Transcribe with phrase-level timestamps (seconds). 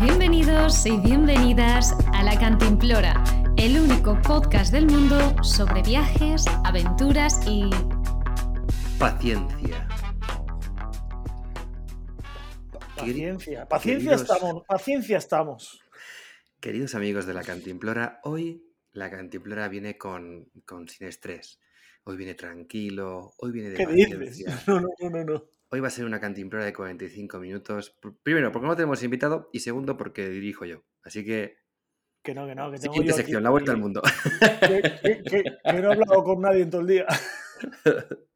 [0.00, 3.22] Bienvenidos y bienvenidas a La Cantimplora,
[3.56, 7.70] el único podcast del mundo sobre viajes, aventuras y...
[8.98, 9.88] Paciencia.
[12.96, 15.80] Paciencia, paciencia queridos- estamos, paciencia estamos.
[16.60, 21.60] Queridos amigos de la Cantimplora, hoy la Cantimplora viene con, con sin estrés.
[22.08, 24.46] Hoy viene tranquilo, hoy viene de ¿Qué dices?
[24.68, 25.44] No, no, no, no, no.
[25.70, 27.96] Hoy va a ser una Cantimplora de 45 minutos.
[28.00, 30.84] Pr- Primero, porque no tenemos invitado y segundo, porque dirijo yo.
[31.02, 31.56] Así que,
[32.22, 34.02] Que no, que no, que tengo siguiente yo aquí- sección, la vuelta al mundo.
[34.60, 37.06] Que, que- que- que no he hablado con nadie en todo el día.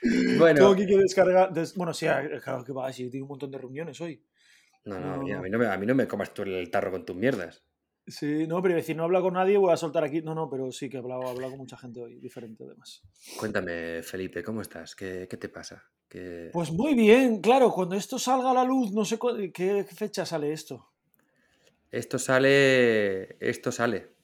[0.00, 1.52] Tengo bueno, aquí que descargar.
[1.52, 4.22] des- Bueno, sí, eh, claro que va, sí, tengo un montón de reuniones hoy.
[4.84, 5.14] no, no.
[5.14, 7.64] a mí no, me, a mí no me comas tú el tarro con tus mierdas.
[8.06, 10.22] Sí, no, pero iba a decir, no he hablado con nadie, voy a soltar aquí.
[10.22, 13.02] No, no, pero sí que he hablado, he hablado con mucha gente hoy, diferente además.
[13.38, 14.94] Cuéntame, Felipe, ¿cómo estás?
[14.94, 15.82] ¿Qué, qué te pasa?
[16.08, 19.18] ¿Qué- Pues muy bien, claro, cuando esto salga a la luz, no sé
[19.52, 20.88] qué fecha sale esto.
[21.90, 23.36] Esto sale.
[23.40, 24.14] Esto sale.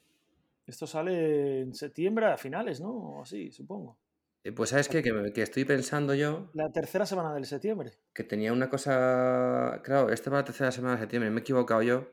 [0.67, 2.91] Esto sale en septiembre a finales, ¿no?
[2.93, 3.99] O así, supongo.
[4.45, 5.03] Eh, Pues sabes qué?
[5.03, 7.93] que, que estoy pensando yo La tercera semana del septiembre.
[8.13, 9.81] que tenía una cosa.
[9.83, 12.09] Claro, esta va la tercera semana de septiembre, me he equivocado yo.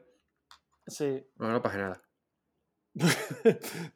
[0.89, 1.23] Sí.
[1.37, 2.01] No, no pasa nada.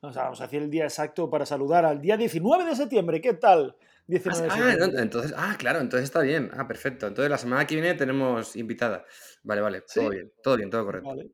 [0.02, 3.20] o sea, vamos a decir el día exacto para saludar al día 19 de septiembre.
[3.22, 3.76] ¿Qué tal?
[4.08, 6.50] 19 de Ah, no, entonces, ah, claro, entonces está bien.
[6.54, 7.08] Ah, perfecto.
[7.08, 9.06] Entonces la semana que viene tenemos invitada.
[9.44, 11.10] Vale, vale, todo bien, todo bien, todo correcto.
[11.10, 11.32] Vale.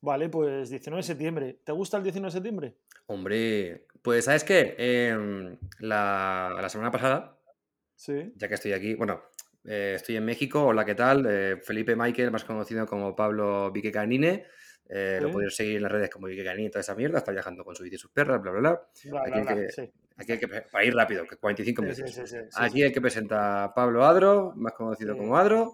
[0.00, 1.60] Vale, pues 19 de septiembre.
[1.64, 2.76] ¿Te gusta el 19 de septiembre?
[3.06, 4.74] Hombre, pues ¿sabes qué?
[4.78, 7.38] Em, la, la semana pasada,
[7.94, 8.32] Sí.
[8.36, 9.22] ya que estoy aquí, bueno,
[9.64, 10.64] eh, estoy en México.
[10.64, 11.24] Hola, ¿qué tal?
[11.28, 14.46] Eh, Felipe Michael, más conocido como Pablo Vique Canine.
[14.88, 17.18] Eh, Lo podéis seguir en las redes como Canine y toda esa mierda.
[17.18, 18.82] Está viajando con su bici y sus perras, bla, bla, bla.
[19.04, 19.92] Bla, Aquí bla, hay que- sí.
[20.16, 22.28] Aquí hay que, para ir rápido, que 45 Sí, minutos.
[22.30, 25.72] sí, Aquí hay que presentar a Pablo Adro, más conocido como Adro.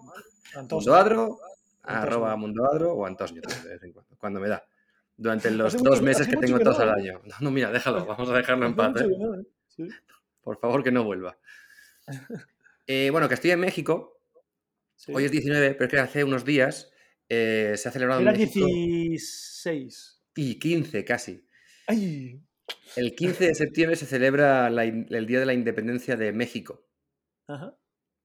[0.69, 1.39] Mundo Adro,
[1.83, 4.63] arroba Mundo Adro o Antonio de vez en cuando, cuando me da.
[5.17, 7.21] Durante los Hace dos mucho meses que tengo que no, al año.
[7.25, 9.07] No, no, mira, déjalo, vamos a dejarlo en paz, ¿eh?
[9.17, 9.89] no, ¿eh?
[10.41, 11.37] Por favor, que no vuelva.
[13.11, 14.19] Bueno, que estoy en México,
[15.13, 16.91] hoy es 19, pero es que hace unos días
[17.29, 20.21] eh, se ha celebrado en Era México 16.
[20.35, 21.45] y 15 casi.
[21.87, 22.41] ¡Ay!
[22.95, 26.85] El 15 de septiembre se celebra la el Día de la Independencia de México,
[27.47, 27.75] Ajá.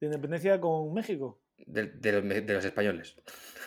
[0.01, 1.41] ¿De independencia con México?
[1.57, 3.17] de, de los, me- de los españoles.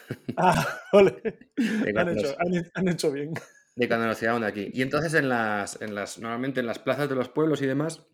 [0.38, 3.34] Ah, Han hecho, han, han hecho bien.
[3.75, 4.69] de cuando nos llegaron de aquí.
[4.74, 8.06] Y entonces en las, en las, normalmente en las plazas de los pueblos y demás,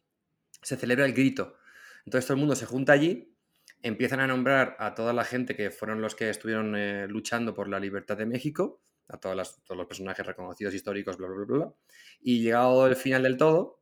[0.62, 1.58] se celebra el grito.
[2.06, 3.33] Entonces todo el mundo se junta allí,
[3.84, 7.68] empiezan a nombrar a toda la gente que fueron los que estuvieron eh, luchando por
[7.70, 11.58] la libertad de México, a todas las- todos los personajes reconocidos históricos, bla, bla, bla,
[11.58, 11.74] bla.
[12.22, 13.82] Y llegado el final del todo,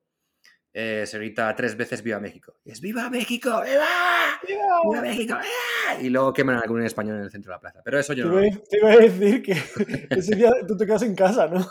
[0.74, 2.56] eh, se grita tres veces Viva México.
[2.64, 3.62] Y es ¡Viva México!
[3.62, 4.40] ¡Viva!
[4.48, 5.36] ¡Viva México!
[5.36, 6.02] ¡Viva!
[6.02, 7.82] Y luego queman a algún español en el centro de la plaza.
[7.84, 9.52] Pero eso Te yo no iba, lo a, te iba a decir que
[10.10, 11.68] ese día tú te quedas en casa, ¿no?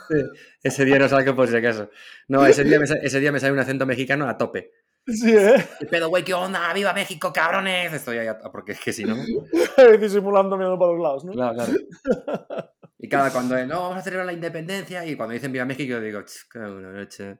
[0.63, 1.91] Ese día no salgo por si acaso.
[2.29, 4.71] No, ese día, me, ese día me sale un acento mexicano a tope.
[5.07, 5.55] Sí, ¿eh?
[5.81, 6.23] ¿Qué pedo, güey?
[6.25, 6.73] ¿Qué onda?
[6.73, 7.93] ¡Viva México, cabrones!
[7.93, 9.17] Estoy ahí, a- porque es que si no...
[10.01, 11.33] Disimulando mirando para los lados, ¿no?
[11.33, 11.73] Claro, claro.
[13.03, 15.89] Y cada cuando es, no, vamos a celebrar la independencia, y cuando dicen Viva México,
[15.93, 17.39] yo digo, "Ch, qué buena noche.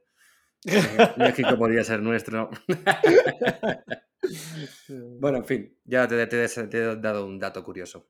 [1.19, 2.49] México podría ser nuestro.
[5.21, 8.09] Bueno, en fin, ya te, te- te he dado un dato curioso.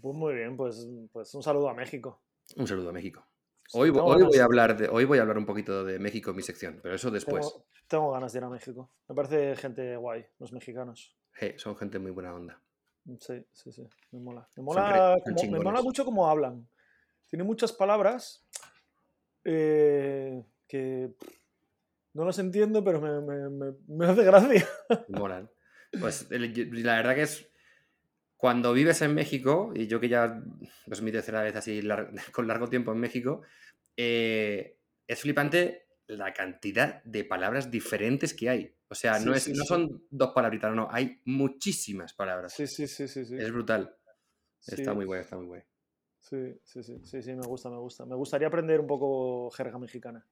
[0.00, 2.22] Pues muy bien, pues, pues un saludo a México.
[2.56, 3.26] Un saludo a México.
[3.74, 5.98] Hoy, vo- Tengo hoy voy a hablar de, hoy voy a hablar un poquito de
[5.98, 7.44] México en mi sección, pero eso después.
[7.46, 8.90] Tengo, tengo ganas de ir a México.
[9.08, 11.16] Me parece gente guay, los mexicanos.
[11.36, 12.60] Hey, son gente muy buena onda.
[13.20, 13.82] Sí, sí, sí.
[14.12, 14.48] Me mola.
[14.56, 16.66] Me mola, como- me mola mucho cómo hablan.
[17.28, 18.46] Tiene muchas palabras
[19.44, 21.14] eh, que
[22.12, 24.66] no las entiendo, pero me, me, me- me hace gracia.
[25.08, 25.50] Molan.
[26.00, 27.48] Pues la verdad que es.
[28.44, 30.42] Cuando vives en México, y yo que ya
[30.90, 33.40] es mi tercera vez así lar- con largo tiempo en México,
[33.96, 38.76] eh, es flipante la cantidad de palabras diferentes que hay.
[38.88, 39.68] O sea, Sí, no, es, sí, no sí.
[39.68, 42.52] son dos palabritas, no, no, hay muchísimas palabras.
[42.52, 43.24] Sí, sí, sí, sí.
[43.34, 43.96] Es brutal.
[44.66, 45.62] Está muy guay, está muy guay.
[46.18, 48.04] Sí, sí, sí, sí, sí, me gusta, me gusta.
[48.04, 50.26] Me gustaría aprender un poco jerga mexicana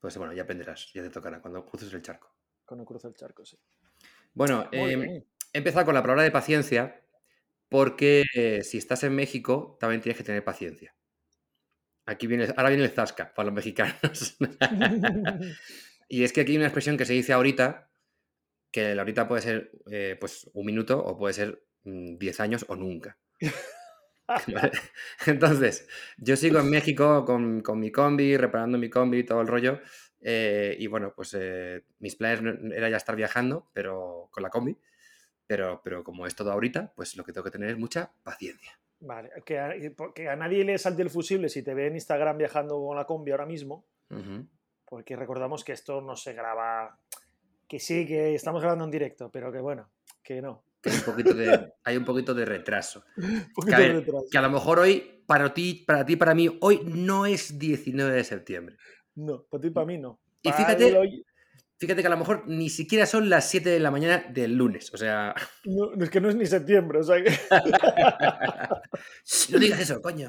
[0.00, 2.34] Pues bueno, ya aprenderás, ya te tocará cuando cruces el charco.
[2.64, 3.58] cuando cruce el charco, sí.
[4.34, 5.26] Bueno, bien.
[5.52, 7.03] he empezado con la palabra de paciencia
[7.74, 10.94] porque eh, si estás en México también tienes que tener paciencia.
[12.06, 14.36] Aquí viene, ahora viene el zasca para los mexicanos.
[16.08, 17.90] y es que aquí hay una expresión que se dice ahorita,
[18.70, 22.64] que el ahorita puede ser eh, pues un minuto o puede ser mm, 10 años
[22.68, 23.18] o nunca.
[24.46, 24.72] ¿Vale?
[25.26, 29.48] Entonces, yo sigo en México con, con mi combi, reparando mi combi y todo el
[29.48, 29.80] rollo.
[30.20, 32.40] eh, y bueno, pues eh, mis planes
[32.72, 34.78] era ya estar viajando, pero con la combi.
[35.46, 38.78] Pero, pero como es todo ahorita, pues lo que tengo que tener es mucha paciencia.
[39.00, 39.72] Vale, que a,
[40.14, 43.04] que a nadie le salte el fusible si te ve en Instagram viajando con la
[43.04, 43.84] combi ahora mismo,
[44.86, 46.98] porque recordamos que esto no se graba,
[47.68, 49.90] que sí, que estamos grabando en directo, pero que bueno,
[50.22, 50.64] que no.
[50.80, 53.04] Que hay un poquito de, hay un poquito de retraso.
[53.54, 54.26] Poquito Que, a de retraso.
[54.30, 58.14] que a lo mejor hoy, para ti, para ti, para mí, hoy no es 19
[58.14, 58.76] de septiembre.
[59.16, 60.18] No, para ti, para mí no.
[60.42, 61.24] Y fíjate-
[61.76, 64.94] Fíjate que a lo mejor ni siquiera son las 7 de la mañana del lunes.
[64.94, 65.34] O sea,
[65.64, 67.30] no, es que no es ni septiembre, o sea que...
[69.52, 70.28] no digas eso, coño.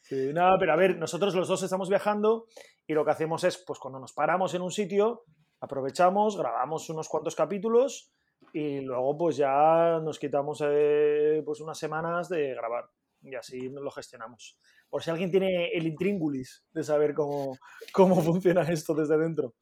[0.00, 2.46] Sí, nada, pero a ver, nosotros los dos estamos viajando
[2.86, 5.24] y lo que hacemos es, pues cuando nos paramos en un sitio,
[5.60, 8.10] aprovechamos, grabamos unos cuantos capítulos
[8.54, 12.88] y luego pues ya nos quitamos eh, pues unas semanas de grabar
[13.22, 14.56] y así lo gestionamos.
[14.90, 17.58] Por si alguien tiene el intríngulis de saber cómo,
[17.92, 19.54] cómo funciona esto desde dentro.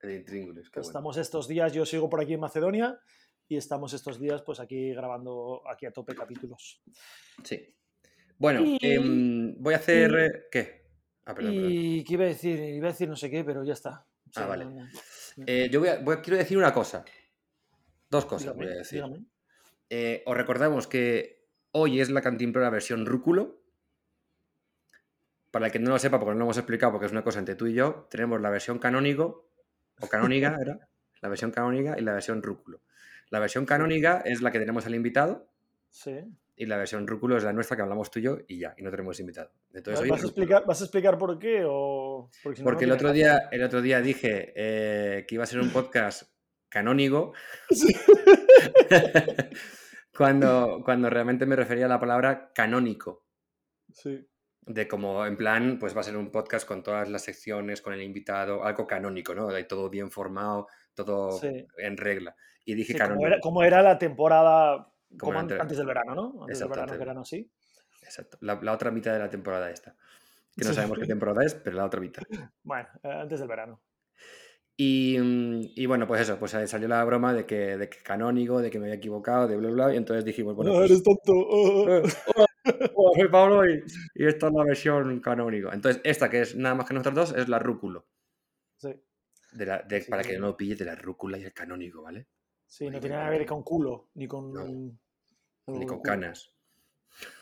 [0.00, 0.88] El intríngulis, qué bueno.
[0.88, 2.98] Estamos estos días, yo sigo por aquí en Macedonia
[3.48, 6.82] y estamos estos días pues aquí grabando aquí a tope capítulos.
[7.44, 7.74] Sí.
[8.38, 10.10] Bueno, Y- em, voy a hacer.
[10.10, 10.82] y- ¿Qué?
[11.24, 11.70] Ah, perdón, perdón.
[11.72, 14.04] Y qué iba a decir, iba a decir no sé qué, pero ya está.
[14.28, 14.64] O sea, Ah, vale.
[14.64, 14.70] no-
[15.36, 17.04] no- Eh, yo voy a- voy a- quiero decir una cosa.
[18.10, 19.04] Dos cosas dígame, voy a decir.
[19.90, 23.61] Eh, os recordamos que hoy es la cantimplora versión rúculo.
[25.52, 27.38] Para el que no lo sepa, porque no lo hemos explicado, porque es una cosa
[27.38, 29.48] entre tú y yo, tenemos la versión canónico,
[30.00, 30.88] o canónica, era,
[31.20, 32.80] la versión canónica y la versión rúculo.
[33.30, 35.48] La versión canónica es la que tenemos al invitado
[35.90, 36.18] Sí.
[36.56, 38.82] y la versión rúculo es la nuestra que hablamos tú y yo y ya, y
[38.82, 39.52] no tenemos invitado.
[39.72, 40.28] Entonces, ¿Vas, a rúculo.
[40.28, 41.62] explicar, ¿Vas a explicar por qué?
[41.66, 42.30] O...
[42.42, 45.44] Porque, si no, no Porque el otro, día, el otro día dije eh, que iba
[45.44, 46.32] a ser un podcast
[46.70, 47.34] canónico
[47.70, 47.94] Sí.
[50.16, 53.24] cuando, cuando realmente me refería a la palabra canónico.
[53.92, 54.26] Sí.
[54.64, 57.94] De como, en plan, pues va a ser un podcast con todas las secciones, con
[57.94, 59.48] el invitado, algo canónico, ¿no?
[59.48, 61.66] De todo bien formado, todo Sí.
[61.78, 62.36] en regla.
[62.64, 63.18] Y dije Sí, canónico.
[63.22, 64.88] como, era, como era la temporada
[65.18, 66.42] como antes- antes del verano, ¿no?
[66.42, 67.50] Antes del verano, verano, sí.
[68.02, 68.38] Exacto.
[68.40, 69.96] La, la otra mitad de la temporada esta.
[70.56, 72.22] Que no sabemos qué temporada es, pero la otra mitad.
[72.62, 73.80] Bueno, eh, antes del verano.
[74.76, 78.60] Y, mm, y bueno, pues eso, pues salió la broma de que, de que canónico,
[78.62, 81.02] de que me había equivocado, de bla, bla, y entonces dijimos, bueno, no, pues, eres
[81.02, 81.32] tonto.
[81.34, 82.02] oh,
[82.36, 82.44] oh.
[83.14, 83.82] Soy Pablo y,
[84.14, 85.72] y esta es la versión canónico.
[85.72, 88.06] Entonces, esta que es nada más que nosotros dos es la rúculo.
[88.76, 88.92] Sí,
[89.52, 91.52] De la, de- Sí, para sí, que no lo pille de la rúcula y el
[91.54, 92.26] canónico, ¿vale?
[92.66, 94.52] sí, no tiene nada que ver con culo, ni con...
[94.52, 96.02] No, Ni con culo.
[96.02, 96.54] canas.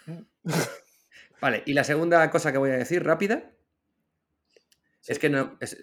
[1.40, 3.52] Vale, y la segunda cosa que voy a decir rápida
[5.00, 5.12] Sí.
[5.12, 5.56] es que no.
[5.60, 5.82] es-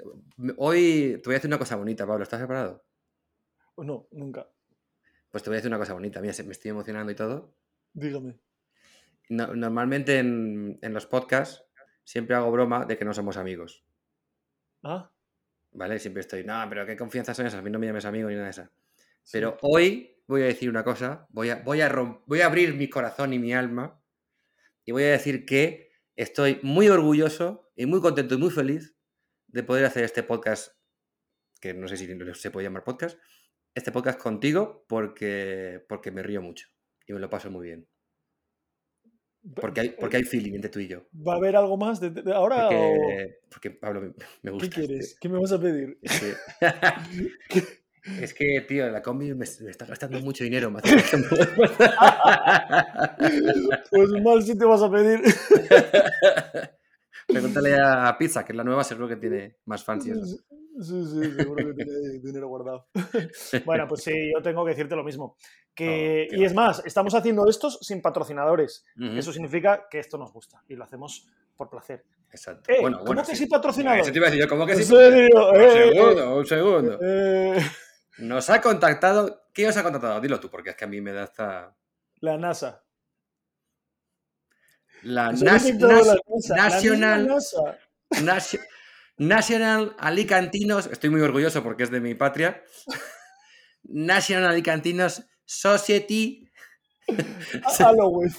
[0.58, 2.24] hoy te voy a decir una cosa bonita, Pablo.
[2.24, 2.84] ¿Estás preparado?
[3.78, 4.48] No, nunca.
[5.32, 6.20] Pues te voy a decir una cosa bonita.
[6.22, 7.56] Mira, me estoy emocionando y todo.
[7.94, 8.40] Dígame.
[9.30, 11.64] No- normalmente en, en los podcasts
[12.04, 13.84] siempre hago broma de que no somos amigos.
[14.84, 15.12] Ah,
[15.72, 16.00] ¿Vale?
[16.00, 17.60] Siempre estoy, no, pero qué confianza son esas.
[17.60, 18.70] A mí no me llames amigo ni nada de eso.
[19.24, 19.32] sí.
[19.34, 21.90] Pero hoy voy a decir una cosa, voy a, voy, a
[22.26, 24.02] voy a abrir mi corazón y mi alma
[24.86, 28.96] y voy a decir que estoy muy orgulloso y muy contento y muy feliz
[29.48, 30.74] de poder hacer este podcast,
[31.62, 33.20] que no sé si se puede llamar podcast,
[33.76, 36.68] este podcast contigo porque, porque me río mucho
[37.06, 37.88] y me lo paso muy bien.
[39.56, 41.04] Porque hay, porque hay feeling entre tú y yo.
[41.26, 42.96] ¿Va a haber algo más de, de ahora o
[43.50, 44.70] Porque, Pablo, me, gusta.
[44.70, 45.18] qué quieres?
[45.20, 45.98] ¿Qué me vas a pedir?
[46.02, 46.34] Es que,
[48.24, 50.72] es que, tío, la combi me, me está gastando mucho dinero.
[50.72, 50.82] me
[53.90, 55.22] Pues mal si te vas a pedir.
[57.28, 60.06] Pregúntale a Pizza, que es la nueva, seguro que tiene más fans.
[60.06, 60.14] Sí,
[60.82, 62.88] sí, seguro que tiene dinero guardado.
[63.66, 65.36] Bueno, pues sí, yo tengo que decirte lo mismo.
[65.78, 68.84] Que, qué y es más, estamos haciendo estos sin patrocinadores.
[69.16, 72.04] Eso significa que esto nos gusta y lo hacemos por placer.
[72.32, 72.72] Exacto.
[72.72, 73.44] Eh, bueno, ¿cómo bueno, que sí.
[73.44, 74.00] sí patrocinador?
[74.02, 74.94] Eso te iba a decir ¿cómo que ¿En sí?
[74.94, 75.30] Un Eh,
[75.94, 77.00] segundo, un segundo.
[77.02, 77.60] eh,
[78.18, 79.44] Nos ha contactado.
[79.54, 80.20] ¿Qué os ha contactado?
[80.20, 81.76] Dilo tú, porque es que a mí me da hasta.
[82.22, 82.84] la NASA.
[85.04, 85.46] La NASA.
[85.46, 87.78] La National- NASA.
[88.24, 88.62] Nation-
[89.18, 90.88] National Alicantinos.
[90.88, 92.64] Estoy muy orgulloso porque es de mi patria.
[93.84, 96.48] National Alicantinos Society.
[97.80, 98.30] Halloween.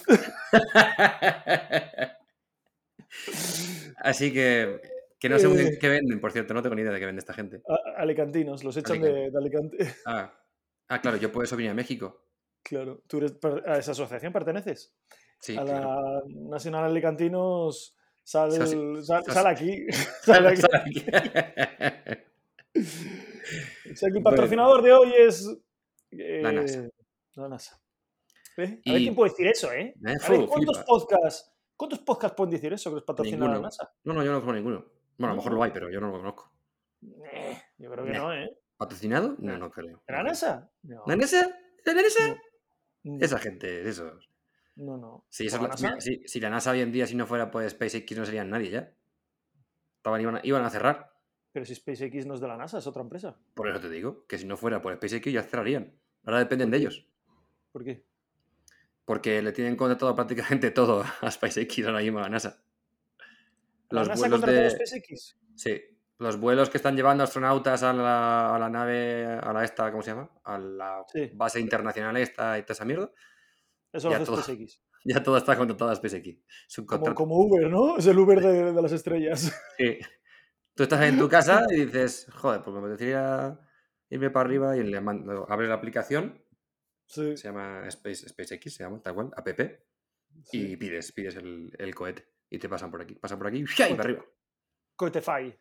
[3.96, 4.80] Así que,
[5.18, 5.78] que no sé muy bien Eh.
[5.80, 7.62] qué venden, por cierto, no tengo ni idea de qué vende esta gente.
[7.68, 9.76] A- Alicantinos, los echan de, de Alicante.
[10.06, 10.32] Ah,
[10.88, 12.24] ah, claro, yo por eso vine a México.
[12.62, 13.34] Claro, ¿tú eres
[13.66, 14.94] a esa asociación perteneces?
[15.40, 15.80] Sí, a claro.
[15.80, 19.86] la Nacional Alicantinos sal, Soci- sal, soci- sal aquí.
[20.22, 20.60] Sal aquí.
[20.60, 21.04] Sal aquí.
[22.74, 24.22] El Bueno.
[24.24, 25.48] patrocinador de hoy es.
[26.10, 26.88] eh, La NASA.
[27.38, 27.80] La NASA.
[28.56, 28.62] ¿Eh?
[28.62, 29.94] A ver Y- quién puede decir eso, ¿eh?
[30.04, 33.60] Eh, A ver, ¿cuántos podcasts, ¿cuántos podcasts pueden decir eso que los patrocina la.
[33.60, 33.92] NASA?
[34.04, 34.84] No, no, yo no conozco ninguno.
[35.16, 36.52] Bueno, a lo mejor lo hay, pero yo no lo conozco.
[37.32, 38.58] Eh, yo creo que no, ¿eh?
[38.76, 39.36] ¿Patrocinado?
[39.38, 39.70] No, No.
[39.70, 40.02] creo.
[40.06, 40.22] ¿De la.
[40.24, 40.70] NASA?
[40.82, 41.04] No.
[41.06, 41.56] ¿La NASA?
[41.84, 42.36] ¿La NASA?
[43.04, 44.28] No, Esa gente, esos.
[44.76, 44.96] no.
[44.96, 45.24] no.
[45.30, 45.48] Si
[46.40, 48.92] la NASA hoy en día, si no fuera por SpaceX, no serían nadie ya.
[49.98, 51.12] Estaban, iban, a, iban a cerrar.
[51.52, 53.36] Pero si SpaceX no es de la NASA, es otra empresa.
[53.54, 55.98] Por eso te digo, que si no fuera por SpaceX ya cerrarían.
[56.24, 57.06] Ahora dependen de ellos.
[57.78, 58.04] ¿Por qué?
[59.04, 62.60] Porque le tienen contratado prácticamente todo a SpaceX ahora mismo a la NASA.
[63.90, 64.66] ¿La Los NASA ha vuelos de.
[64.66, 65.38] a SpaceX?
[65.54, 65.80] Sí.
[66.18, 70.02] Los vuelos que están llevando astronautas a la, a la nave, a la esta, ¿cómo
[70.02, 70.28] se llama?
[70.42, 71.30] A la Sí.
[71.34, 73.12] base internacional esta y toda esa mierda.
[73.92, 74.42] Eso lo hace todo.
[74.42, 74.82] SpaceX.
[75.04, 76.40] Ya todo está contratado a SpaceX.
[77.14, 77.96] Como, Uber, ¿no?
[77.98, 79.52] Es el Uber de, de las estrellas.
[79.78, 79.98] Sí.
[80.74, 83.60] Tú estás en tu casa y dices, joder, pues me apetecería
[84.10, 86.42] irme para arriba y le mando, abres la aplicación,
[87.08, 87.36] Sí.
[87.36, 89.48] se llama Space, SpaceX, se llama tal cual, app,
[90.44, 90.72] sí.
[90.72, 93.94] y pides, pides el, el cohete y te pasan por aquí, pasan por aquí y
[93.94, 94.24] para arriba.
[94.96, 95.54] Cohetefy.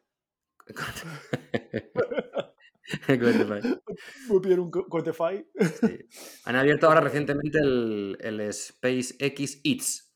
[4.28, 5.46] Voy a pillar un co- Cohetefy.
[5.82, 6.00] Sí.
[6.46, 10.14] Han abierto ahora recientemente el, el SpaceX Eats,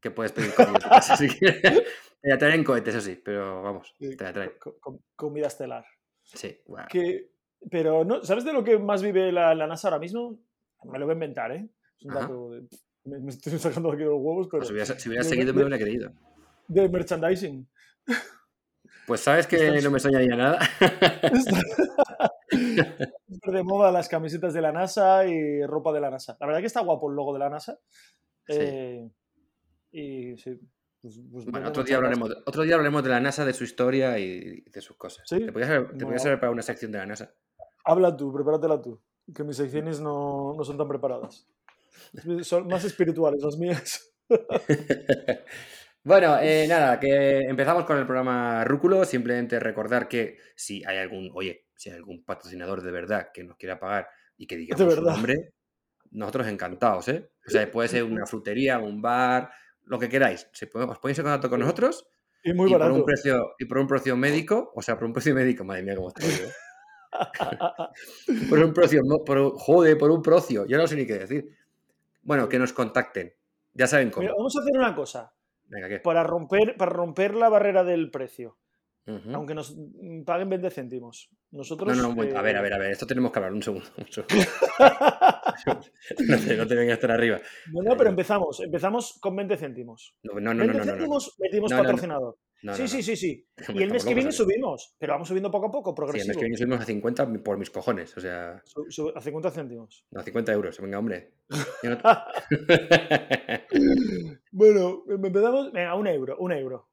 [0.00, 0.52] que puedes pedir
[1.28, 1.82] quieres.
[2.22, 4.52] Te la traen en cohetes, eso sí, pero vamos, te la traen.
[5.16, 5.84] comida estelar.
[6.22, 6.86] Sí, guau.
[6.88, 7.31] Que,
[7.70, 10.38] pero, no, ¿sabes de lo que más vive la, la NASA ahora mismo?
[10.84, 11.68] Me lo voy a inventar, ¿eh?
[11.98, 12.50] Es un dato.
[12.50, 12.66] de-
[13.04, 14.60] me, me estoy sacando aquí los huevos, pero.
[14.60, 16.12] Pues si hubieras, si hubieras de- seguido me hubiera creído.
[16.68, 17.68] De merchandising.
[19.04, 20.60] Pues sabes que Estás- no me soñaría nada.
[22.50, 26.36] De moda las camisetas de la NASA y ropa de la NASA.
[26.40, 27.78] La verdad que está guapo el logo de la NASA.
[28.46, 28.54] Sí.
[28.58, 29.10] Eh,
[29.90, 30.58] y sí.
[31.00, 33.64] pues- pues Bueno, otro día, hablaremos, de- otro día hablaremos de la NASA, de su
[33.64, 35.24] historia y de sus cosas.
[35.28, 35.44] ¿Sí?
[35.46, 36.06] Te podías haber, te Bueno.
[36.06, 37.34] podías haber preparado una sección de la NASA.
[37.84, 39.00] Habla tú, prepáratela tú.
[39.34, 41.46] Que mis secciones no, no son tan preparadas.
[42.42, 44.12] Son más espirituales las mías.
[46.04, 49.04] bueno, eh, nada, que empezamos con el programa Rúculo.
[49.04, 53.56] Simplemente recordar que si hay algún, oye, si hay algún patrocinador de verdad que nos
[53.56, 55.54] quiera pagar y que digamos su nombre,
[56.10, 57.30] nosotros encantados, ¿eh?
[57.46, 59.50] O sea, puede ser una frutería, un bar,
[59.84, 60.48] lo que queráis.
[60.52, 62.06] Si podemos, os ponéis en contacto con nosotros
[62.42, 62.94] Y muy y por, barato.
[62.94, 65.96] un precio, y por un precio médico, o sea, por un precio médico, madre mía,
[65.96, 66.46] cómo estoy yo.
[68.48, 70.66] Por un precio, no, por, un- joder, por un precio.
[70.66, 71.48] Yo no sé ni qué decir.
[72.22, 73.34] Bueno, que nos contacten.
[73.74, 74.22] Ya saben cómo.
[74.22, 75.32] Mira, vamos a hacer una cosa.
[75.66, 76.00] Venga, ¿qué?
[76.00, 78.58] Para romper, para romper la barrera del precio.
[79.04, 81.28] Aunque nos mm, paguen 20 céntimos.
[81.50, 81.96] Nosotros.
[81.96, 82.38] No, no, momento.
[82.38, 82.92] a ver, eh, a ver, a ver.
[82.92, 83.88] Esto tenemos que hablar un segundo.
[83.96, 84.34] un segundo.
[86.28, 87.40] no, te, no te vengas a estar arriba.
[87.72, 88.60] no, no, pero empezamos.
[88.60, 90.14] Empezamos con 20 céntimos.
[90.22, 92.38] No, no, no, 20 no, céntimos metimos patrocinador.
[92.62, 93.02] No, sí, no, sí, no.
[93.02, 93.48] sí, sí.
[93.74, 94.94] Y el mes que viene subimos.
[94.98, 96.28] Pero vamos subiendo poco a poco, Sí, el progresivo.
[96.28, 98.16] mes que viene subimos a 50 por mis cojones.
[98.16, 100.06] O sea, Su- su- a 50 céntimos.
[100.14, 100.80] a 50 euros.
[100.80, 101.32] Venga, hombre.
[101.82, 101.98] No-
[104.50, 105.72] Bueno, empezamos.
[105.72, 106.88] Venga, un euro, un euro.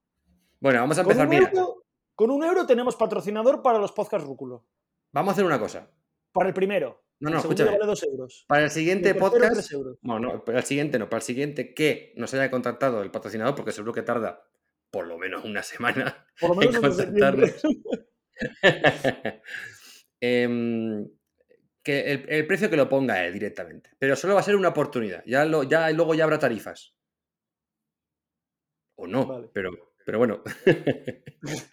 [0.60, 1.28] bueno, vamos a Con empezar.
[1.28, 1.84] un, Mira, euro,
[2.16, 4.66] con un euro tenemos patrocinador para los podcast Rúculo.
[5.12, 5.90] vamos a hacer una cosa.
[6.32, 7.04] Para el primero.
[7.20, 7.72] No, no, escúchame.
[7.72, 8.46] vale 2 euros.
[8.48, 9.72] Para el siguiente el podcast.
[9.74, 9.98] euros.
[10.02, 13.56] Bueno, no, para el siguiente no, para el siguiente que nos haya contactado el patrocinador,
[13.56, 14.42] porque seguro que tarda
[14.92, 17.54] por lo menos una semana Por lo en menos septiembre.
[17.62, 17.64] contactarnos.
[20.22, 21.08] Em,
[21.84, 23.92] que el, el precio que lo ponga él directamente.
[23.98, 25.24] Pero solo va a ser una oportunidad.
[25.26, 26.96] Ya, lo, ya luego ya habrá tarifas.
[28.98, 29.50] O no, Vale.
[29.54, 29.72] pero,
[30.06, 30.44] pero bueno.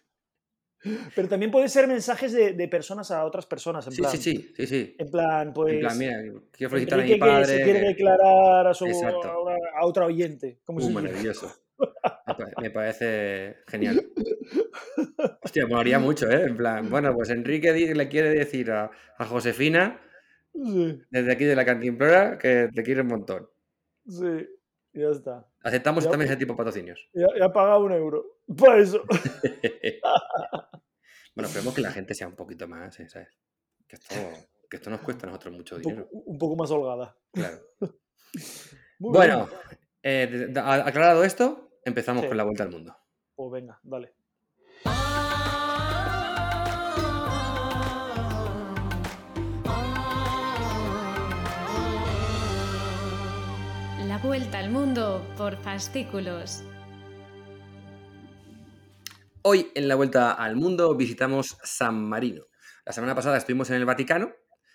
[1.17, 3.85] Pero también puede ser mensajes de, de personas a otras personas.
[3.89, 4.95] En sí, plan, sí, sí, sí, sí.
[4.97, 5.75] En plan, pues.
[5.75, 6.15] En plan, mira,
[6.53, 7.65] quiero felicitar a mi Enrique que se padre.
[7.65, 9.27] quiere declarar a, su, Exacto.
[9.29, 10.61] a, una- a otra oyente.
[10.65, 11.53] Como Uh, si- maravilloso.
[11.79, 14.07] Me pa- Me parece genial.
[15.43, 16.45] Hostia, molaría mucho, ¿eh?
[16.45, 20.01] En plan, bueno, pues Enrique le quiere decir a, a Josefina,
[20.55, 23.47] Sí, desde aquí de la Cantimplora, que te quiere un montón.
[24.09, 24.49] sí,
[24.95, 25.47] ya está.
[25.63, 27.07] Aceptamos Ya, también ese tipo de patrocinios.
[27.13, 28.39] Ya, ya ha pagado un euro.
[28.59, 29.03] Para eso.
[31.35, 33.09] bueno, esperemos que la gente sea un poquito más, ¿eh?
[33.09, 33.29] ¿sabes?
[33.87, 34.15] Que esto,
[34.71, 36.09] que esto nos cuesta a nosotros mucho Un dinero.
[36.11, 37.17] poco, un poco más holgada.
[37.33, 37.59] Claro.
[38.99, 39.49] Muy Bueno,
[40.03, 42.29] eh, aclarado esto, empezamos Sí.
[42.29, 42.97] con la vuelta al mundo.
[43.35, 44.15] Pues venga, dale.
[54.07, 56.63] La vuelta al mundo por fascículos.
[59.43, 62.45] Hoy en la vuelta al mundo visitamos San Marino.
[62.85, 64.33] La semana pasada estuvimos en el Vaticano,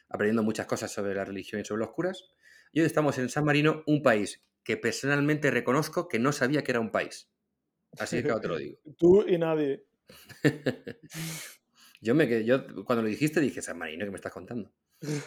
[0.09, 2.25] aprendiendo muchas cosas sobre la religión y sobre los curas.
[2.71, 6.71] Y hoy estamos en San Marino, un país que personalmente reconozco que no sabía que
[6.71, 7.29] era un país.
[7.99, 8.77] Así que ahora te lo digo.
[8.97, 9.85] Tú y nadie.
[12.03, 14.73] Yo, me, yo cuando lo dijiste dije, San Marino, ¿qué me estás contando?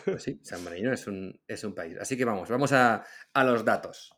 [0.05, 1.97] Pues sí, San Marino es un, es un país.
[2.01, 4.13] Así que vamos, vamos a, a los datos.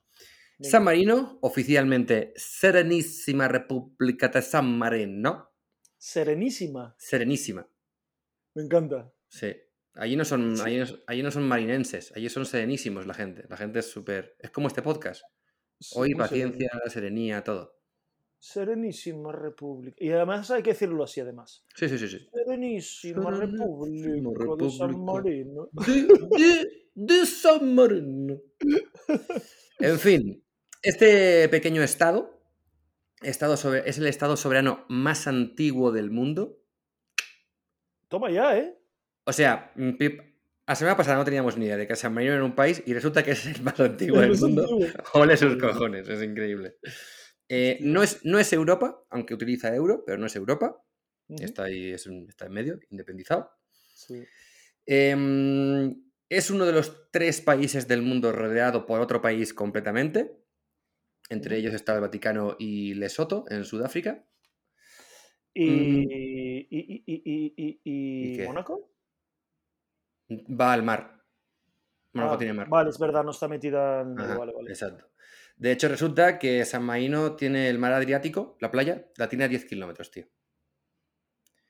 [0.58, 0.70] Venga.
[0.70, 5.52] San Marino, oficialmente Serenísima República de San Marino.
[5.98, 6.94] Serenísima.
[6.98, 7.68] Serenísima.
[8.54, 9.12] Me encanta.
[9.28, 9.54] Sí.
[9.96, 13.44] Allí no son, allí no, allí no son marinenses, allí son serenísimos la gente.
[13.48, 14.36] La gente es súper.
[14.38, 15.22] Es como este podcast.
[15.94, 17.74] Hoy paciencia, serenía, todo.
[18.38, 19.96] Serenísima República.
[19.98, 21.64] Y además hay que decirlo así, además.
[21.74, 22.28] Sí, sí, sí, sí.
[22.32, 25.04] Serenísima Serenísima República de San.
[25.04, 25.68] Marino.
[25.72, 26.02] De,
[26.38, 28.38] de- de San Marino.
[29.78, 30.42] En fin,
[30.82, 32.40] este pequeño estado,
[33.22, 36.58] estado sobre- es el estado soberano más antiguo del mundo.
[38.08, 38.78] Toma ya, ¿eh?
[39.28, 40.20] O sea, mm, Pip,
[40.66, 42.94] la semana pasada no teníamos ni idea de que San Marino era un país y
[42.94, 44.66] resulta que es el más antiguo del mundo.
[45.14, 46.76] Ole sus cojones, es increíble.
[47.48, 50.82] Eh, no, es, no es Europa, aunque utiliza euro, pero no es Europa.
[51.28, 53.50] Está ahí, es un- está en medio, independizado.
[53.94, 54.22] Sí.
[54.84, 60.36] Em, es uno de los tres países del mundo rodeado por otro país completamente.
[61.28, 64.24] Entre ellos está el Vaticano y Lesoto, en Sudáfrica.
[65.54, 66.02] Y, Mm.
[66.10, 68.46] y, y, y, y, y- ¿Y?
[68.46, 68.92] Mónaco.
[70.30, 71.22] Va al mar.
[72.12, 72.68] Mónaco Ah, tiene mar.
[72.68, 74.18] Vale, es verdad, no está metida en.
[74.18, 74.70] Ajá, Vale, vale.
[74.70, 75.08] Exacto.
[75.56, 79.48] De hecho, resulta que San Marino tiene el mar Adriático, la playa, la tiene a
[79.48, 80.26] 10 kilómetros, tío.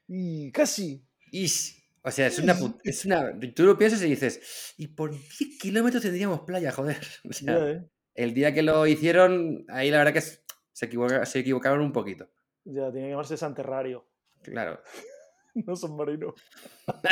[0.09, 1.05] Y casi.
[1.33, 1.85] Ish.
[2.03, 3.33] O sea, es una, es una.
[3.55, 6.99] Tú lo piensas y dices, y por 10 kilómetros tendríamos playa, joder.
[7.29, 7.85] O sea, ¿eh?
[8.15, 12.29] el día que lo hicieron, ahí la verdad que se, equivoca- se equivocaron un poquito.
[12.65, 14.07] Ya, tiene que llamarse San Terrario.
[14.43, 14.81] Claro.
[15.65, 16.35] No San Marino.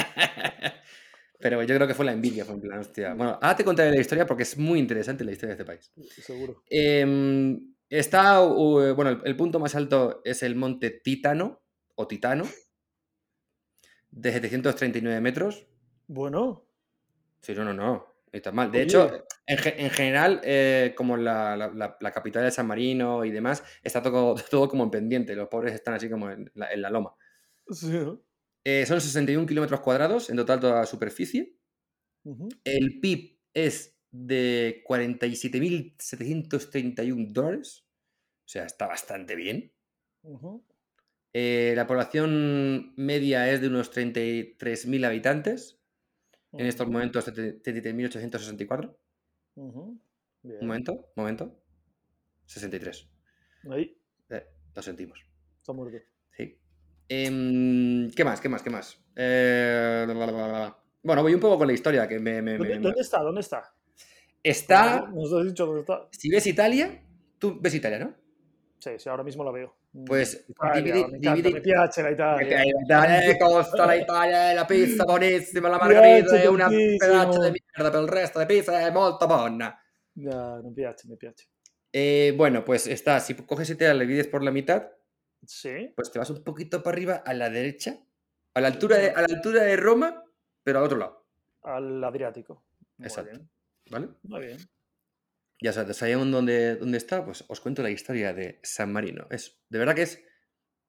[1.44, 3.12] Pero yo creo que fue la envidia, fue en plan, hostia.
[3.12, 5.92] Bueno, ahora te contaré la historia porque es muy interesante la historia de este país.
[6.22, 6.62] Seguro.
[6.70, 11.60] Em, está, bueno, el, el punto más alto es el monte Títano,
[11.96, 12.44] o Titano,
[14.10, 15.66] de 739 metros.
[16.06, 16.64] Bueno,
[17.42, 18.72] Sí, no, no, no, está mal.
[18.72, 18.84] De Oye.
[18.84, 23.22] hecho, en, ge- en general, eh, como la, la- la- la capital de San Marino
[23.26, 25.36] y demás, está todo, todo como en pendiente.
[25.36, 27.14] Los pobres están así como en la, en la loma.
[27.70, 28.22] sí, ¿no?
[28.64, 31.56] Eh, son 61 kilómetros cuadrados en total toda la superficie.
[32.64, 37.84] El PIB es de 47.731 dólares.
[38.46, 39.72] O sea, está bastante bien.
[41.32, 45.78] Eh, la población media es de unos 33.000 habitantes.
[46.52, 48.96] En estos momentos, 33.864.
[49.56, 50.00] Ujú.
[50.42, 50.58] Bien.
[50.60, 51.60] Un momento, momento.
[52.46, 53.08] 63.
[53.70, 53.98] Ahí,
[54.30, 55.24] Eh, lo sentimos.
[55.60, 55.98] está muerto.
[57.08, 58.40] Em, ¿Qué más?
[58.40, 58.62] ¿Qué más?
[58.62, 58.98] ¿Qué más?
[59.16, 60.78] Eh, bla, bla, bla.
[61.02, 62.40] Bueno, voy un poco con la historia que me...
[62.42, 63.20] me- ¿Dónde, me- dónde está?
[63.20, 63.74] ¿Dónde está?
[64.42, 65.06] Está...
[65.12, 66.08] Nos has dicho dónde está.
[66.10, 67.02] Si ves Italia,
[67.38, 68.14] tú ves Italia, ¿no?
[68.78, 69.76] Sí, sí, ahora mismo la veo.
[70.06, 73.20] Pues, Italia, dividi- me dividi- me piace la Italia.
[73.22, 78.02] È costa, l'Italia è la pizza buonissima, la margherita è una pedaccio di merda, per
[78.02, 79.78] il resto la pizza è molto buona.
[80.14, 81.46] Ya, me piace, me piace.
[81.90, 84.82] Eh, bueno, pues está, si coges Italia, le divides por la mitad,
[85.46, 85.92] Sí.
[85.96, 87.98] pues te vas un poquito para arriba a la derecha,
[88.54, 90.24] a la altura de, a la altura de Roma,
[90.62, 91.26] pero al otro lado,
[91.62, 92.64] Al Adriático.
[92.98, 93.30] Muy Exacto.
[93.32, 93.50] bien,
[93.90, 94.08] ¿vale?
[94.22, 94.58] Muy bien.
[95.62, 99.26] Ya sabes, sabemos dónde, dónde está, pues os cuento la historia de San Marino.
[99.30, 100.22] Es, de verdad que es,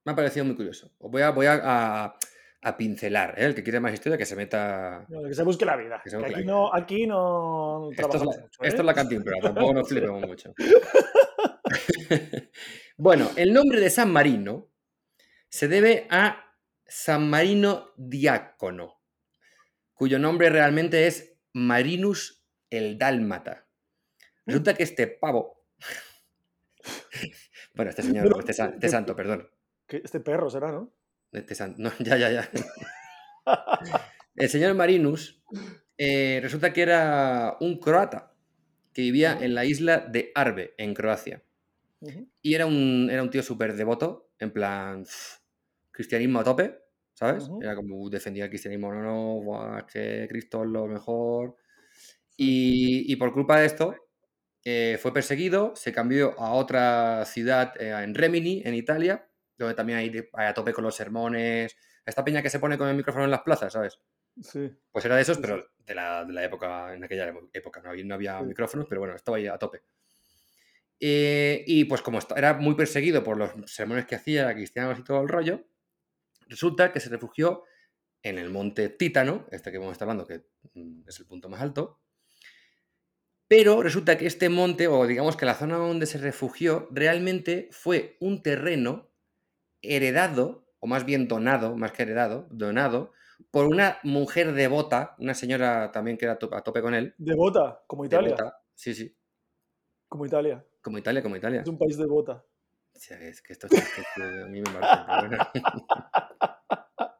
[0.05, 0.91] me ha parecido muy curioso.
[0.99, 2.17] Os voy a, voy a, a-
[2.61, 3.45] a pincelar, ¿eh?
[3.45, 5.05] El que quiere más historia, que se meta...
[5.07, 6.01] Bueno, que se busque la vida.
[6.03, 8.41] Que que aquí, la no, aquí no Esto es, la, mucho.
[8.47, 8.67] esto ¿eh?
[8.69, 10.51] es la cantimplora, tampoco nos flipemos mucho.
[12.97, 14.69] bueno, el nombre de San Marino
[15.49, 19.01] se debe a San Marino Diácono,
[19.93, 23.67] cuyo nombre realmente es Marinus el Dálmata.
[24.45, 25.65] Resulta que este pavo.
[27.73, 29.49] bueno, este señor, Pero- este, este santo, perdón.
[29.87, 30.93] Que este perro será, ¿no?
[31.31, 32.49] Este san- no, ya, ya, ya.
[34.35, 35.43] El señor Marinus
[35.97, 38.33] eh, resulta que era un croata
[38.93, 41.43] que vivía en la isla de Arbe, en Croacia.
[42.05, 42.27] Ujú.
[42.41, 45.39] Y era un, era un tío súper devoto, en plan pf,
[45.91, 46.79] cristianismo a tope,
[47.13, 47.51] ¿sabes?
[47.51, 47.59] Ujú.
[47.59, 51.55] Era como "Uh, defendía el cristianismo, no, no, buah, es que Cristo es lo mejor.
[52.37, 53.95] Y, y por culpa de esto
[54.65, 59.99] eh, fue perseguido, se cambió a otra ciudad eh, en Remini, en Italia, donde también
[59.99, 61.77] hay, hay a tope con los sermones.
[62.05, 63.99] Esta peña que se pone con el micrófono en las plazas, ¿sabes?
[64.41, 64.77] Sí.
[64.91, 68.05] Pues era de esos, pero de la, de la época, en aquella época no había,
[68.05, 68.43] no había Sí.
[68.43, 69.83] micrófonos, pero bueno, estaba ahí a tope.
[70.99, 75.21] Eh, y pues como era muy perseguido por los sermones que hacía cristianos y todo
[75.21, 75.65] el rollo,
[76.47, 77.63] resulta que se refugió
[78.23, 81.61] en el monte Títano, este que hemos estado hablando, que mm, es el punto más
[81.61, 81.99] alto.
[83.47, 88.17] Pero resulta que este monte, o digamos que la zona donde se refugió, realmente fue
[88.19, 89.11] un terreno
[89.83, 93.11] heredado, o más bien donado, más que heredado, donado,
[93.51, 97.13] por una mujer devota, una señora también que era a tope con él.
[97.17, 98.35] Devota, como Italia.
[98.35, 98.63] devota.
[98.73, 99.15] Sí, sí.
[100.07, 100.65] Como Italia.
[100.85, 101.61] Como Italia, como Italia.
[101.61, 102.45] Es un país devota.
[102.93, 103.83] O sea, es que esto es
[104.15, 105.05] que a mí me marca.
[105.07, 105.47] pero bueno.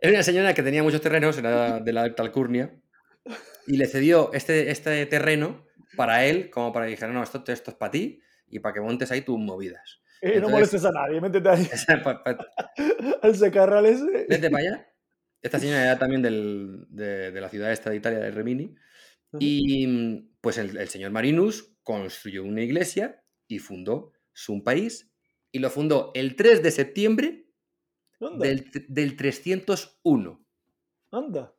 [0.00, 2.72] Era una señora que tenía muchos terrenos, era de la alta alcurnia,
[3.66, 5.66] y le cedió este, este terreno
[5.96, 8.80] para él, como para que dijera, no, esto, esto es para ti y para que
[8.80, 10.00] montes ahí tus movidas.
[10.22, 11.68] Eh, no molestes a nadie, métete ahí
[13.22, 14.26] al secarral ese.
[14.28, 14.86] Vete para allá.
[15.42, 18.76] Esta señora era también del- de, de la ciudad esta de Italia, de Remini.
[19.38, 19.86] Y
[20.40, 25.10] pues el, el señor Marinus construyó una iglesia y fundó su país.
[25.52, 27.46] Y lo fundó el 3 de septiembre
[28.20, 30.44] Anda, del, del 301.
[31.10, 31.54] anda.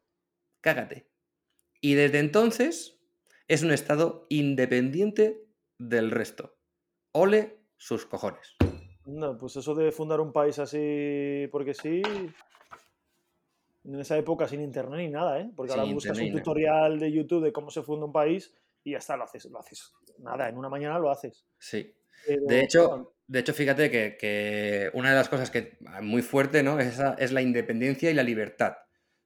[0.62, 1.10] Cágate.
[1.82, 3.00] Y desde entonces
[3.48, 5.46] es un estado independiente
[5.78, 6.56] del resto.
[7.12, 8.56] Ole sus cojones.
[9.06, 12.02] No, pues eso de fundar un país así porque sí.
[13.84, 15.52] En esa época sin internet ni nada, ¿eh?
[15.56, 16.38] Porque ahora buscas un nada.
[16.38, 19.60] tutorial de YouTube de cómo se funda un país y ya está, lo haces, lo
[19.60, 19.92] haces.
[20.20, 21.46] Nada, en una mañana lo haces.
[21.60, 21.96] Sí.
[22.26, 26.64] Pero, De hecho, de hecho fíjate que, que una de las cosas que muy fuerte,
[26.64, 26.80] ¿no?
[26.80, 28.74] Es, esa- es la independencia y la libertad.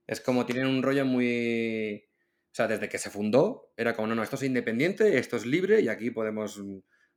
[0.07, 2.07] Es como tienen un rollo muy...
[2.51, 5.45] O sea, desde que se fundó, era como, no, no, esto es independiente, esto es
[5.45, 6.61] libre y aquí podemos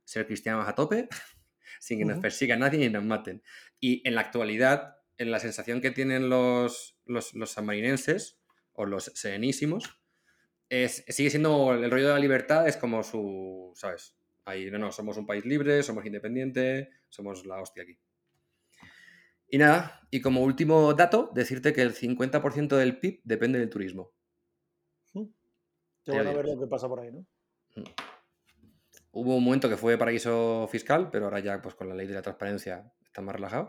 [0.03, 1.07] ser cristianos a tope
[1.79, 3.41] sin que nos persiga nadie ni nos maten.
[3.79, 7.55] Y en la actualidad, en la sensación que tienen los, los, los
[8.73, 9.98] o los serenísimos,
[10.69, 14.15] es, sigue siendo el rollo de la libertad, es como su, ¿sabes?
[14.45, 17.99] Ahí, no, no, somos un país libre, somos independiente, somos la hostia aquí.
[19.47, 24.11] Y nada, y como último dato, decirte que el 50% del PIB depende del turismo.
[25.13, 27.25] qué bueno ver lo que pasa por ahí, ¿no?
[29.11, 32.13] Hubo un momento que fue paraíso fiscal, pero ahora ya pues con la ley de
[32.13, 33.67] la transparencia está más relajado.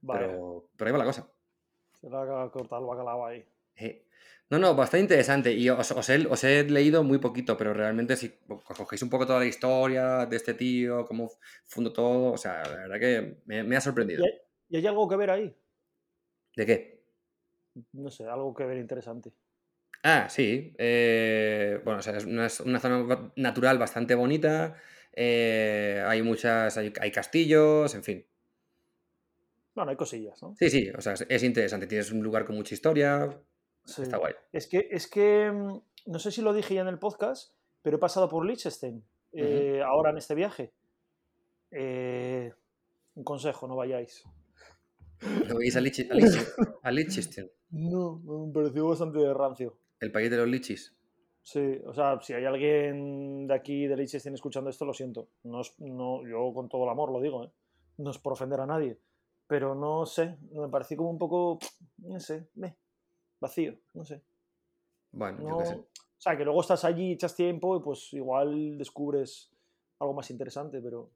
[0.00, 1.28] Vale, Pero, pero ahí va la cosa.
[2.00, 3.44] se le ha cortado el bacalao ahí.
[3.76, 4.06] Eh,
[4.50, 5.52] No, no, bastante interesante.
[5.52, 8.30] Y os, os he, os he leído muy poquito, pero realmente si
[8.76, 11.30] cogéis un poco toda la historia de este tío, cómo
[11.66, 14.24] fundó todo, o sea, la verdad que me, me ha sorprendido.
[14.24, 14.38] ¿Y hay,
[14.70, 15.56] y hay algo que ver ahí?
[16.56, 17.04] ¿De qué?
[17.92, 19.32] No sé, algo que ver interesante.
[20.02, 20.74] Ah, sí.
[20.78, 24.76] eh, bueno, o sea, es una, zona natural bastante bonita.
[25.12, 28.26] eh, hay muchas, hay, hay castillos, en fin.
[29.74, 30.54] Bueno, hay cosillas, ¿no?
[30.58, 31.86] Sí, sí, o sea, es interesante.
[31.86, 33.28] Tienes un lugar con mucha historia.
[33.90, 34.02] Sí.
[34.02, 34.34] Está guay.
[34.52, 37.96] Es que, es que, mm, no sé si lo dije ya en el podcast, pero
[37.96, 40.72] he pasado por Liechtenstein eh, ahora en este viaje.
[41.70, 42.52] Eh,
[43.14, 44.24] un consejo, no vayáis.
[45.46, 49.76] Lo veis a, Liechtenstein, No, me pareció bastante rancio.
[50.00, 50.96] el país de los lichis.
[51.42, 55.28] Sí, o sea, si hay alguien de aquí, de Liechtenstein, escuchando esto, lo siento.
[55.44, 57.50] No, es- no, yo con todo el amor lo digo, ¿eh?
[57.98, 58.98] No es por ofender a nadie.
[59.46, 61.58] Pero no sé, me pareció como un poco,
[61.98, 62.74] no sé, meh,
[63.40, 64.22] vacío, no sé.
[65.12, 65.74] Bueno, yo qué sé.
[65.74, 65.86] o
[66.20, 69.50] sea, que luego estás allí, echas tiempo y pues igual descubres
[69.98, 71.10] algo más interesante, pero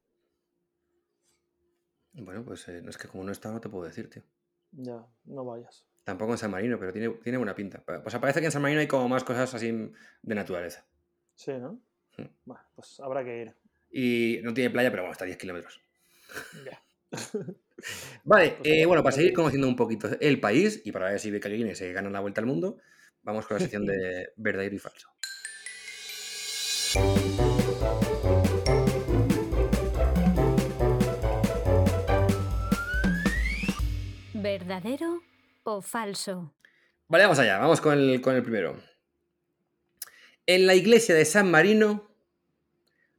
[2.14, 4.22] Bueno, pues eh, no es que como no he estado, no te puedo decir, tío.
[4.72, 5.87] ya, no vayas.
[6.04, 7.82] Tampoco en San Marino, pero tiene, tiene buena pinta.
[8.04, 9.70] O sea, parece que en San Marino hay como más cosas así
[10.22, 10.84] de naturaleza.
[11.34, 11.80] Sí, ¿no?
[12.16, 12.28] Hmm.
[12.44, 13.54] Bueno, pues habrá que ir.
[13.90, 15.80] Y no tiene playa, pero bueno, está a 10 kilómetros.
[16.64, 16.82] Ya.
[18.24, 21.30] Vale, Pues eh, bueno, para seguir conociendo un poquito el país y para ver si
[21.30, 22.78] Beca Guinness se gana la vuelta al mundo,
[23.22, 25.08] vamos con la sección de verdadero y falso.
[34.34, 35.22] ¿Verdadero
[35.64, 36.54] o falso?
[37.08, 38.76] Vale, vamos allá, vamos con el, con el primero.
[40.46, 42.13] En la iglesia de San Marino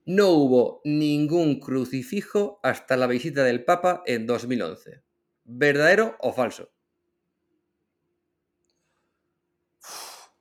[0.06, 5.02] no hubo ningún crucifijo hasta la visita del Papa en 2011.
[5.44, 6.70] ¿Verdadero o falso?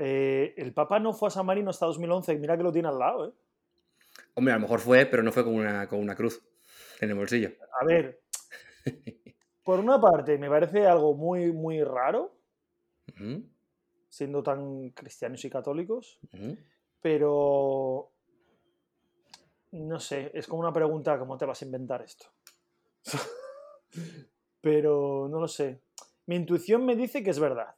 [0.00, 2.86] Eh, el Papa no fue a San Marino hasta 2011 y mira que lo tiene
[2.86, 3.32] al lado, ¿eh?
[4.34, 6.40] Hombre, a lo mejor fue, pero no fue con una, con una cruz
[7.00, 7.50] en el bolsillo.
[7.80, 8.22] A ver,
[9.64, 12.38] por una parte me parece algo muy, muy raro,
[14.18, 16.18] siendo tan cristianos y católicos,
[17.00, 18.10] pero
[19.70, 22.26] no sé, es como una pregunta, ¿cómo te vas a inventar esto?
[24.60, 25.80] pero no lo sé.
[26.26, 27.76] Mi intuición me dice que es verdad,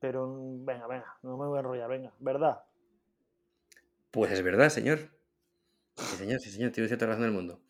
[0.00, 2.64] pero venga, venga, no me voy a enrollar, venga, ¿verdad?
[4.10, 5.10] Pues es verdad, señor.
[5.96, 7.60] Sí, señor, sí, señor, tiene cierta razón del mundo.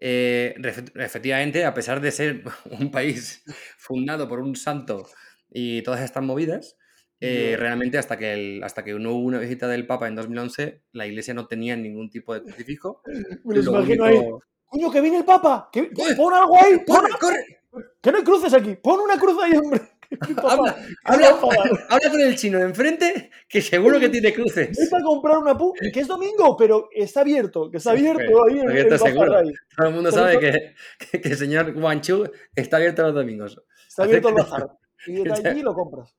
[0.00, 0.54] Eh,
[0.96, 2.42] efectivamente, a pesar de ser
[2.80, 3.42] un país
[3.78, 5.06] fundado por un santo
[5.50, 6.76] y todas estas movidas,
[7.20, 10.82] eh, realmente hasta que, el- hasta que no hubo una visita del Papa en 2011,
[10.92, 13.02] la iglesia no tenía ningún tipo de crucifijo.
[13.44, 14.16] Me los Lo imagino ahí.
[14.18, 15.70] único- ¡Coño, que viene el Papa!
[16.16, 16.78] ¡Pon algo ahí!
[16.86, 17.90] ¡Pon ¡Corre, corre!
[18.02, 18.76] Que no hay cruces aquí.
[18.76, 19.80] Pon una cruz ahí, hombre.
[20.38, 21.28] habla, habla,
[21.88, 24.78] habla, con el chino de enfrente, que seguro que tiene cruces.
[24.78, 28.60] Es para comprar una pu que es domingo, pero está abierto, que está abierto ahí.
[28.60, 29.42] Abierto seguro.
[29.76, 33.62] Todo el mundo sabe que, que, el señor Guanchu está abierto los domingos.
[33.86, 34.68] Está abierto el bazar.
[35.06, 36.12] Y de allí lo compras.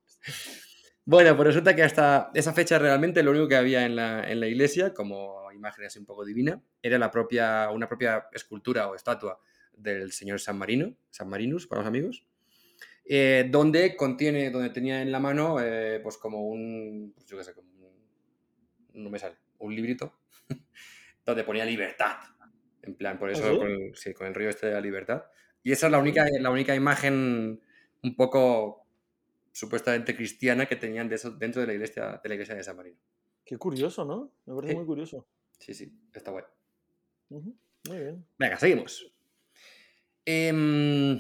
[1.04, 4.40] Bueno, pues resulta que hasta esa fecha realmente lo único que había en la, en
[4.40, 8.96] la iglesia, como imagen así un poco divina, era la propia, una propia escultura o
[8.96, 9.40] estatua
[9.74, 12.26] del señor San Marino, San Marinus para los amigos,
[13.12, 17.44] eh, donde contiene, donde tenía en la mano, eh, pues como un, pues yo qué
[17.44, 20.14] sé, como un, no me sale, un librito,
[21.26, 22.18] donde ponía libertad,
[22.84, 25.24] en plan, por eso, ¿Ah, con, el, sí, con el río este de la libertad.
[25.64, 27.60] Y esa es la única, la única imagen
[28.04, 28.86] un poco
[29.52, 32.78] supuestamente cristiana que tenían de eso, dentro de la iglesia de la iglesia de San
[32.78, 33.00] Marino.
[33.44, 34.32] Qué curioso, ¿no?
[34.46, 35.28] Me parece muy curioso.
[35.58, 36.48] Sí, sí, está bueno.
[37.30, 38.24] Muy bien.
[38.38, 39.12] Venga, seguimos.
[40.26, 41.20] Em,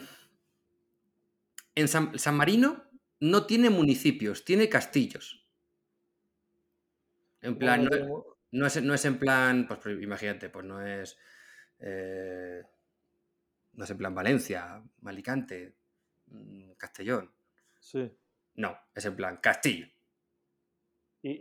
[1.79, 2.85] en San, Marino
[3.19, 5.45] no tiene municipios, tiene castillos.
[7.41, 7.85] En plan,
[8.51, 11.17] no, es, no, es, en plan, pues, pues imagínate, pues no es.
[11.79, 12.61] Eh,
[13.73, 15.75] no es en plan Valencia, Alicante,
[16.27, 17.31] mm, Castellón.
[17.79, 18.11] Sí.
[18.55, 19.87] No, es en plan Castillo.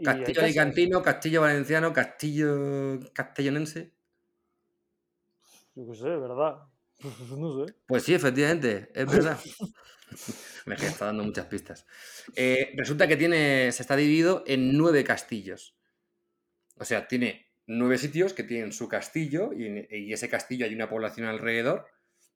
[0.05, 3.93] castillo alicantino, Castillo valenciano, Castillo castellonense.
[5.75, 6.69] Yo qué sé, ¿verdad?
[7.37, 7.75] no sé.
[7.87, 9.39] Pues sí, efectivamente, es verdad.
[10.67, 11.87] Me está dando muchas pistas.
[12.35, 15.77] Eh, resulta que tiene, se está dividido en nueve castillos.
[16.77, 20.89] O sea, tiene nueve sitios que tienen su castillo y, y ese castillo hay una
[20.89, 21.87] población alrededor.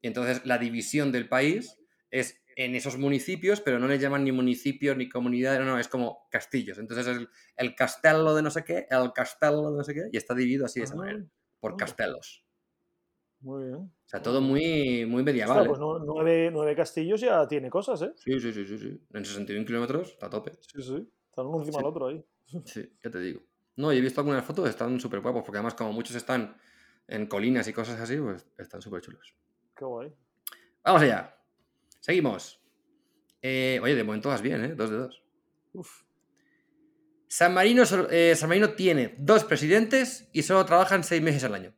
[0.03, 1.79] Y entonces la división del país
[2.11, 6.29] es en esos municipios, pero no le llaman ni municipios ni comunidad, no, es como
[6.31, 6.79] castillos.
[6.79, 10.05] Entonces es el, el castello de no sé qué, el castello de no sé qué,
[10.13, 11.25] y está dividido así de esa manera,
[11.61, 12.45] por castelos.
[13.43, 13.75] Muy bien.
[13.75, 15.67] O sea, todo muy, muy medieval.
[15.67, 18.13] pues nueve, nueve, castillos ya tiene cosas, ¿eh?
[18.17, 18.79] Sí, sí, sí, sí.
[18.79, 19.01] sí.
[19.13, 20.53] En 61 kilómetros está a tope.
[20.61, 21.09] Sí, sí.
[21.29, 22.25] Están uno encima del otro ahí.
[22.65, 23.41] Sí, ya te digo.
[23.77, 26.57] No, he visto algunas fotos, están súper guapos, porque además como muchos están
[27.09, 29.35] en colinas y cosas así, pues están súper chulos.
[29.75, 30.13] Qué guay.
[30.85, 31.35] Vamos allá.
[32.01, 32.61] Seguimos.
[33.41, 34.75] Eh, oye, de momento vas bien, ¿eh?
[34.75, 35.23] Dos de dos.
[35.73, 36.03] Uf.
[37.27, 41.75] San Marino, eh, San Marino tiene dos presidentes y solo trabajan seis meses al año.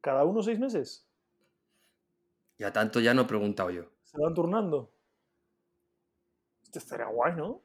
[0.00, 1.06] ¿Cada uno seis meses?
[2.58, 3.84] Ya tanto ya no he preguntado yo.
[4.02, 4.92] ¿Se van turnando?
[6.62, 7.62] Esto estaría guay, ¿no?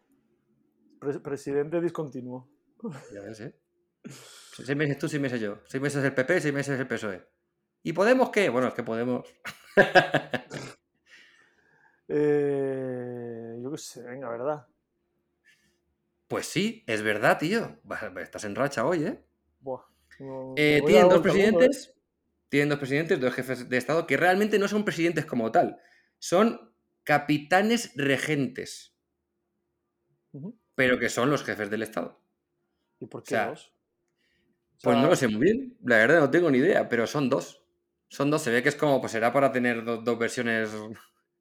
[1.22, 2.50] presidente discontinuo.
[3.14, 3.56] Ya ves, ¿eh?
[4.04, 5.60] Seis meses tú, seis meses yo.
[5.66, 7.26] Seis meses el PP, seis meses el PSOE.
[7.84, 8.50] ¿Y Podemos qué?
[8.50, 9.26] Bueno, es que Podemos.
[12.08, 14.68] eh, yo qué sé, venga, ¿verdad?
[16.28, 17.78] Pues sí, es verdad, tío.
[18.18, 19.24] Estás en racha hoy, ¿eh?
[20.56, 21.88] eh tienen dos presidentes.
[21.88, 22.03] ¿eh?
[22.54, 25.80] Tienen dos presidentes, dos jefes de Estado, que realmente no son presidentes como tal.
[26.20, 26.72] Son
[27.04, 28.96] capitanes regentes.
[30.76, 32.22] Pero que son los jefes del Estado.
[33.00, 33.74] ¿Y por qué dos?
[34.84, 35.78] Pues no lo sé muy bien.
[35.84, 37.66] La verdad no tengo ni idea, pero son dos.
[38.08, 40.70] Son dos, se ve que es como, pues será para tener dos, versiones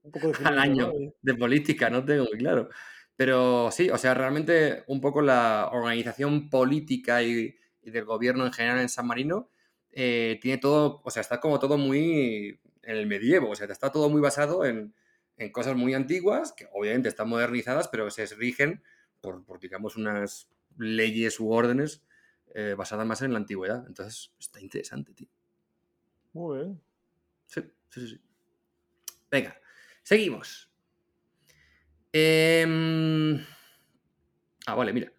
[0.45, 2.71] al año de política, no tengo muy claro.
[3.17, 8.81] Pero sí, o sea, realmente un poco la organización política y, del gobierno en general
[8.81, 9.51] en San Marino
[9.93, 13.93] eh, tiene todo, o sea, está como todo muy en el medievo, o sea, está
[13.93, 14.95] todo muy basado en,
[15.51, 18.81] cosas muy antiguas, que obviamente están modernizadas, pero se rigen
[19.21, 22.03] por, digamos, unas leyes u órdenes
[22.55, 23.85] eh, basadas más en la antigüedad.
[23.87, 25.29] Entonces, está interesante, tío.
[26.33, 26.81] Muy bien.
[27.47, 28.21] Sí, sí, sí.
[29.31, 29.59] Venga,
[30.03, 30.71] seguimos.
[32.13, 33.43] Em,
[34.67, 35.13] ah, vale, mira.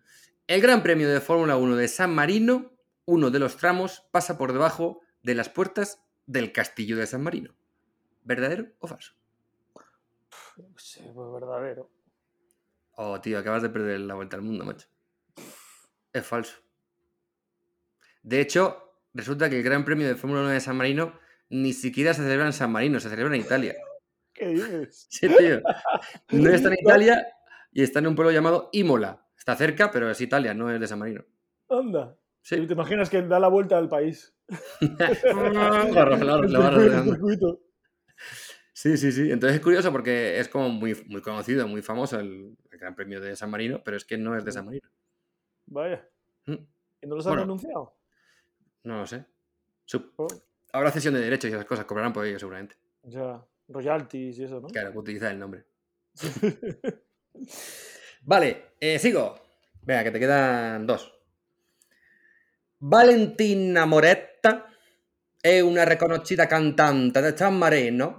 [0.45, 2.72] El Gran Premio de Fórmula 1 de San Marino,
[3.05, 7.55] uno de los tramos, pasa por debajo de las puertas del castillo de San Marino.
[8.23, 9.13] ¿Verdadero o falso?
[10.77, 11.89] Sí, pues verdadero.
[12.95, 14.87] Oh, tío, acabas de perder la vuelta al mundo, macho.
[16.13, 16.57] Es falso.
[18.21, 22.13] De hecho, resulta que el Gran Premio de Fórmula 1 de San Marino ni siquiera
[22.13, 23.75] se celebra en San Marino, se celebra en Italia.
[24.33, 25.07] ¿Qué dices?
[25.09, 25.61] Sí, tío.
[26.31, 27.27] No está en Italia
[27.71, 29.25] y está en un pueblo llamado Imola.
[29.37, 31.25] Está cerca, pero es Italia, no es de San Marino.
[31.69, 32.15] Anda.
[32.43, 32.67] Sí.
[32.67, 34.35] ¿Te imaginas que da la vuelta al país?
[38.73, 39.31] sí, sí, sí.
[39.31, 43.37] Entonces es curioso porque es como muy, muy conocido, muy famoso el, Gran Premio de
[43.37, 44.89] San Marino, pero es que no es de San Marino.
[45.67, 46.05] Vaya.
[46.45, 46.55] Mm.
[47.01, 47.95] ¿Y no los han anunciado?
[48.83, 49.25] No lo sé.
[50.17, 50.27] Oh.
[50.73, 52.75] Habrá cesión de derechos y esas cosas, cobrarán por ello seguramente.
[53.03, 54.67] Ya, royalties y eso, ¿no?
[54.67, 55.63] Claro, utilizar el nombre.
[58.23, 59.39] vale, eh, sigo.
[59.81, 61.12] Venga, que te quedan dos.
[62.85, 64.67] Valentina Moretta
[65.41, 68.17] es una reconocida cantante de San Marino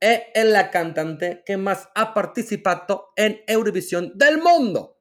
[0.00, 4.98] es la cantante que más ha participado en Eurovisión del mundo.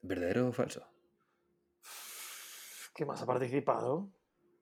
[0.00, 0.82] ¿Verdadero o falso?
[2.94, 4.08] ¿Qué más ha participado?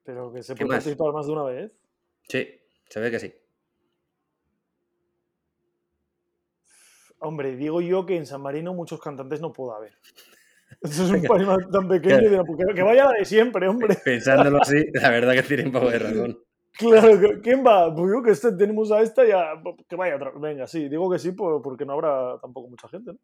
[0.03, 0.83] Pero que se ¿Qué puede más?
[0.83, 1.71] participar más de una vez.
[2.27, 3.33] Sí, se ve que sí.
[7.19, 9.97] Hombre, digo yo que en San Marino muchos cantantes no puede haber.
[10.81, 13.95] Eso es un país tan pequeño que, que- que vaya la de siempre, hombre.
[14.05, 16.39] Pensándolo así, la verdad que tiene un poco de razón.
[16.77, 17.93] Claro, ¿quién va?
[17.95, 19.53] Pues yo que este, tenemos a esta ya.
[19.87, 20.31] Que vaya otra.
[20.37, 23.19] Venga, sí, digo que sí, por- porque no habrá tampoco mucha gente, ¿no?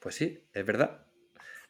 [0.00, 1.06] Pues sí, es verdad.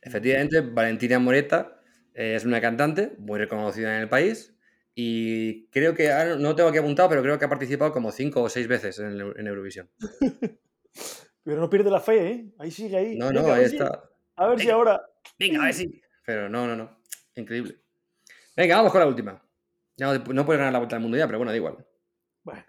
[0.01, 1.81] Efectivamente, Valentina Moreta
[2.15, 4.57] eh, es una cantante muy reconocida en el país
[4.95, 8.49] y creo que, no tengo aquí apuntado, pero creo que ha participado como cinco o
[8.49, 9.91] seis veces en, Eurovisión.
[11.45, 12.47] Pero no pierde la fe, ¿eh?
[12.59, 13.17] Ahí sigue ahí.
[13.19, 14.03] No, no, ahí si- está.
[14.37, 15.03] a ver si ahora.
[15.39, 16.03] Venga, a ver si.
[16.25, 16.99] Pero no, no, no.
[17.35, 17.77] Increíble.
[18.57, 19.43] Venga, vamos con la última.
[19.97, 21.87] Ya no, no puede ganar la vuelta al mundo ya, pero bueno, da igual.
[22.45, 22.65] Bueno,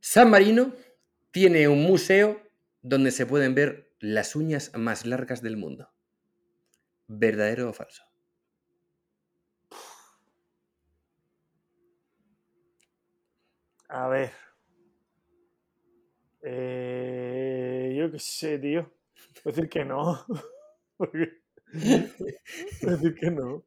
[0.00, 0.74] San Marino
[1.32, 2.42] tiene un museo
[2.82, 5.90] donde se pueden ver las uñas más largas del mundo.
[7.22, 8.02] ¿Verdadero o falso?
[13.88, 14.32] a ver.
[16.42, 18.82] Eh, yo qué sé, tío.
[19.44, 20.24] Voy a decir que no.
[20.96, 21.41] Porque-
[22.82, 23.64] decir que no.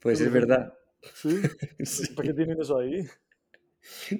[0.00, 0.74] Pues es verdad.
[1.14, 1.40] ¿Sí?
[1.84, 2.12] Sí.
[2.14, 3.06] ¿Para qué tienen eso ahí?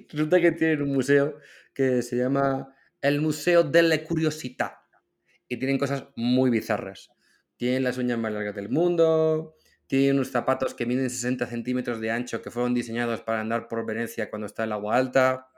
[0.09, 1.37] Resulta que tienen un museo
[1.73, 4.73] que se llama el Museo de la Curiosidad.
[5.47, 7.09] Y tienen cosas muy bizarras.
[7.57, 9.55] Tienen las uñas más largas del mundo.
[9.87, 13.85] Tienen unos zapatos que miden 60 centímetros de ancho que fueron diseñados para andar por
[13.85, 15.47] Venecia cuando está el agua alta.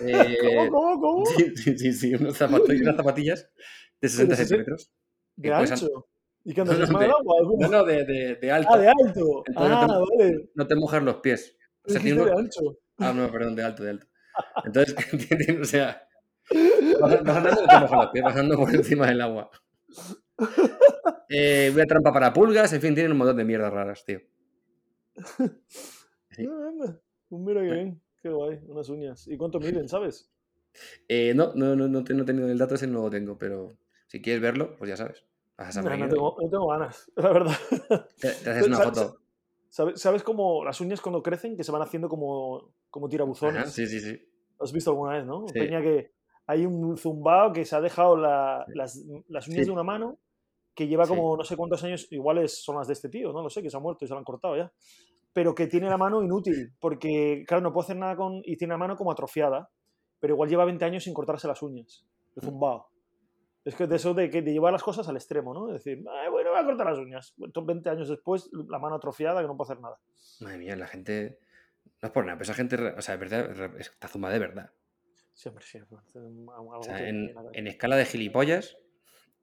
[0.00, 1.26] Eh, ¿Cómo, cómo, cómo?
[1.26, 3.50] sí, sí, sí, unos zapatos y unas zapatillas
[4.00, 4.90] de 60 sesen- centímetros.
[5.36, 6.08] ¿De ancho?
[6.44, 7.34] ¿Y que andas No, no, encima de- del agua?
[7.58, 8.70] No, no, de, de- de alto.
[8.72, 9.42] Ah, de alto.
[9.46, 10.50] Entonces Ah, no vale.
[10.54, 11.56] No te mojas los pies.
[11.84, 12.78] O sea, tiene de ancho.
[12.98, 14.06] Ah, no, perdón, de alto, de alto.
[14.64, 14.94] Entonces,
[15.60, 16.06] o sea,
[17.00, 19.50] vas vas andando y te mojas los pies, pasando por encima del agua.
[21.28, 24.20] Eh, una trampa para pulgas, en fin, tienen un montón de mierdas raras, tío.
[26.30, 26.46] Sí.
[26.48, 27.00] Ah, anda.
[27.28, 28.02] Pues mira qué bien.
[28.22, 28.60] Qué guay.
[28.68, 29.26] Unas uñas.
[29.26, 30.30] ¿Y cuánto miden, sabes?
[31.08, 33.36] Eh, no, no, no, no, te- no he tenido el dato, ese no lo tengo,
[33.38, 35.24] pero si quieres verlo, pues ya sabes.
[35.58, 37.56] Vas a San No, no tengo, no tengo ganas, la verdad.
[38.20, 39.18] te, te haces una ¿Sabes- foto.
[39.70, 43.62] ¿Sabes, ¿Sabes cómo las uñas cuando crecen que se van haciendo como, como tirabuzones?
[43.62, 44.12] Ajá, sí, sí, sí.
[44.58, 45.46] ¿Lo has visto alguna vez, no?
[45.48, 45.58] Sí.
[45.58, 46.12] Peña que
[46.46, 48.96] hay un zumbao que se ha dejado la- las,
[49.28, 49.66] las uñas Sí.
[49.66, 50.18] de una mano
[50.74, 51.10] que lleva Sí.
[51.10, 53.68] como no sé cuántos años, iguales son las de este tío, no lo sé, que
[53.68, 54.72] se ha muerto y se lo han cortado ya.
[55.34, 58.40] Pero que tiene la mano inútil, porque, claro, no puede hacer nada con.
[58.44, 59.68] y tiene la mano como atrofiada,
[60.18, 62.06] pero igual lleva 20 años sin cortarse las uñas.
[62.06, 62.38] Mm.
[62.38, 62.88] El zumbao.
[63.68, 65.68] Es que de eso de, que, de llevar las cosas al extremo, ¿no?
[65.68, 67.34] Es decir, "Ay, bueno, voy a cortar las uñas.
[67.36, 69.98] Bueno, 20 años después, la mano atrofiada que no puede hacer nada.
[70.40, 71.38] Madre mía, la gente.
[72.00, 74.70] No es por nada, pero esa gente, o sea, de verdad, está zumbada de verdad.
[75.34, 75.76] Siempre, sí.
[75.76, 76.00] algo
[76.78, 78.78] O sea, tiene en, escala de gilipollas,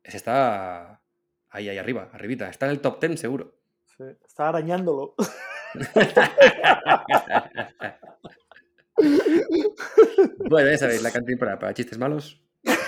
[0.04, 1.04] se está
[1.52, 2.50] ahí, ahí arriba, arribita.
[2.50, 3.54] Está en el top 10 seguro.
[3.96, 5.14] Sí, Está arañándolo.
[10.50, 12.42] bueno, ya sabéis, la cantina para, para chistes malos.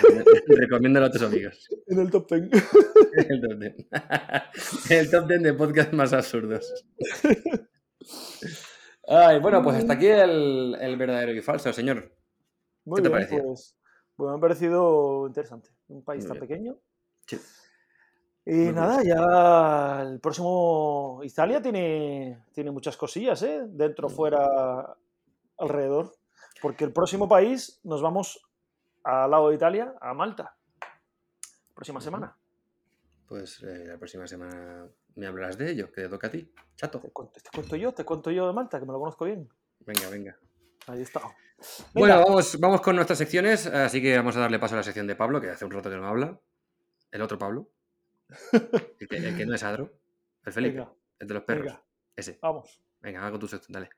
[0.47, 1.67] Recomiéndalo a tus amigos.
[1.87, 2.49] en el top 10.
[3.29, 3.75] El top 10.
[4.91, 6.85] El top 10 de podcast más absurdos.
[9.07, 12.11] Ay, bueno, pues hasta aquí el, el verdadero y falso, señor.
[12.85, 13.43] Muy ¿Qué te bien, pareció?
[13.47, 13.75] pues.
[14.17, 15.69] Bueno, me ha parecido interesante.
[15.87, 16.47] Un país Muy tan bien.
[16.49, 16.77] pequeño.
[17.27, 17.39] Sí.
[18.45, 21.21] Y Muy nada, ya el próximo.
[21.23, 23.61] Italia tiene, tiene muchas cosillas, ¿eh?
[23.67, 24.11] Dentro, Mm.
[24.11, 24.97] fuera,
[25.57, 26.13] alrededor.
[26.61, 28.46] Porque el próximo país nos vamos
[29.07, 30.55] al lado de Italia, a Malta.
[31.73, 32.35] Próxima semana.
[33.25, 36.99] Pues eh, la próxima semana me hablarás de ello, que te toca a ti, chato.
[36.99, 39.49] Te cuento, te cuento yo, te cuento yo de Malta, que me lo conozco bien.
[39.79, 40.37] Venga, venga.
[40.87, 41.21] Ahí está.
[41.93, 45.07] Bueno, vamos, vamos con nuestras secciones, así que vamos a darle paso a la sección
[45.07, 46.39] de Pablo, que hace un rato que no habla.
[47.11, 47.69] El otro Pablo.
[48.99, 49.93] El que, el que no es Adro.
[50.43, 50.77] El Felipe.
[50.79, 51.65] Venga, El de los perros.
[51.65, 51.83] venga,
[52.15, 52.37] Ese.
[52.41, 52.81] vamos.
[52.99, 53.89] Venga, hago tu sección, dale.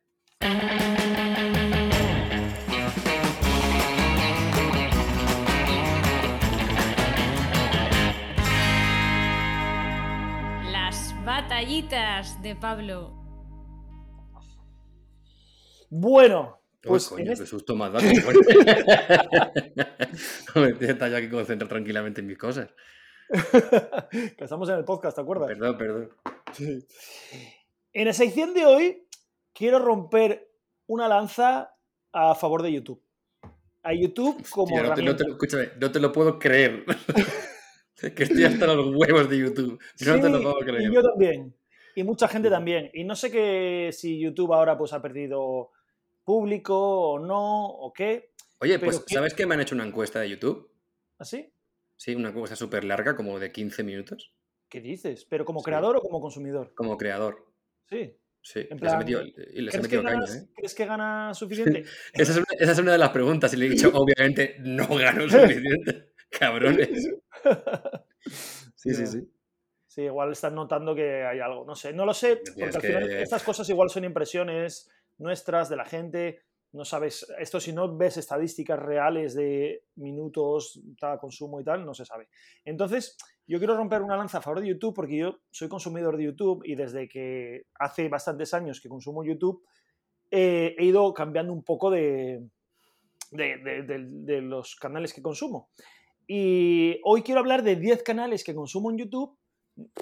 [11.42, 13.14] Batallitas de Pablo.
[15.90, 18.00] Bueno, Uy, pues coño, en qué este- susto más da.
[18.00, 18.34] que fue.
[20.56, 22.70] Hombre, tío, está yo aquí concentrado tranquilamente en mis cosas.
[23.30, 25.48] que estamos en el podcast, ¿te acuerdas?
[25.48, 26.10] Perdón, perdón.
[26.52, 26.86] Sí.
[27.94, 29.08] En la sección de hoy
[29.54, 30.52] quiero romper
[30.88, 31.74] una lanza
[32.12, 33.02] a favor de YouTube.
[33.84, 36.84] A YouTube como Tío, no, te, no te escúchame, no te lo puedo creer.
[38.16, 39.80] que estoy hasta los huevos de YouTube.
[40.06, 40.92] No te lo Sí, puedo creer.
[40.92, 41.56] Y yo también.
[41.96, 42.90] Y mucha gente también.
[42.94, 45.72] Y no sé que si YouTube ahora pues ha perdido
[46.24, 46.78] público
[47.14, 48.32] o no, o qué.
[48.60, 50.70] Oye, pues ¿qué- ¿sabes que me han hecho una encuesta de YouTube?
[51.18, 51.52] ¿Así?
[51.98, 54.34] Sí, una encuesta súper larga, como de 15 minutos,
[54.70, 55.26] ¿Qué dices?
[55.26, 55.66] ¿Pero como Sí.
[55.66, 56.72] creador o como consumidor?
[56.76, 57.44] como creador.
[57.90, 58.16] Sí.
[58.42, 60.48] Sí, En les he plan, metido, y les he ¿Crees que, metido caña, ganas, ¿eh?
[60.56, 61.34] ¿Crees que gana
[61.80, 61.84] suficiente?
[62.14, 64.88] Esa es, una, esa es una de las preguntas y le he dicho, obviamente, no
[64.88, 66.12] gano suficiente.
[66.30, 67.10] Cabrones.
[68.76, 69.30] Sí, sí, sí.
[69.88, 71.66] Sí, igual están notando que hay algo.
[71.66, 74.90] No sé, no lo sé, porque es al final que- estas cosas igual son impresiones
[75.18, 76.44] nuestras, de la gente.
[76.72, 81.94] No sabes, esto si no ves estadísticas reales de minutos, tal, consumo y tal, no
[81.94, 82.30] se sabe.
[82.64, 83.18] Entonces,
[83.48, 86.62] yo quiero romper una lanza a favor de YouTube porque yo soy consumidor de YouTube
[86.64, 89.64] y desde que hace bastantes años que consumo YouTube,
[90.30, 92.48] eh, he ido cambiando un poco de,
[93.32, 95.70] de, de- de- de los canales que consumo.
[96.32, 99.36] Y hoy quiero hablar de 10 canales que consumo en YouTube,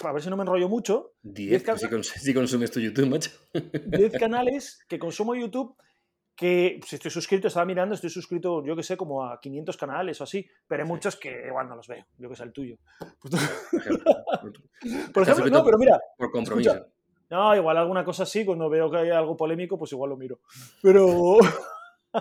[0.04, 3.08] a ver si no me enrollo mucho, 10, canales- si, cons- si consumes tu YouTube,
[3.08, 3.32] macho.
[3.88, 5.78] 10 canales que consumo en YouTube
[6.36, 10.20] que si estoy suscrito, estaba mirando, estoy suscrito, yo que sé, como a 500 canales
[10.20, 12.76] o así, pero hay muchos que igual no los veo, yo que sé, el tuyo.
[13.00, 13.32] Por
[13.82, 14.04] ejemplo.
[15.14, 16.72] Por no, pero mira, Por compromiso.
[16.74, 16.92] Escucha.
[17.30, 20.42] no, igual alguna cosa así, cuando veo que hay algo polémico, pues igual lo miro.
[20.82, 21.38] Pero
[22.12, 22.20] No,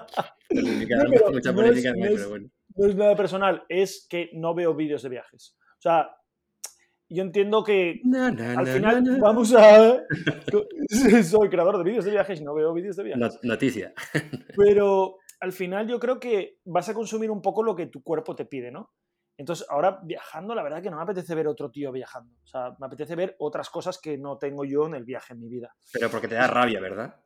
[0.48, 2.48] pero mucha no polémica es- no es- pero bueno.
[2.76, 5.56] No es nada personal, es que no veo vídeos de viajes.
[5.78, 6.10] O sea,
[7.08, 9.18] yo entiendo que Na, na, al na, final na, na.
[9.20, 10.02] vamos a...
[11.24, 13.20] Soy creador de vídeos de viajes y no veo vídeos de viajes.
[13.20, 13.92] Not- Noticia.
[14.56, 18.34] Pero al final yo creo que vas a consumir un poco lo que tu cuerpo
[18.34, 18.92] te pide, ¿no?
[19.38, 22.32] Entonces, ahora viajando, la verdad que no me apetece ver otro tío viajando.
[22.42, 25.40] O sea, me apetece ver otras cosas que no tengo yo en el viaje en
[25.40, 25.76] mi vida.
[25.92, 27.16] Pero porque te da rabia, ¿verdad?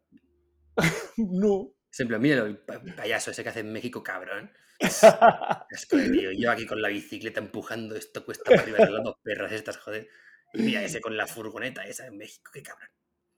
[1.16, 1.70] No.
[1.90, 4.50] Siempre, míralo, el pa- payaso ese que hace en México, cabrón.
[4.80, 6.32] Asco tío.
[6.32, 9.76] Yo aquí con la bicicleta empujando esto cuesta para arriba de las dos perras estas,
[9.78, 10.08] joder.
[10.54, 12.88] Y mira ese con la furgoneta esa en México, qué cabrón.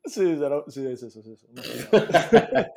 [0.04, 0.36] Sí,
[0.68, 1.46] sí, es eso, es eso.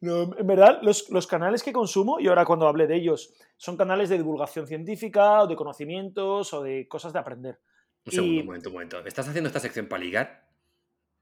[0.00, 3.76] No, en verdad, los, los canales que consumo, y ahora cuando hablé de ellos, son
[3.76, 7.60] canales de divulgación científica o de conocimientos o de cosas de aprender.
[8.04, 9.06] Un segundo, Y- un momento, un momento.
[9.06, 10.48] ¿Estás haciendo esta sección para ligar?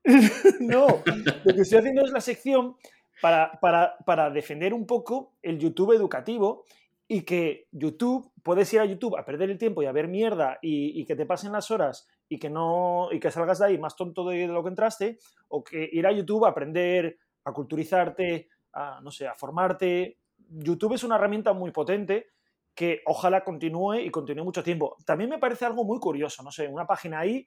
[0.61, 1.03] No,
[1.45, 2.77] lo que estoy haciendo es la sección
[3.21, 6.65] para, para, para defender un poco el YouTube educativo
[7.13, 10.59] y que YouTube, puedes ir a YouTube a perder el tiempo y a ver mierda
[10.63, 13.97] y, que te pasen las horas y que, no, y que salgas de ahí más
[13.97, 15.19] tonto de, de lo que entraste,
[15.49, 20.19] o que ir a YouTube a aprender, a culturizarte, a, no sé, a formarte.
[20.39, 22.29] YouTube es una herramienta muy potente
[22.75, 24.97] que ojalá continúe y continúe mucho tiempo.
[25.05, 27.45] También me parece algo muy curioso, no sé, una página ahí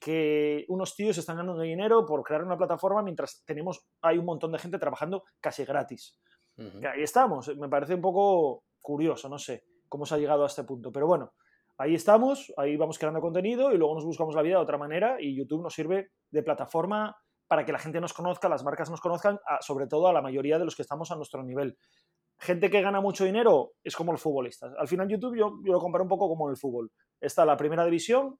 [0.00, 4.52] que unos tíos están ganando dinero por crear una plataforma mientras tenemos hay un montón
[4.52, 6.20] de gente trabajando casi gratis.
[6.86, 10.64] Ahí estamos, me parece un poco curioso, no sé cómo se ha llegado a este
[10.64, 11.32] punto, pero bueno,
[11.78, 15.16] ahí estamos, ahí vamos creando contenido y luego nos buscamos la vida de otra manera
[15.20, 17.16] y YouTube nos sirve de plataforma
[17.46, 20.20] para que la gente nos conozca, las marcas nos conozcan, a- sobre todo a la
[20.20, 21.78] mayoría de los que estamos a nuestro nivel.
[22.40, 24.72] Gente que gana mucho dinero es como los futbolistas.
[24.78, 26.92] Al final YouTube yo, yo lo comparo un poco como el fútbol.
[27.20, 28.38] Está la primera división,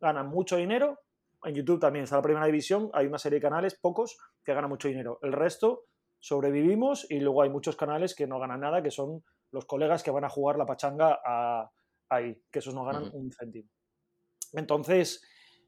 [0.00, 0.98] ganan mucho dinero.
[1.44, 4.70] En YouTube también está la primera división, hay una serie de canales, pocos, que ganan
[4.70, 5.18] mucho dinero.
[5.22, 5.84] El resto
[6.18, 9.22] sobrevivimos y luego hay muchos canales que no ganan nada, que son
[9.52, 11.70] los colegas que van a jugar la pachanga a-
[12.08, 13.68] ahí, que esos no ganan un céntimo.
[14.52, 15.22] Entonces,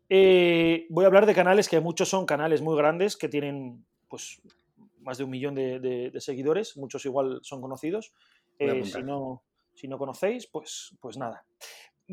[0.09, 4.41] eh, voy a hablar de canales que muchos son canales muy grandes, que tienen pues
[5.01, 8.13] más de un millón de, de- de seguidores, muchos igual son conocidos.
[8.59, 9.43] Eh, si, no,
[9.75, 11.45] si no conocéis, pues, pues nada.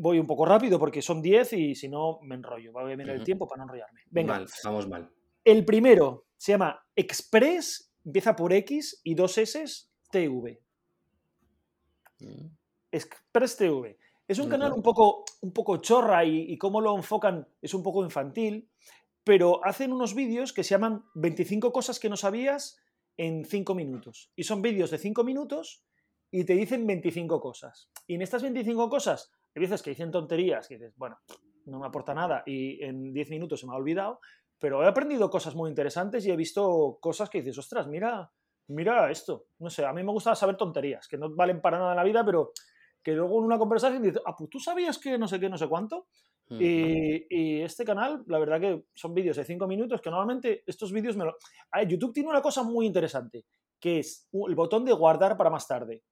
[0.00, 2.72] Voy un poco rápido porque son 10 y si no me enrollo.
[2.72, 4.00] Voy a mirar el tiempo para no enrollarme.
[4.10, 5.10] Venga, Mal, vamos mal.
[5.44, 10.60] el primero se llama Express, empieza por X y dos S, TV.
[12.20, 12.46] Mm.
[12.92, 13.98] Express TV.
[14.26, 17.82] Es un canal un poco, un poco chorra y, y cómo lo enfocan es un
[17.82, 18.68] poco infantil,
[19.24, 22.78] pero hacen unos vídeos que se llaman 25 cosas que no sabías
[23.16, 24.30] en 5 minutos.
[24.36, 25.82] Y son vídeos de 5 minutos
[26.30, 27.90] y te dicen 25 cosas.
[28.06, 31.18] Y en estas 25 cosas, hay veces que dicen tonterías, que dices, bueno,
[31.66, 34.20] no me aporta nada y en 10 minutos se me ha olvidado,
[34.58, 38.30] pero he aprendido cosas muy interesantes y he visto cosas que dices, ostras, mira,
[38.68, 39.46] mira esto.
[39.58, 42.04] No sé, a mí me gusta saber tonterías, que no valen para nada en la
[42.04, 42.52] vida, pero
[43.02, 45.58] que luego en una conversación dices, ah, pues tú sabías que no sé qué, no
[45.58, 46.08] sé cuánto.
[46.50, 50.92] Y, y este canal, la verdad que son vídeos de 5 minutos, que normalmente estos
[50.92, 51.36] vídeos me lo...
[51.70, 53.44] Ah, YouTube tiene una cosa muy interesante,
[53.78, 56.02] que es el botón de guardar para más tarde.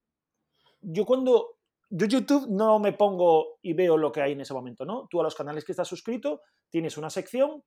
[0.80, 1.56] Yo cuando...
[1.89, 5.07] Yo YouTube no me pongo y veo lo que hay en ese momento, ¿no?
[5.09, 7.62] Tú a los canales que estás suscrito tienes una sección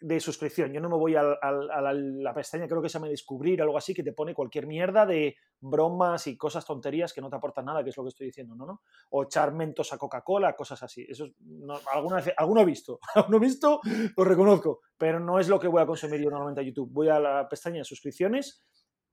[0.00, 0.72] de suscripción.
[0.72, 4.04] Yo no me voy a, la, pestaña, creo que se llama Descubrir, algo así, que
[4.04, 7.90] te pone cualquier mierda de bromas y cosas tonterías que no te aportan nada, que
[7.90, 8.64] es lo que estoy diciendo, ¿no?
[8.64, 8.82] ¿no?
[9.10, 11.04] O echar mentos a Coca-Cola, cosas así.
[11.08, 13.80] Eso es- no, alguna alguno he visto, alguno he visto,
[14.16, 16.90] lo reconozco, pero no es lo que voy a consumir yo normalmente a YouTube.
[16.92, 18.62] Voy a la pestaña de suscripciones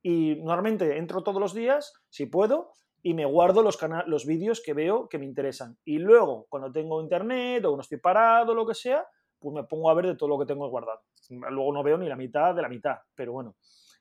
[0.04, 2.74] Y normalmente entro todos los días, si puedo,
[3.06, 3.78] y me guardo los,
[4.08, 5.78] los vídeos que veo que me interesan.
[5.86, 9.06] Y luego, cuando tengo internet o no estoy parado, lo que sea,
[9.38, 11.02] pues me pongo a ver de todo lo que tengo guardado.
[11.30, 13.58] Luego no veo ni la mitad de la mitad, pero bueno,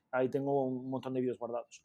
[0.09, 1.83] ahí tengo un montón de vídeos guardados.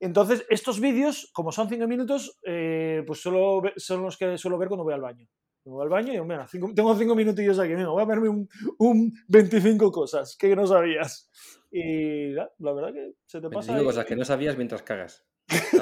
[0.00, 4.68] Entonces, estos vídeos, como son cinco minutos, eh, pues solo son los que suelo ver
[4.68, 5.28] cuando voy al baño.
[5.66, 9.92] voy al baño y mira, tengo cinco minutillos aquí, voy a verme un, un, 25
[9.92, 11.30] cosas que no sabías.
[11.70, 13.72] Y la, verdad que se te pasa.
[13.72, 15.26] 25 cosas que no sabías mientras cagas.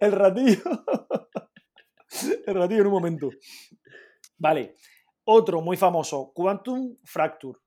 [0.00, 0.62] el ratillo.
[2.46, 3.30] el ratillo en un momento.
[4.38, 4.74] Vale.
[5.24, 7.58] Otro muy famoso, Quantum Fracture.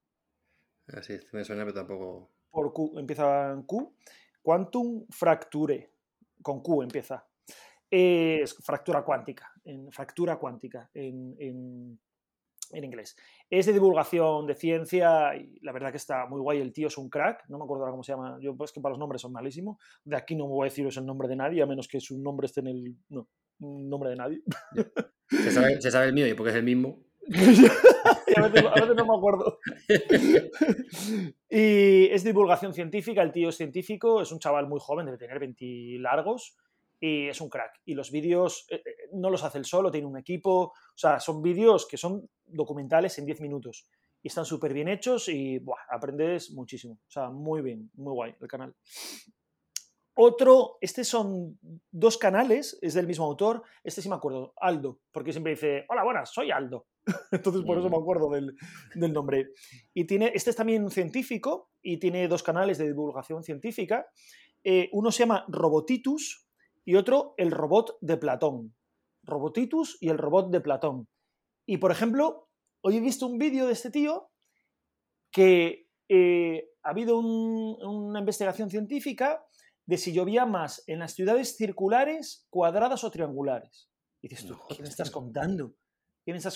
[0.87, 2.31] Así, ah, me suena, pero tampoco.
[2.51, 3.95] Por Q, empieza en Q.
[4.41, 5.93] Quantum Fracture,
[6.41, 7.25] con Q empieza.
[7.89, 11.99] Es fractura cuántica, en, fractura cuántica en, en,
[12.73, 13.15] inglés.
[13.49, 16.59] Es de divulgación de ciencia y la verdad que está muy guay.
[16.59, 18.37] El tío es un crack, no me acuerdo ahora cómo se llama.
[18.41, 19.77] Yo, pues que para los nombres son malísimos.
[20.03, 22.17] De aquí no me voy a deciros el nombre de nadie, a menos que su
[22.19, 22.95] nombre esté en el.
[23.09, 23.27] No,
[23.59, 24.41] nombre de nadie.
[25.29, 26.99] Se sabe, se sabe el mío y porque es el mismo.
[28.35, 29.59] a, veces, no me acuerdo.
[31.49, 35.39] y es divulgación científica, el tío es científico, es un chaval muy joven, debe tener
[35.39, 36.55] 20 largos
[36.99, 37.81] y es un crack.
[37.85, 41.19] Y los vídeos eh, eh, no los hace él solo, tiene un equipo, o sea,
[41.19, 43.87] son vídeos que son documentales en 10 minutos
[44.21, 46.95] y están súper bien hechos y aprendes muchísimo.
[46.95, 48.75] O sea, muy bien, muy guay el canal.
[50.17, 51.59] Otro, este son
[51.91, 56.05] dos canales, es del mismo autor, este sí me acuerdo, Aldo, porque siempre dice, hola,
[56.05, 56.87] buenas, soy Aldo.
[57.31, 58.55] Entonces por eso me acuerdo del,
[59.13, 59.49] nombre.
[59.93, 64.07] Y tiene, este es también científico y tiene dos canales de divulgación científica.
[64.63, 66.47] Eh, uno se llama Robotitus
[66.85, 68.73] y otro El Robot de Platón.
[69.21, 71.07] Robotitus y el Robot de Platón.
[71.65, 72.49] Y por ejemplo,
[72.81, 74.29] hoy he visto un vídeo de este tío
[75.31, 79.43] que eh, ha habido una investigación científica
[79.85, 83.89] de si llovía más en las ciudades circulares, cuadradas o triangulares.
[84.21, 85.75] Y dices tú, ¿qué me estás contando?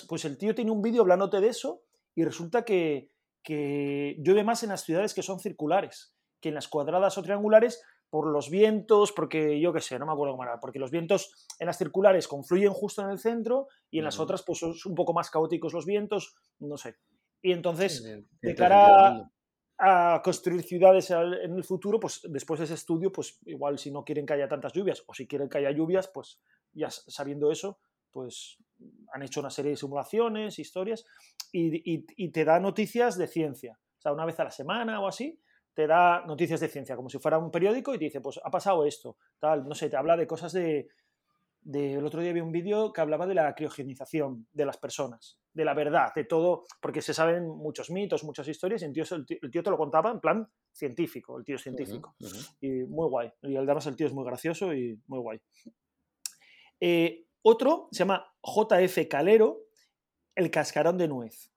[0.08, 1.82] Pues el tío tiene un vídeo hablándote de eso
[2.14, 6.68] y resulta que, que llueve más en las ciudades que son circulares que en las
[6.68, 10.58] cuadradas o triangulares por los vientos, porque yo qué sé, no me acuerdo cómo era,
[10.58, 14.42] porque los vientos en las circulares confluyen justo en el centro y en las otras
[14.42, 16.96] pues son un poco más caóticos los vientos, no sé.
[17.40, 18.04] Y entonces,
[18.42, 19.30] de cara
[19.78, 24.04] a construir ciudades en el futuro, pues después de ese estudio, pues igual si no
[24.04, 26.38] quieren que haya tantas lluvias o si quieren que haya lluvias, pues
[26.72, 27.78] ya sabiendo eso,
[28.10, 28.58] pues
[29.12, 31.06] han hecho una serie de simulaciones, historias,
[31.52, 33.78] y, te da noticias de ciencia.
[33.98, 35.40] O sea, una vez a la semana o así,
[35.74, 38.50] te da noticias de ciencia, como si fuera un periódico y te dice, pues ha
[38.50, 40.88] pasado esto, tal, no sé, te habla de cosas de,
[41.64, 45.64] el otro día vi un vídeo que hablaba de la criogenización de las personas, de
[45.64, 49.50] la verdad, de todo, porque se saben muchos mitos, muchas historias, y el tío, el
[49.50, 52.14] tío, te lo contaba en plan científico, el tío es científico.
[52.60, 53.30] Y muy guay.
[53.42, 55.40] Y además el tío es muy gracioso y muy guay.
[56.80, 59.66] Eh, otro se llama JF Calero,
[60.34, 61.50] el cascarón de nuez.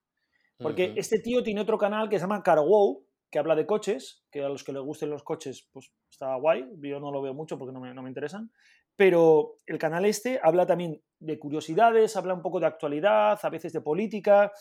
[0.57, 4.43] Porque este tío tiene otro canal que se llama CarWow, que habla de coches, que
[4.43, 6.69] a los que les gusten los coches, pues está guay.
[6.83, 8.51] Yo no lo veo mucho porque no me, no me interesan.
[8.95, 13.73] Pero el canal este habla también de curiosidades, habla un poco de actualidad, a veces
[13.73, 14.51] de política,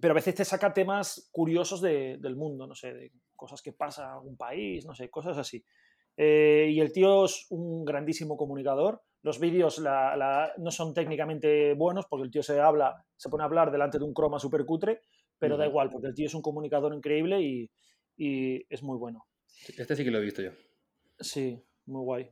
[0.00, 4.02] pero a veces te saca temas curiosos del mundo, no sé, de cosas que pasa
[4.02, 5.64] en algún país, no sé, cosas así.
[6.16, 9.00] Eh, y el tío es un grandísimo comunicador.
[9.22, 13.70] Los vídeos no son técnicamente buenos porque el tío se habla, se pone a hablar
[13.70, 15.02] delante de un croma super cutre,
[15.40, 17.68] pero da igual porque el tío es un comunicador increíble y,
[18.16, 19.26] y es muy bueno.
[19.76, 20.52] Este sí que lo he visto yo.
[21.18, 22.30] Sí, muy guay.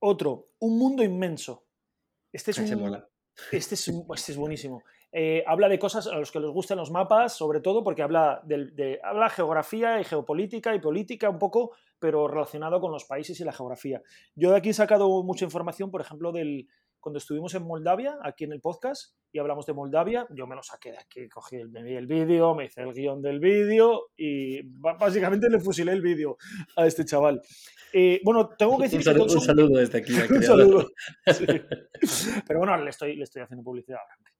[0.00, 1.66] Otro, Un mundo inmenso.
[2.32, 2.64] Este es, un,
[3.52, 4.82] este es, este es buenísimo.
[5.12, 8.40] Eh, habla de cosas a los que les gustan los mapas, sobre todo porque habla
[8.44, 13.44] de, habla geografía y geopolítica y política un poco, pero relacionado con los países y
[13.44, 14.00] la geografía.
[14.34, 16.68] Yo de aquí he sacado mucha información, por ejemplo, del,
[17.00, 20.62] cuando estuvimos en Moldavia, aquí en el podcast, y hablamos de Moldavia, yo me lo
[20.62, 24.08] saqué de aquí, cogí el, me vi el vídeo, me hice el guion del vídeo
[24.16, 26.36] y básicamente le fusilé el vídeo
[26.76, 27.40] a este chaval.
[27.92, 30.12] Eh, bueno, tengo que decir un saludo, que un saludo desde aquí.
[30.30, 30.90] un saludo.
[32.46, 33.98] Pero bueno, le estoy, le estoy haciendo publicidad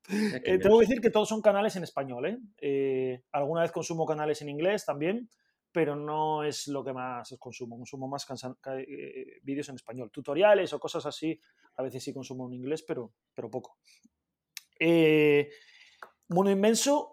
[0.09, 2.26] eh, tengo que decir que todos son canales en español.
[2.26, 2.38] ¿eh?
[2.61, 3.22] ¿eh?
[3.32, 5.28] alguna vez consumo canales en inglés también,
[5.72, 7.76] pero no es lo que más consumo.
[7.76, 8.26] Consumo más
[9.43, 10.11] vídeos en español.
[10.11, 11.38] Tutoriales o cosas así,
[11.76, 13.78] a veces sí consumo en inglés, pero, pero poco.
[16.28, 17.12] Mundo Inmenso,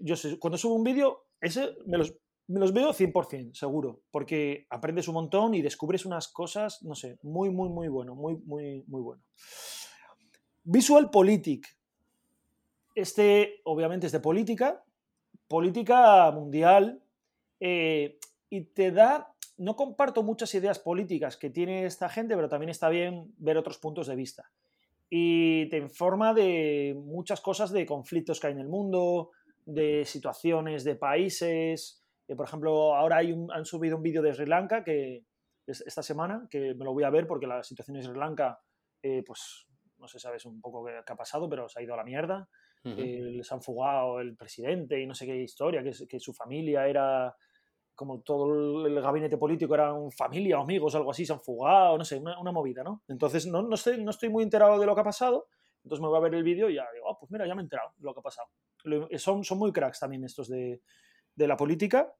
[0.00, 2.14] yo sé, cuando subo un vídeo, ese me los,
[2.46, 7.18] me los veo 100%, seguro, porque aprendes un montón y descubres unas cosas, no sé,
[7.22, 9.22] muy, muy, muy bueno, muy, muy, muy bueno.
[10.64, 11.66] Visual Politic.
[12.94, 14.84] Este, obviamente, es de política,
[15.48, 17.02] política mundial,
[17.60, 18.18] eh,
[18.50, 22.88] y te da no comparto muchas ideas políticas que tiene esta gente, pero también está
[22.88, 24.50] bien ver otros puntos de vista.
[25.16, 29.30] Y te informa de muchas cosas de conflictos que hay en el mundo,
[29.64, 32.04] de situaciones de países.
[32.26, 35.24] Eh, por ejemplo, ahora hay han subido un vídeo de Sri Lanka que
[35.68, 38.58] esta semana, que me lo voy a ver porque la situación en Sri Lanka,
[39.04, 41.98] eh, pues no sé, sabes un poco qué, ha pasado, pero se ha ido a
[41.98, 42.48] la mierda.
[42.82, 46.88] Eh, les han fugado el presidente y no sé qué historia, que, que su familia
[46.88, 47.32] era
[47.94, 52.04] como todo el gabinete político eran familia o amigos, algo así, se han fugado, no
[52.04, 53.02] sé, una, movida, ¿no?
[53.08, 55.48] Entonces no, no, estoy, no estoy muy enterado de lo que ha pasado,
[55.82, 57.62] entonces me voy a ver el vídeo y ya digo, ah, pues mira, ya me
[57.62, 58.48] he enterado de lo que ha pasado.
[59.18, 60.82] Son, son muy cracks también estos de,
[61.34, 62.12] de la política,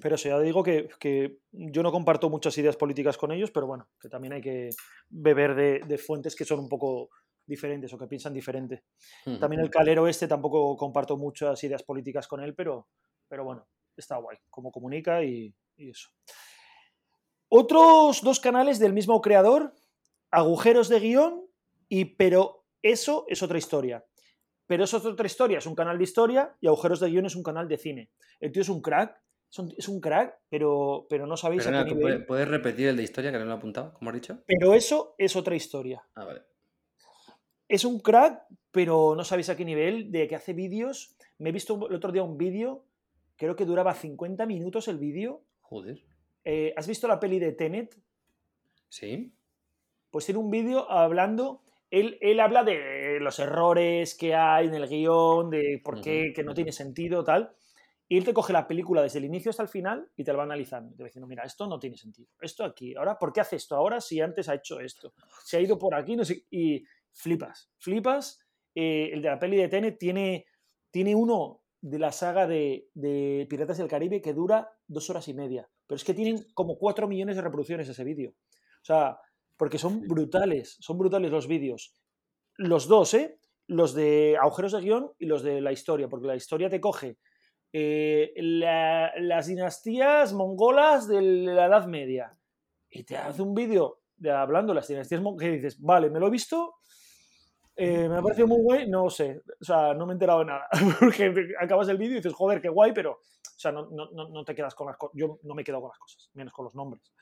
[0.00, 3.66] pero eso ya digo que, que, yo no comparto muchas ideas políticas con ellos, pero
[3.66, 4.70] bueno, que también hay que
[5.08, 7.10] beber de, de fuentes que son un poco
[7.46, 8.84] diferentes o que piensan diferente.
[9.40, 12.88] También el calero este tampoco comparto muchas ideas políticas con él, pero,
[13.28, 13.66] pero bueno,
[13.96, 16.10] está guay, cómo comunica y, eso.
[17.48, 19.74] Otros dos canales del mismo creador,
[20.30, 21.46] Agujeros de Guión
[21.88, 24.04] y Pero eso es otra historia.
[24.66, 27.36] Pero eso es otra historia, es un canal de historia y Agujeros de Guión es
[27.36, 28.10] un canal de cine.
[28.40, 29.20] El tío es un crack,
[29.76, 32.24] es un crack, pero, pero no sabéis a qué nivel...
[32.24, 34.42] ¿Puedes repetir el de historia que no lo he apuntado, como has dicho?
[34.46, 36.02] Pero eso es otra historia.
[36.14, 36.42] Ah, vale.
[37.68, 41.16] Es un crack, pero no sabéis a qué nivel, de que hace vídeos.
[41.38, 42.86] Me he visto el otro día un vídeo
[43.36, 45.44] creo que duraba 50 minutos el vídeo.
[45.60, 46.02] Joder.
[46.44, 47.96] Eh, ¿Has visto la peli de Tenet?
[48.88, 49.34] Sí.
[50.10, 54.88] Pues tiene un vídeo hablando, él, él, habla de los errores que hay en el
[54.88, 57.54] guion, de por qué, que no tiene sentido, tal.
[58.12, 60.36] Y él te coge la película desde el inicio hasta el final y te la
[60.36, 60.94] va analizando.
[60.94, 62.28] Te va diciendo, mira, esto no tiene sentido.
[62.42, 62.94] Esto aquí.
[62.94, 65.14] Ahora, ¿por qué hace esto ahora si antes ha hecho esto?
[65.42, 66.44] Se ha ido por aquí, no sé.
[66.50, 67.70] Y flipas.
[67.78, 68.38] Flipas.
[68.74, 70.44] Eh, el de la peli de Tenet tiene,
[70.90, 72.88] tiene uno de la saga de,
[73.50, 75.68] Piratas del Caribe que dura dos horas y media.
[75.86, 78.30] Pero es que tienen como cuatro millones de reproducciones ese vídeo.
[78.30, 79.18] O sea,
[79.56, 81.94] porque son brutales, son brutales los vídeos.
[82.56, 83.38] Los dos, ¿eh?
[83.66, 87.18] Los de agujeros de guion y los de la historia, porque la historia te coge
[87.72, 92.36] eh, las dinastías mongolas de la Edad Media
[92.90, 96.20] y te hace un vídeo de, hablando de las dinastías mongolas que dices, vale, me
[96.20, 96.74] lo he visto,
[97.82, 100.46] eh, me ha parecido muy guay, no sé, o sea, no me he enterado de
[100.46, 100.68] nada,
[101.00, 104.44] porque acabas el vídeo y dices, joder, qué guay, pero, o sea, no, no, no
[104.44, 106.74] te quedas con las cosas, yo no me quedo con las cosas, menos con los
[106.74, 107.12] nombres,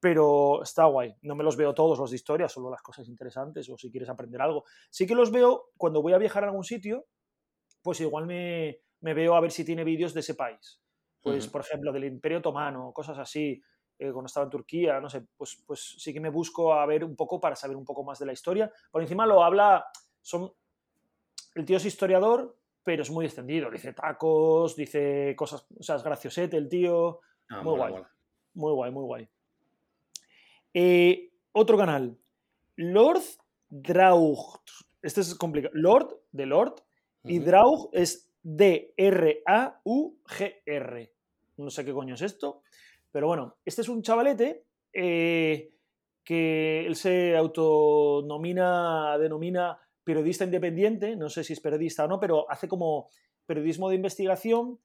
[0.00, 3.68] pero está guay, no me los veo todos los de historia, solo las cosas interesantes
[3.70, 4.64] o si quieres aprender algo.
[4.90, 7.06] Sí que los veo cuando voy a viajar a algún sitio,
[7.82, 10.80] pues igual me, me veo a ver si tiene vídeos de ese país,
[11.22, 13.62] pues, por ejemplo, del Imperio Otomano, cosas así,
[13.98, 17.04] eh, cuando estaba en Turquía, no sé, pues, pues sí que me busco a ver
[17.04, 18.70] un poco para saber un poco más de la historia.
[18.90, 19.86] Por encima lo habla,
[20.24, 20.52] son,
[21.54, 26.02] el tío es historiador, pero es muy extendido, dice tacos, dice cosas, o sea, es
[26.02, 27.20] graciosete el tío,
[27.50, 27.94] ah, muy guay,
[28.54, 29.28] muy guay, muy guay.
[30.72, 32.18] Eh, otro canal,
[32.76, 33.22] Lord
[33.68, 34.62] Draug,
[35.02, 36.82] este es complicado, Lord de Lord,
[37.24, 39.44] y Draug es D-R-A-U-G-R.
[41.56, 42.62] No sé qué coño es esto.
[43.10, 45.72] Pero bueno, este es un chavalete eh,
[46.24, 52.50] que él se autonomina, denomina periodista independiente, no sé si es periodista o no, pero
[52.50, 53.08] hace como
[53.46, 54.78] periodismo de investigación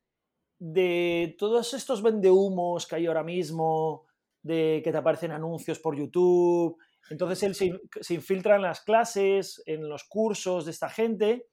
[0.57, 4.05] de todos estos vendehumos que hay ahora mismo,
[4.41, 6.77] de que te aparecen anuncios por YouTube.
[7.09, 11.47] Entonces él se, se, infiltra en las clases, en los cursos de esta gente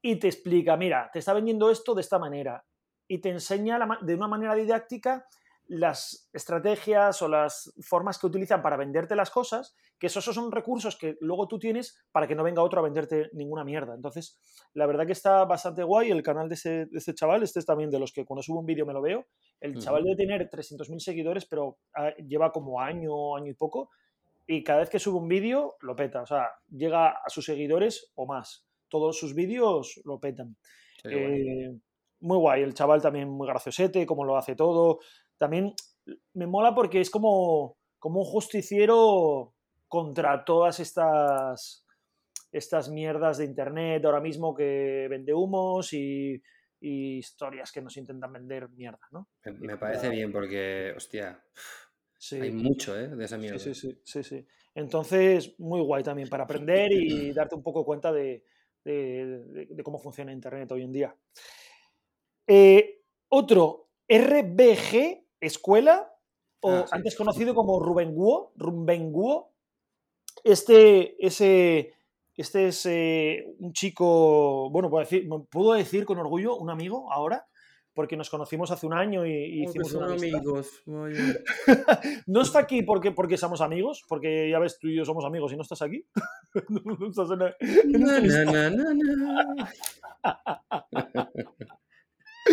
[0.00, 2.64] y te explica, mira, te está vendiendo esto de esta manera.
[3.08, 5.26] Y te enseña de una manera didáctica
[5.68, 10.96] las estrategias o las formas que utilizan para venderte las cosas, que esos son recursos
[10.96, 13.94] que luego tú tienes para que no venga otro a venderte ninguna mierda.
[13.94, 14.40] Entonces,
[14.72, 17.98] la verdad que está bastante guay el canal de, este chaval, este es también de
[17.98, 19.26] los que cuando subo un vídeo me lo veo.
[19.60, 23.90] El chaval debe tener 300.000 seguidores, pero ah, lleva como año, año y poco,
[24.46, 28.10] y cada vez que sube un vídeo lo peta, o sea, llega a sus seguidores
[28.14, 28.66] o más.
[28.88, 30.56] Todos sus vídeos lo petan.
[31.04, 31.70] Eh,
[32.20, 35.00] muy guay, el chaval también muy graciosete, como lo hace todo
[35.38, 35.74] también
[36.34, 39.54] me mola porque es como, como un justiciero
[39.86, 41.86] contra todas estas,
[42.52, 46.42] estas mierdas de internet ahora mismo que vende humos y,
[46.80, 49.28] historias que nos intentan vender mierda, ¿no?
[49.44, 51.42] Me, parece bien porque, hostia,
[52.40, 53.08] hay mucho ¿eh?
[53.08, 53.58] de esa mierda.
[53.58, 58.12] Sí, sí, sí, sí, Entonces, muy guay también para aprender y darte un poco cuenta
[58.12, 58.44] de,
[59.82, 61.16] cómo funciona Internet hoy en día.
[62.46, 66.12] Eh, otro, RBG escuela,
[66.60, 69.52] o ah, antes conocido como Rubenguo, Rubenguo.
[70.44, 71.94] Este, ese,
[72.36, 77.46] este es eh, un chico, bueno, puedo decir, puedo decir con orgullo, un amigo ahora,
[77.98, 80.84] porque nos conocimos hace un año y, hicimos son una amigos.
[82.26, 85.52] No está aquí porque, porque somos amigos, porque ya ves, tú y yo somos amigos
[85.52, 86.06] y no estás aquí.
[86.68, 88.70] No estás en, en Na, este na, listado.
[88.70, 89.14] na, na,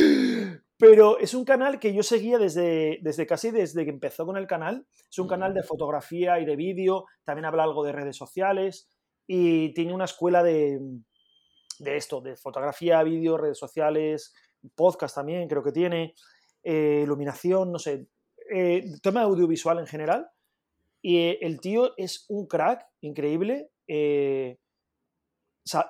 [0.01, 0.59] na.
[0.77, 4.45] Pero es un canal que yo seguía desde, desde casi desde que empezó con el
[4.45, 4.85] canal.
[5.09, 8.89] Es un canal de fotografía y de vídeo, también habla algo de redes sociales
[9.25, 10.79] y tiene una escuela de,
[11.79, 14.33] de esto, de fotografía, vídeo, redes sociales,
[14.75, 16.13] podcast también creo que tiene,
[16.63, 18.07] eh, iluminación, no sé,
[18.53, 20.27] eh, tema audiovisual en general.
[21.01, 24.57] Y eh, el tío es un crack increíble de,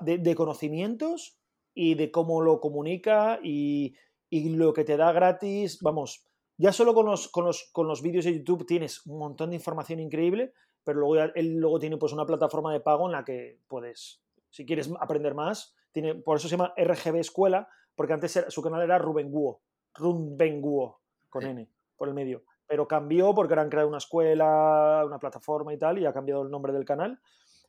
[0.01, 1.39] de conocimientos
[1.73, 3.95] y de cómo lo comunica y,
[4.37, 6.25] y lo que te da gratis, vamos,
[6.57, 9.55] ya solo con los, con los, con los vídeos de YouTube tienes un montón de
[9.57, 13.23] información increíble, pero luego ya- él luego tiene pues una plataforma de pago en la
[13.25, 18.35] que puedes, si quieres aprender más, tiene, por eso se llama RGB Escuela, porque antes
[18.35, 19.61] era- su canal era Ruben Guo,
[19.93, 21.43] Ruben Guo, con.
[21.51, 22.43] N, por el medio.
[22.67, 26.41] Pero cambió porque ahora han creado una escuela, una plataforma y tal, y ha cambiado
[26.43, 27.19] el nombre del canal.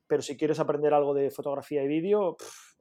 [0.06, 2.36] Pero si quieres aprender algo de fotografía y vídeo,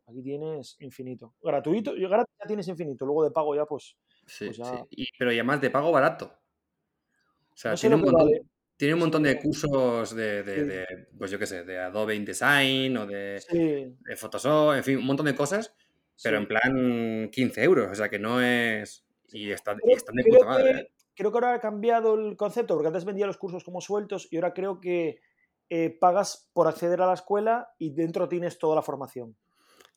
[0.08, 1.34] aquí tienes infinito.
[1.42, 3.96] Gratuito, yo gratis ya tienes infinito, luego de pago ya pues...
[4.28, 4.78] Sí, Pues ya- sí.
[4.92, 6.32] Y- pero y además de pago barato.
[7.54, 8.42] O sea, No tiene un montón, vale.
[8.78, 10.62] tiene un no sé montón lo de cursos de, de- Sí.
[10.68, 10.86] de,
[11.18, 15.36] pues yo qué sé, de Adobe InDesign o de, Photoshop, en fin, un montón de
[15.36, 15.74] cosas,
[16.22, 19.06] pero en plan 15 euros, o sea que no es...
[19.32, 20.74] Y están, y están de puta madre.
[20.74, 24.28] que, creo que ahora ha cambiado el concepto, porque antes vendía los cursos como sueltos
[24.32, 25.20] y ahora creo que
[25.70, 29.36] eh, pagas por acceder a la escuela y dentro tienes toda la formación.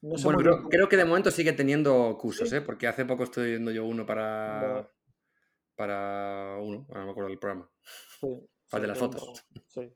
[0.00, 2.56] No sé Bueno, creo, que de momento sigue teniendo cursos, Sí.
[2.56, 2.60] ¿eh?
[2.60, 4.62] Porque hace poco estoy viendo yo uno para...
[4.62, 4.88] Vale.
[5.74, 7.70] Para uno, ahora no me acuerdo del programa.
[8.20, 8.26] Sí,
[8.68, 9.46] Para el de sí, las fotos.
[9.68, 9.94] sí.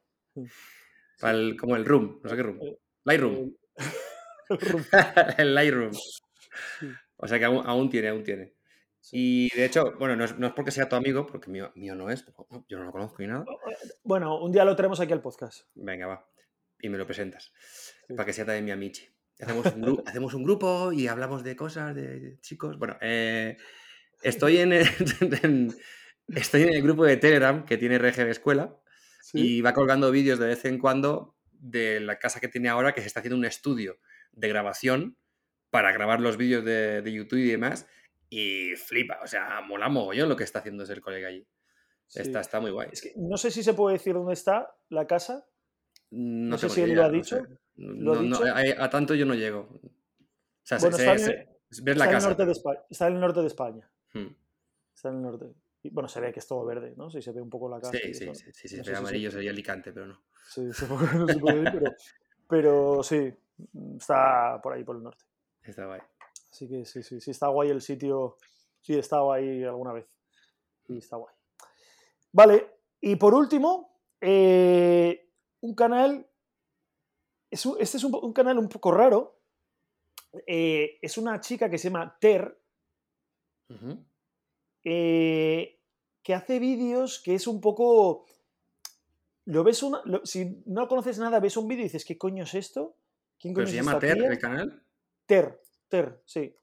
[1.21, 2.59] Para el, como el Room, no sé qué Room.
[2.63, 3.35] Eh, Lightroom.
[3.35, 3.57] El-
[4.51, 4.85] el room,
[5.39, 5.93] el Lightroom.
[5.93, 8.55] sí, O sea que aún, aún tiene, aún tiene.
[9.03, 9.49] Sí.
[9.53, 11.95] Y de hecho, bueno, no es, no es porque sea tu amigo, porque mío, mío
[11.95, 12.25] no es,
[12.69, 13.45] yo no lo conozco ni nada.
[14.03, 15.67] Bueno, un día lo tenemos aquí al podcast.
[15.75, 16.27] Venga, va.
[16.81, 17.53] Y me lo presentas.
[18.09, 18.15] Sí.
[18.15, 19.07] Para que sea también mi amici.
[19.41, 22.79] Hacemos un, hacemos un grupo y hablamos de cosas, de, de chicos.
[22.79, 23.57] Bueno, eh,
[24.23, 24.87] estoy, en el,
[25.43, 25.75] en-
[26.29, 28.79] estoy en el grupo de Telegram que tiene RG de Escuela
[29.21, 29.57] Sí.
[29.59, 33.01] y va colgando vídeos de vez en cuando de la casa que tiene ahora, que
[33.01, 33.99] se está haciendo un estudio
[34.33, 35.17] de grabación
[35.71, 37.87] para grabar los vídeos de, de YouTube y demás.
[38.35, 41.47] Y flipa, o sea, mola mogollón lo que está haciendo ese colega allí.
[42.07, 42.21] sí.
[42.23, 42.89] Está, está muy guay.
[42.91, 45.47] Es que no sé si se puede decir dónde está la casa.
[46.11, 47.37] No, no sé si él lo ha dicho.
[47.37, 47.43] sé.
[47.77, 48.81] ¿Lo ha No, no, dicho?
[48.81, 49.69] a, a tanto yo no llego.
[49.83, 49.91] O
[50.63, 52.29] sea, se- Bueno, se- está en se- el- ves la está, en el casa.
[52.29, 53.91] norte de España, está en el norte de España.
[54.15, 54.27] Hmm.
[54.95, 55.47] Está en el norte.
[55.83, 57.11] Y, bueno, se ve que es todo verde, ¿no?
[57.11, 57.93] Si se ve un poco la casa.
[57.93, 60.23] Sí, sí, sí, sí, se- amarillo sería Alicante, pero no.
[60.49, 61.93] Sí, se puede- no se puede ir, pero,
[62.49, 63.31] pero sí,
[63.99, 65.25] está por ahí, por el norte.
[65.65, 66.01] Está guay.
[66.53, 68.37] Así que sí, sí, sí, está guay el sitio.
[68.83, 70.07] Sí, he estado ahí alguna vez.
[70.87, 71.35] Sí, está guay.
[72.33, 75.29] Vale, y por último, eh,
[75.63, 76.29] un canal.
[77.51, 79.39] es un- este es un, canal un poco raro.
[80.47, 82.59] Eh, es una chica que se llama Ter,
[84.85, 85.79] eh,
[86.23, 88.25] que hace vídeos que es un poco.
[89.47, 90.01] Lo ves una.
[90.05, 92.97] lo- si no conoces nada, ves un vídeo y dices, ¿qué coño es esto?
[93.39, 94.29] ¿Quién ¿Pero coño se es llama Ter tía?".
[94.29, 94.83] el canal?
[95.27, 95.61] Ter,
[95.93, 96.57] Ter, sí.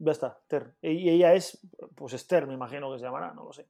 [0.00, 0.74] Ya está, Ter.
[0.82, 1.58] Y ella es,
[1.94, 3.66] pues Esther, me imagino que se llamará, no lo sé.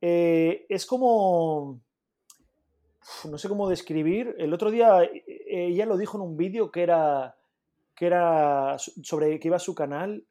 [0.00, 1.78] Eh, es como.
[3.30, 4.34] No sé cómo describir.
[4.36, 7.36] El otro día eh, ella lo dijo en un vídeo que era.
[7.94, 10.24] que era so- sobre que iba a su canal.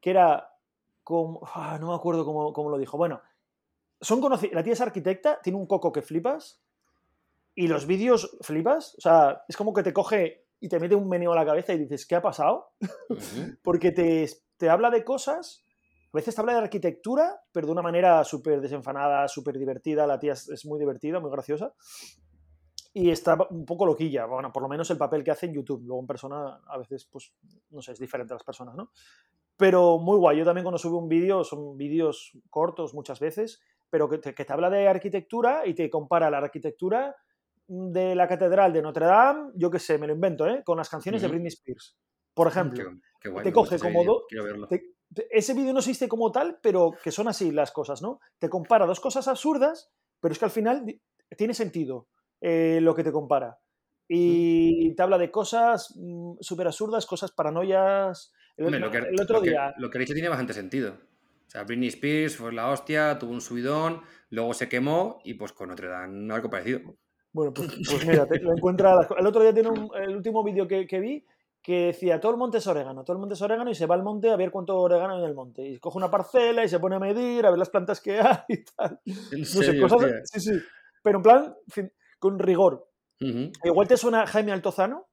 [0.00, 0.50] Que era.
[1.04, 2.96] Como, ah, no me acuerdo cómo, cómo lo dijo.
[2.98, 3.20] Bueno,
[4.00, 4.20] son.
[4.50, 6.60] La tía es arquitecta, tiene un coco que flipas.
[7.54, 8.96] Y los vídeos flipas.
[8.98, 11.72] O sea, es como que te coge y te mete un meneo a la cabeza
[11.72, 12.72] y dices, ¿qué ha pasado?
[13.62, 15.64] Porque te, te habla de cosas,
[16.12, 20.06] a veces te habla de arquitectura, pero de una manera súper desenfanada, súper divertida.
[20.06, 21.74] La tía es, es muy divertida, muy graciosa.
[22.94, 25.82] Y está un poco loquilla, bueno, por lo menos el papel que hace en YouTube.
[25.84, 27.32] Luego en persona a veces, pues,
[27.70, 28.90] no sé, es diferente a las personas, ¿no?
[29.56, 30.38] Pero muy guay.
[30.38, 34.44] Yo también cuando subo un vídeo, son vídeos cortos muchas veces, pero que te, que
[34.44, 37.14] te habla de arquitectura y te compara la arquitectura
[37.68, 40.62] de la Catedral de Notre Dame, yo qué sé, me lo invento, ¿eh?
[40.64, 41.28] Con las canciones de.
[41.28, 41.96] Britney Spears,
[42.34, 42.82] por ejemplo.
[42.90, 43.44] Qué, qué guay.
[43.44, 44.66] te coge como vídeo, do- Quiero verlo.
[44.68, 48.20] te- te- ese vídeo no existe como tal, pero que son así las cosas, ¿no?
[48.38, 50.84] Te compara dos cosas absurdas, pero es que al final
[51.36, 52.08] tiene sentido
[52.40, 53.58] eh, lo que te compara.
[54.10, 58.32] Y te habla de cosas mm, súper absurdas, cosas paranoias.
[58.56, 59.74] El, Hombre, lo que, el otro lo que- día.
[59.76, 60.92] lo que he dicho tiene bastante sentido.
[61.46, 65.52] O sea, Britney Spears fue la hostia, tuvo un subidón, luego se quemó y pues
[65.52, 66.94] con Notre Dame algo parecido.
[67.32, 69.06] Bueno, pues, pues mira, te- lo encuentra.
[69.18, 71.24] El otro día tiene un- el último vídeo que, que vi
[71.60, 73.94] que decía, todo el monte es orégano, todo el monte es orégano y se va
[73.96, 75.66] al monte a ver cuánto orégano hay en el monte.
[75.68, 78.38] Y coge una parcela y se pone a medir, a ver las plantas que hay
[78.48, 79.00] y tal.
[79.04, 80.52] ¿En No sé, serio, cosas- sí, sí.
[81.02, 81.54] Pero en plan,
[82.18, 82.88] con rigor.
[83.18, 85.08] Igual te suena Jaime Altozano.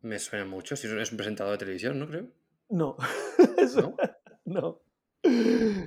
[0.00, 0.74] Me suena mucho.
[0.74, 2.26] Si es un presentador de televisión, ¿no creo?
[2.70, 2.96] No.
[3.58, 3.96] Eso- ¿No?
[4.46, 4.80] no.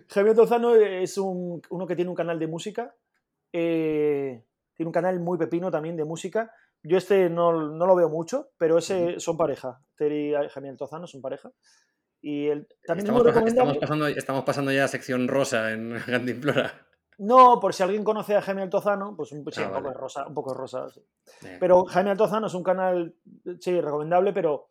[0.08, 2.96] Jaime Altozano es un- uno que tiene un canal de música.
[3.52, 4.44] eh,
[4.80, 6.54] tiene un canal muy pepino también de música.
[6.84, 9.78] Yo este no, no lo veo mucho, pero ese son pareja.
[9.98, 11.52] Terry y Jaime Altozano son pareja.
[12.22, 16.72] Y el, también es Estamos, pasando, estamos pasando ya a sección rosa en Cantimplora.
[17.18, 19.94] No, por si alguien conoce a Jaime Altozano, pues un, sí, Ah, un poco de
[19.96, 20.88] rosa, un poco de rosa.
[20.88, 21.02] sí.
[21.46, 23.14] Eh, Pero Jaime Altozano es un canal,
[23.60, 24.70] sí, recomendable, pero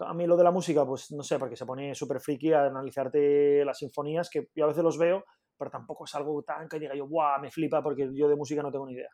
[0.00, 2.66] a mí lo de la música, pues no sé, porque se pone súper friki a
[2.66, 5.24] analizarte las sinfonías, que yo a veces los veo,
[5.56, 7.40] pero tampoco es algo tan que diga yo, ¡guau!
[7.40, 9.10] Me flipa porque yo de música no tengo ni idea.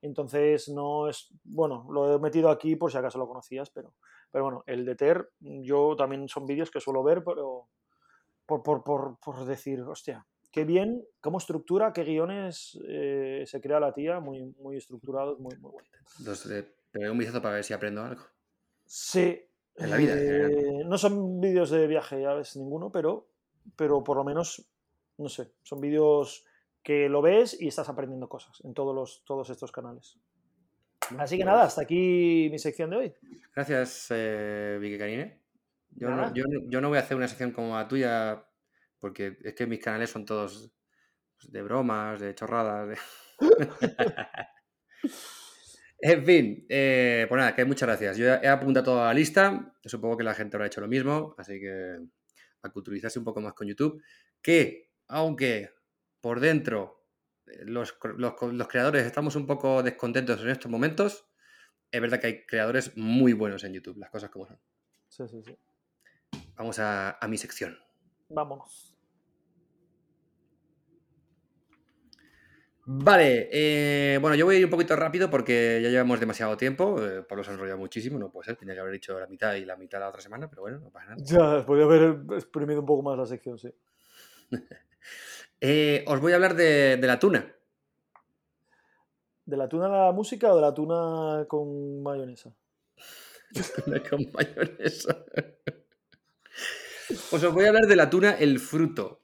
[0.00, 3.94] Entonces, no es, bueno, lo he metido aquí por si acaso lo conocías, pero,
[4.30, 7.68] pero bueno, el de Ter, yo también son vídeos que suelo ver, pero
[8.46, 13.80] por, por, por, por decir, hostia, qué bien, cómo estructura, qué guiones eh, se crea
[13.80, 15.72] la tía, muy, muy estructurados, muy, muy
[16.50, 18.22] eh, pegué un vistazo para ver si aprendo algo.
[18.84, 19.44] Sí.
[19.76, 23.28] En la vida, eh, no son vídeos de viaje, ya ves, ninguno, pero,
[23.76, 24.66] pero por lo menos,
[25.18, 26.44] no sé, son vídeos
[26.82, 30.18] que lo ves y estás aprendiendo cosas en todos, los, todos estos canales.
[31.18, 33.14] Así que Pues, nada, hasta aquí mi sección de hoy.
[33.54, 35.42] Gracias, eh, Vicky Karine.
[35.90, 38.44] Yo no, yo, yo no voy a hacer una sección como la tuya,
[38.98, 40.70] porque es que mis canales son todos
[41.36, 42.88] pues, de bromas, de chorradas.
[42.88, 42.98] de-
[46.00, 48.16] en fin, eh, pues nada, que muchas gracias.
[48.16, 51.58] Yo he apuntado toda la lista, supongo que la gente habrá hecho lo mismo, así
[51.58, 51.98] que
[52.62, 54.02] a culturizarse un poco más con YouTube.
[54.42, 55.70] Que, aunque
[56.20, 57.04] por dentro
[57.46, 61.26] eh, los, los creadores estamos un poco descontentos en estos momentos,
[61.90, 64.58] es verdad que hay creadores muy buenos en YouTube, las cosas como son.
[65.08, 65.56] Sí, sí, sí.
[66.54, 67.78] Vamos a, a mi sección.
[68.28, 68.94] Vámonos.
[72.90, 77.04] Vale, eh, bueno, yo voy a ir un poquito rápido porque ya llevamos demasiado tiempo.
[77.04, 79.54] eh, Pablo se ha enrollado muchísimo, no puede ser, tenía que haber dicho la mitad
[79.56, 81.22] y la mitad la otra semana, pero bueno, no pasa nada.
[81.22, 83.68] Ya, podría haber exprimido un poco más la sección, sí.
[85.60, 87.54] Eh, os voy a hablar de, de la tuna.
[89.44, 92.54] ¿De la tuna la música o de la tuna con mayonesa?
[93.84, 95.24] Tuna con mayonesa.
[97.30, 99.22] Pues os voy a hablar de la tuna, el fruto.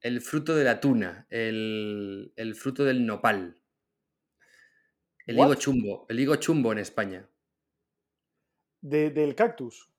[0.00, 1.26] El fruto de la tuna.
[1.30, 3.58] El, el fruto del nopal.
[5.26, 6.06] El higo chumbo.
[6.08, 7.28] El higo chumbo en España.
[8.80, 9.89] De- del cactus.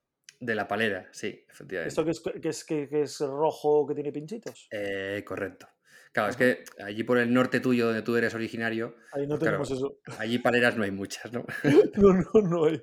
[0.41, 1.89] De la palera, sí, efectivamente.
[1.89, 4.67] Esto que es, que, es, que, es rojo que tiene pinchitos.
[4.71, 5.67] Eh, correcto.
[6.11, 9.41] Claro, es que allí por el norte tuyo, donde tú eres originario, Ahí no pues
[9.41, 9.99] claro, tenemos eso.
[10.17, 11.45] allí paleras no hay muchas, ¿no?
[11.95, 12.81] No, no, no hay.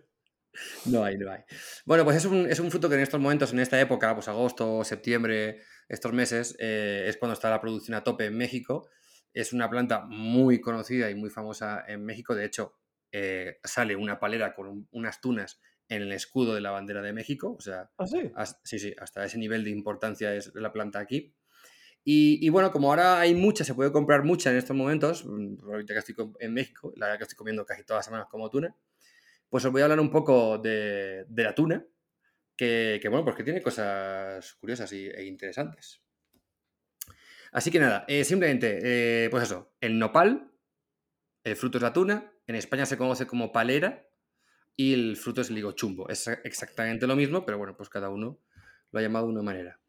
[0.86, 1.40] No hay, no hay.
[1.84, 4.28] Bueno, pues es un, es un fruto que en estos momentos, en esta época, pues
[4.28, 8.88] agosto, septiembre, estos meses, eh, es cuando está la producción a tope en México.
[9.34, 12.34] Es una planta muy conocida y muy famosa en México.
[12.34, 12.78] De hecho,
[13.12, 17.12] eh, sale una palera con un- unas tunas en el escudo de la bandera de
[17.12, 17.55] México.
[17.59, 18.30] O sea, ¿Ah, sí?
[18.34, 21.34] Has- sí, sí, hasta ese nivel de importancia es la planta aquí.
[22.05, 25.57] Y, y bueno, como ahora hay mucha, se puede comprar mucha en estos momentos, mm,
[25.70, 28.51] ahorita que estoy en México, la verdad que estoy comiendo casi todas las semanas como
[28.51, 28.74] tuna,
[29.51, 31.86] pues os voy a hablar un poco de, de la tuna,
[32.57, 36.03] que, que, bueno, pues que tiene cosas curiosas y- e interesantes.
[37.53, 40.53] Así que nada, eh, simplemente, eh, pues eso, el nopal,
[41.45, 44.07] el fruto es la tuna, en España se conoce como palera
[44.79, 46.09] y el fruto es el higo chumbo.
[46.09, 48.41] Es exactamente lo mismo, pero bueno, pues cada uno
[48.93, 49.81] lo ha llamado de una manera.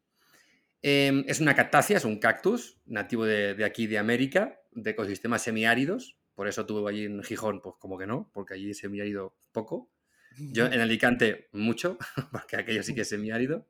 [0.82, 5.42] Eh, es una cactácea, es un cactus nativo de, de aquí de América, de ecosistemas
[5.42, 6.18] semiáridos.
[6.34, 9.90] Por eso tuvo allí en Gijón, pues como que no, porque allí es semiárido poco.
[10.38, 11.98] Yo en Alicante mucho,
[12.32, 13.68] porque aquello sí que es semiárido.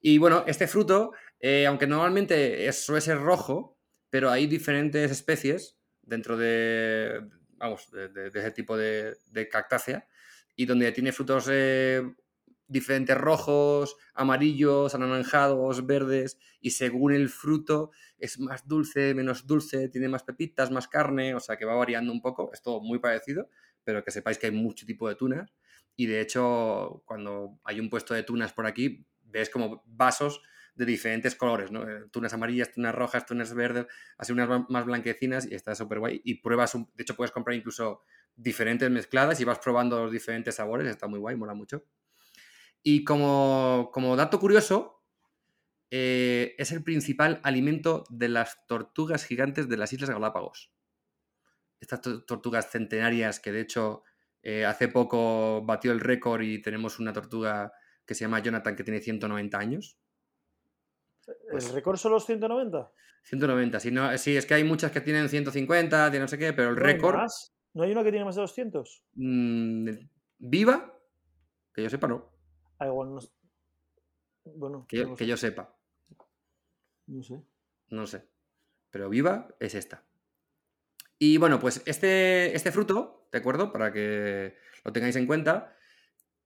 [0.00, 3.78] Y bueno, este fruto, eh, aunque normalmente es- suele ser rojo,
[4.10, 7.20] pero hay diferentes especies dentro de,
[7.56, 10.06] vamos, de, de- de ese tipo de, de cactácea,
[10.58, 12.02] y donde tiene frutos eh,
[12.66, 20.08] diferentes rojos, amarillos, anaranjados, verdes, y según el fruto es más dulce, menos dulce, tiene
[20.08, 23.48] más pepitas, más carne, o sea que va variando un poco, es todo muy parecido,
[23.84, 25.54] pero que sepáis que hay mucho tipo de tunas,
[25.94, 30.42] y de hecho cuando hay un puesto de tunas por aquí, ves como vasos
[30.78, 31.88] de diferentes colores, ¿no?
[31.88, 36.20] Eh, Tunas amarillas, tunas rojas, tunas verdes, así unas más blanquecinas y está súper guay.
[36.24, 38.02] Y pruebas, un- de hecho puedes comprar incluso
[38.36, 41.84] diferentes mezcladas y vas probando los diferentes sabores, está muy guay, mola mucho.
[42.82, 45.02] Y como, dato curioso,
[45.90, 50.72] eh, es el principal alimento de las tortugas gigantes de las Islas Galápagos.
[51.80, 54.02] Estas to- tortugas centenarias que de hecho
[54.40, 57.72] Eh, hace poco batió el récord y tenemos una tortuga
[58.06, 59.98] que se llama Jonathan que tiene 190 años.
[61.52, 62.92] ¿El récord son los 190?
[63.24, 66.52] 190, sí, no, sí, es que hay muchas que tienen 150, de no sé qué,
[66.52, 67.18] pero el récord...
[67.74, 69.04] ¿No hay una que tiene más de 200?
[69.14, 69.88] Mm,
[70.38, 70.98] ¿Viva?
[71.72, 72.32] Que yo sepa, no.
[72.78, 73.20] Ah, igual no...
[74.44, 75.76] Bueno, que, que yo sepa.
[77.06, 77.42] No sé.
[77.90, 78.26] No sé.
[78.90, 80.04] Pero viva es esta.
[81.18, 83.72] Y bueno, pues este, este fruto, ¿de acuerdo?
[83.72, 85.74] Para que lo tengáis en cuenta,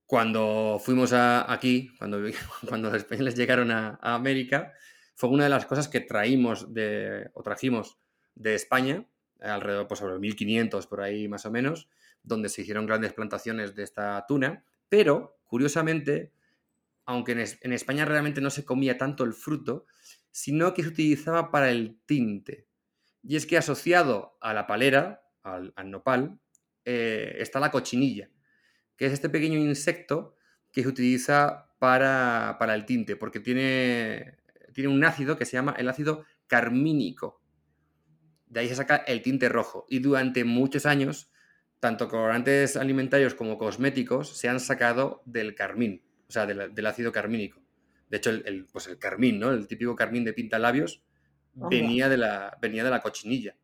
[0.07, 2.18] cuando fuimos a, aquí, cuando,
[2.68, 4.72] cuando los españoles llegaron a, América,
[5.14, 7.98] fue una de las cosas que traímos de, o trajimos
[8.34, 9.06] de España,
[9.40, 11.88] alrededor pues sobre 1500 por ahí más o menos,
[12.22, 16.32] donde se hicieron grandes plantaciones de esta tuna, pero curiosamente,
[17.04, 19.86] aunque en, España realmente no se comía tanto el fruto,
[20.30, 22.66] sino que se utilizaba para el tinte.
[23.22, 26.38] Y es que asociado a la palera, al, nopal,
[26.84, 28.30] eh, está la cochinilla,
[28.96, 30.36] que es este pequeño insecto
[30.72, 34.38] que se utiliza para, el tinte, porque tiene,
[34.72, 37.40] tiene un ácido que se llama el ácido carmínico.
[38.46, 39.86] De ahí se saca el tinte rojo.
[39.88, 41.30] Y durante muchos años,
[41.80, 47.62] tanto colorantes alimentarios como cosméticos se han sacado del carmín, o sea, del, ácido carmínico.
[48.08, 49.50] De hecho, el, pues el carmín, ¿no?
[49.50, 51.02] El típico carmín de pintalabios
[51.54, 53.56] venía de, la, venía de la cochinilla.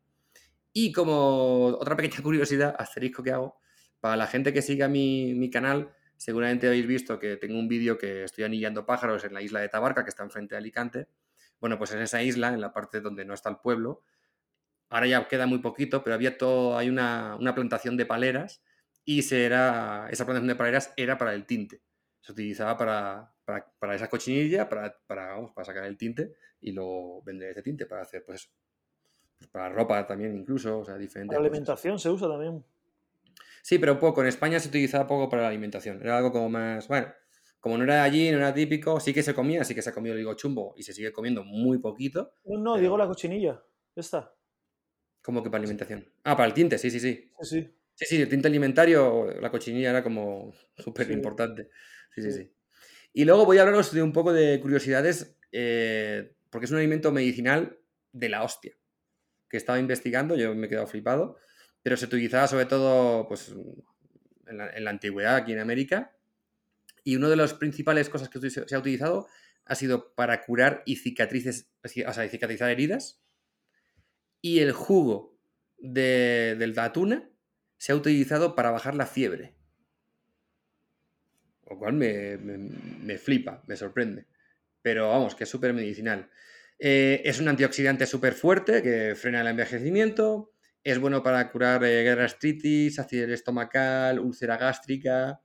[0.73, 3.59] Y como otra pequeña curiosidad, asterisco que hago,
[3.99, 8.25] para la gente que siga mi, canal, seguramente habéis visto que tengo un vídeo que
[8.25, 11.07] estoy anillando pájaros en la isla de Tabarca, que está enfrente de Alicante.
[11.61, 14.03] Bueno, pues en esa isla, en la parte donde no está el pueblo,
[14.89, 18.61] ahora ya queda muy poquito, pero había todo, hay una, plantación de paleras
[19.05, 21.81] y era, esa plantación de paleras era para el tinte.
[22.19, 23.33] Se utilizaba para,
[23.79, 28.01] para, esa cochinilla, para, para, para sacar el tinte y luego vender ese tinte para
[28.01, 28.51] hacer, pues,
[29.37, 31.33] pues para ropa también incluso, o sea, diferente.
[31.33, 32.61] Para alimentación se usa también.
[33.61, 34.21] Sí, pero poco.
[34.21, 36.01] En España se utilizaba poco para la alimentación.
[36.01, 37.13] Era algo como más, bueno,
[37.59, 39.93] como no era allí, no era típico, sí que se comía, sí que se ha
[39.93, 42.33] comido el higo chumbo y se sigue comiendo muy poquito.
[42.45, 43.61] No, no, digo la cochinilla,
[43.95, 44.33] esta.
[45.21, 46.05] ¿Cómo que para alimentación?
[46.23, 47.31] Ah, para el tinte, sí, sí, sí.
[47.41, 47.45] Sí,
[47.95, 48.05] sí.
[48.05, 51.69] Sí, el tinte alimentario, la cochinilla era como súper importante.
[52.15, 52.53] Sí, sí, sí,
[53.13, 57.11] Y luego voy a hablaros de un poco de curiosidades, eh, porque es un alimento
[57.11, 57.77] medicinal
[58.13, 58.75] de la hostia,
[59.49, 61.37] que estaba investigando, yo me he quedado flipado
[61.83, 63.53] pero se utilizaba sobre todo pues,
[64.47, 66.15] en, la, antigüedad aquí en América.
[67.03, 69.27] Y una de las principales cosas que se ha utilizado
[69.65, 73.21] ha sido para curar y cicatrices, o sea, cicatrizar heridas.
[74.41, 75.37] Y el jugo
[75.77, 77.29] de, del atuna
[77.77, 79.55] se ha utilizado para bajar la fiebre.
[81.69, 84.25] Lo cual me, me, flipa, me sorprende.
[84.81, 86.29] Pero vamos, que es súper medicinal.
[86.79, 90.53] Eh, es un antioxidante súper fuerte que frena el envejecimiento,
[90.83, 95.41] es bueno para curar eh, gastritis, acidez estomacal, úlcera gástrica.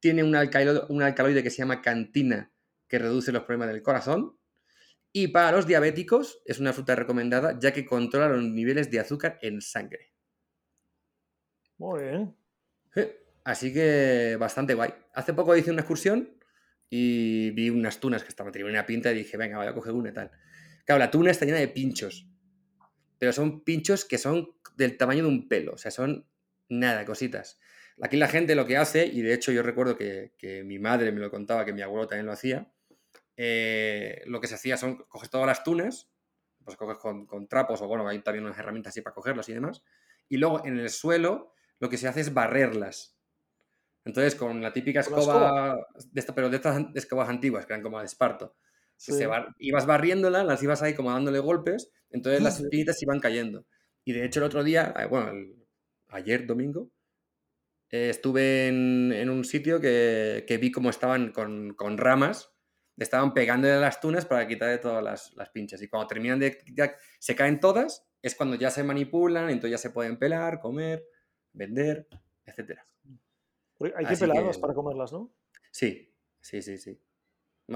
[0.00, 2.52] Tiene un alcaloide, un alcaloide que se llama cantina,
[2.88, 4.38] que reduce los problemas del corazón.
[5.12, 9.38] Y para los diabéticos es una fruta recomendada ya que controla los niveles de azúcar
[9.40, 10.12] en sangre.
[11.78, 12.36] Muy bien.
[13.44, 14.92] Así que bastante guay.
[15.14, 16.36] Hace poco hice una excursión
[16.90, 19.92] y vi unas tunas que estaban teniendo una pinta y dije, venga, voy a coger
[19.92, 20.30] una y tal.
[20.84, 22.28] Claro, la tuna está llena de pinchos
[23.18, 26.26] pero son pinchos que son del tamaño de un pelo, o sea, son
[26.68, 27.58] nada, cositas.
[28.02, 31.20] Aquí la gente lo que hace, y de hecho yo recuerdo que, mi madre me
[31.20, 32.70] lo contaba, que mi abuelo también lo hacía,
[33.36, 36.10] eh, lo que se hacía son, coges todas las tunas,
[36.64, 39.82] pues coges con, trapos, o bueno, hay también unas herramientas así para cogerlas y demás,
[40.28, 43.16] y luego en el suelo lo que se hace es barrerlas.
[44.04, 45.76] Entonces, con la típica escoba,
[46.12, 48.54] de esta, pero de estas escobas antiguas, que eran como de esparto,
[49.58, 53.66] ibas barriéndolas, las ibas ahí como dándole golpes, entonces las espinitas iban cayendo.
[54.04, 55.32] Y de hecho el otro día, eh, bueno,
[56.08, 56.90] ayer domingo,
[57.90, 62.52] eh, estuve en, un sitio que, vi cómo estaban con, ramas,
[62.96, 65.82] estaban pegándole las tunas para quitarle todas las, pinchas.
[65.82, 69.78] Y cuando terminan de, ya se caen todas, es cuando ya se manipulan, entonces ya
[69.78, 71.04] se pueden pelar, comer,
[71.52, 72.08] vender,
[72.44, 72.78] etc.
[73.96, 75.32] Hay que pelarlas para comerlas, ¿no?
[75.70, 77.00] Sí, sí, sí, sí.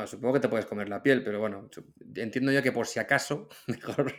[0.07, 1.68] Supongo que te puedes comer la piel, pero bueno,
[2.14, 4.14] entiendo yo que por si acaso, mejor,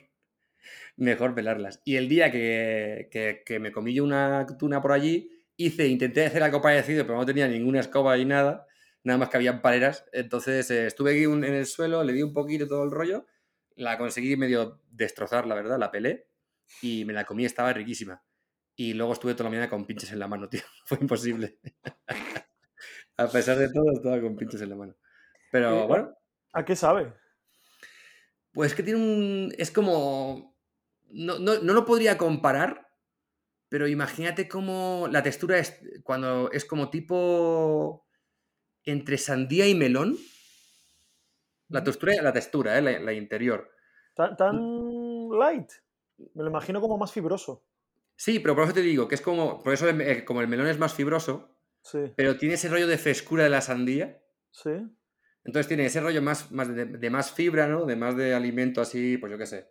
[0.98, 1.82] mejor pelarlas.
[1.86, 6.62] Y el día que, me comí yo una tuna por allí, hice, intenté hacer algo
[6.62, 8.68] parecido, pero no tenía ninguna escoba y nada,
[9.04, 10.06] nada más que habían paleras.
[10.12, 13.26] Entonces eh, estuve aquí en el suelo, le di un poquito todo el rollo,
[13.76, 16.28] la conseguí medio destrozar, la verdad, la pelé
[16.82, 18.24] y me la comí, estaba riquísima.
[18.76, 20.62] Y luego estuve toda la mañana con pinches en la mano, tío.
[20.86, 21.60] Fue imposible.
[23.18, 24.96] A pesar de todo, estaba con pinches en la mano.
[25.52, 26.14] Pero bueno.
[26.54, 27.14] ¿A qué sabe?
[28.54, 29.54] Pues que tiene un.
[29.58, 30.58] Es como.
[31.10, 32.88] No, no, lo podría comparar,
[33.70, 35.80] pero imagínate cómo la textura es.
[36.04, 38.08] cuando es como tipo
[38.86, 40.18] entre sandía y melón.
[41.70, 42.82] La textura, la textura, ¿eh?
[42.82, 43.72] la, la interior.
[44.14, 45.72] Tan, tan light.
[46.34, 47.64] Me lo imagino como más fibroso.
[48.18, 50.68] Sí, pero por eso te digo que es como, por eso el- como el melón
[50.68, 54.22] es más fibroso, Sí, pero tiene ese rollo de frescura de la sandía.
[54.52, 54.70] sí.
[55.44, 57.86] Entonces tiene ese rollo más, más de, de más fibra, ¿no?
[57.86, 59.68] De más de alimento así, pues yo qué sé.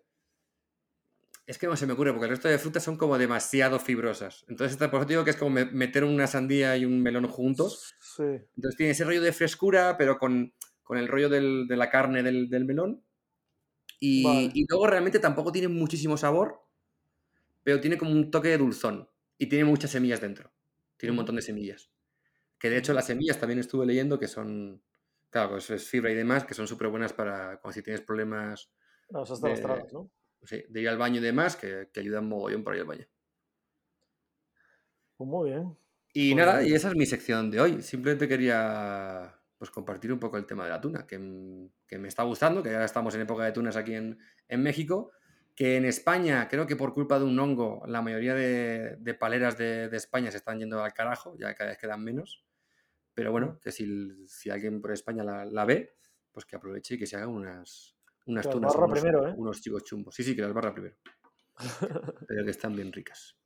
[1.46, 4.44] Es que no se me ocurre, porque el resto de frutas son como demasiado fibrosas.
[4.48, 7.94] Entonces, por eso digo que es como me- meter una sandía y un melón juntos.
[8.00, 8.22] Sí.
[8.56, 12.22] Entonces tiene ese rollo de frescura, pero con, con el rollo del- de la carne
[12.22, 13.04] del, del melón.
[13.98, 14.50] Y, Vale.
[14.54, 16.60] y luego realmente tampoco tiene muchísimo sabor,
[17.62, 19.08] pero tiene como un toque de dulzón.
[19.38, 20.52] Y tiene muchas semillas dentro.
[20.96, 21.90] Tiene un montón de semillas.
[22.58, 24.82] Que de hecho las semillas también estuve leyendo que son,
[25.30, 28.72] claro, pues es fibra y demás, que son súper buenas para cuando si tienes problemas
[29.08, 30.10] Las hasta las de- tragas, ¿no?
[30.42, 33.06] sí, de ir al baño y demás, que, que ayudan mogollón para ir al baño.
[35.16, 35.76] Pues muy bien.
[36.12, 37.82] Y Pues nada, y esa es mi sección de hoy.
[37.82, 41.18] Simplemente quería pues compartir un poco el tema de la tuna, que,
[41.86, 44.18] que me está gustando, que ahora estamos en época de tunas aquí en,
[44.48, 45.12] en México,
[45.54, 49.58] que en España, creo que por culpa de un hongo, la mayoría de, de paleras
[49.58, 52.44] de, de España se están yendo al carajo, ya cada vez quedan menos.
[53.20, 55.94] Pero bueno, que si, si alguien por España la, la ve,
[56.32, 57.94] pues que aproveche y que se haga unas,
[58.24, 59.34] unas Que las tunas, barra unos, primero, ¿eh?
[59.36, 60.14] unos chicos chumbos.
[60.14, 60.96] Sí, sí, que las barra primero.
[62.26, 63.36] Pero que están bien ricas.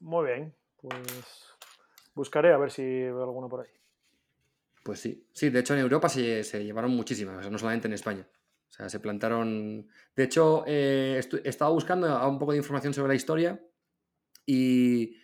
[0.00, 0.54] Muy bien.
[0.76, 1.56] Pues
[2.14, 3.72] buscaré a ver si veo alguno por ahí.
[4.82, 7.88] Pues sí, sí, de hecho en Europa se, se llevaron muchísimas, o sea, no solamente
[7.88, 8.28] en España.
[8.68, 9.88] O sea, se plantaron.
[10.14, 13.58] De hecho, eh, estado buscando un poco de información sobre la historia
[14.44, 15.16] y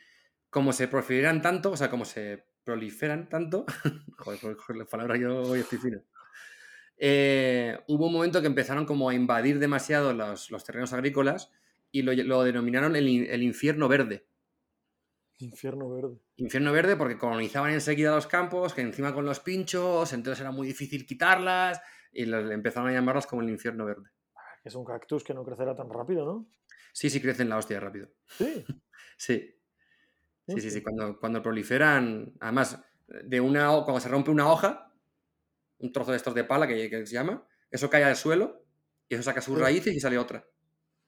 [0.49, 3.65] como se proliferan tanto, o sea, como se proliferan tanto,
[4.19, 6.01] joder, con- con la palabra yo hoy estoy fino.
[6.97, 11.51] Eh, hubo un momento que empezaron como a invadir demasiado los, los terrenos agrícolas
[11.91, 14.27] y lo, lo denominaron el, el infierno verde.
[15.39, 16.19] Infierno verde.
[16.37, 20.69] Infierno verde porque colonizaban enseguida los campos, que encima con los pinchos, entonces era muy
[20.69, 21.81] difícil quitarlas
[22.13, 24.11] y lo- empezaron a llamarlas como el infierno verde.
[24.63, 26.49] Que es un cactus que no crecerá tan rápido, ¿no?
[26.93, 28.09] Sí, sí, crecen la hostia rápido.
[28.27, 28.65] Sí.
[29.19, 29.55] Sí,
[30.49, 30.83] sí, sí, sí.
[30.83, 34.93] Cuando, cuando proliferan, además, de una, cuando se rompe una hoja,
[35.79, 38.65] un trozo de estos de pala que, que se llama, eso cae al suelo
[39.09, 39.61] y eso saca sus Sí.
[39.63, 40.47] raíces y sale otra.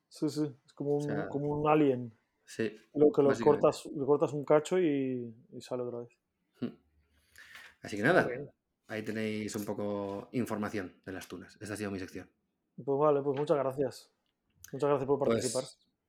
[0.08, 0.54] Sí, sí.
[0.66, 2.12] Es como un, sea, como un alien.
[2.44, 2.76] Sí.
[2.94, 6.08] Lo que lo cortas, le cortas un cacho y, y sale otra vez.
[7.80, 8.28] Así que nada,
[8.86, 11.56] ahí tenéis un poco información de las tunas.
[11.60, 12.30] Esta ha sido mi sección.
[12.82, 14.10] Pues vale, pues muchas gracias.
[14.72, 15.64] Muchas gracias por Pues, participar.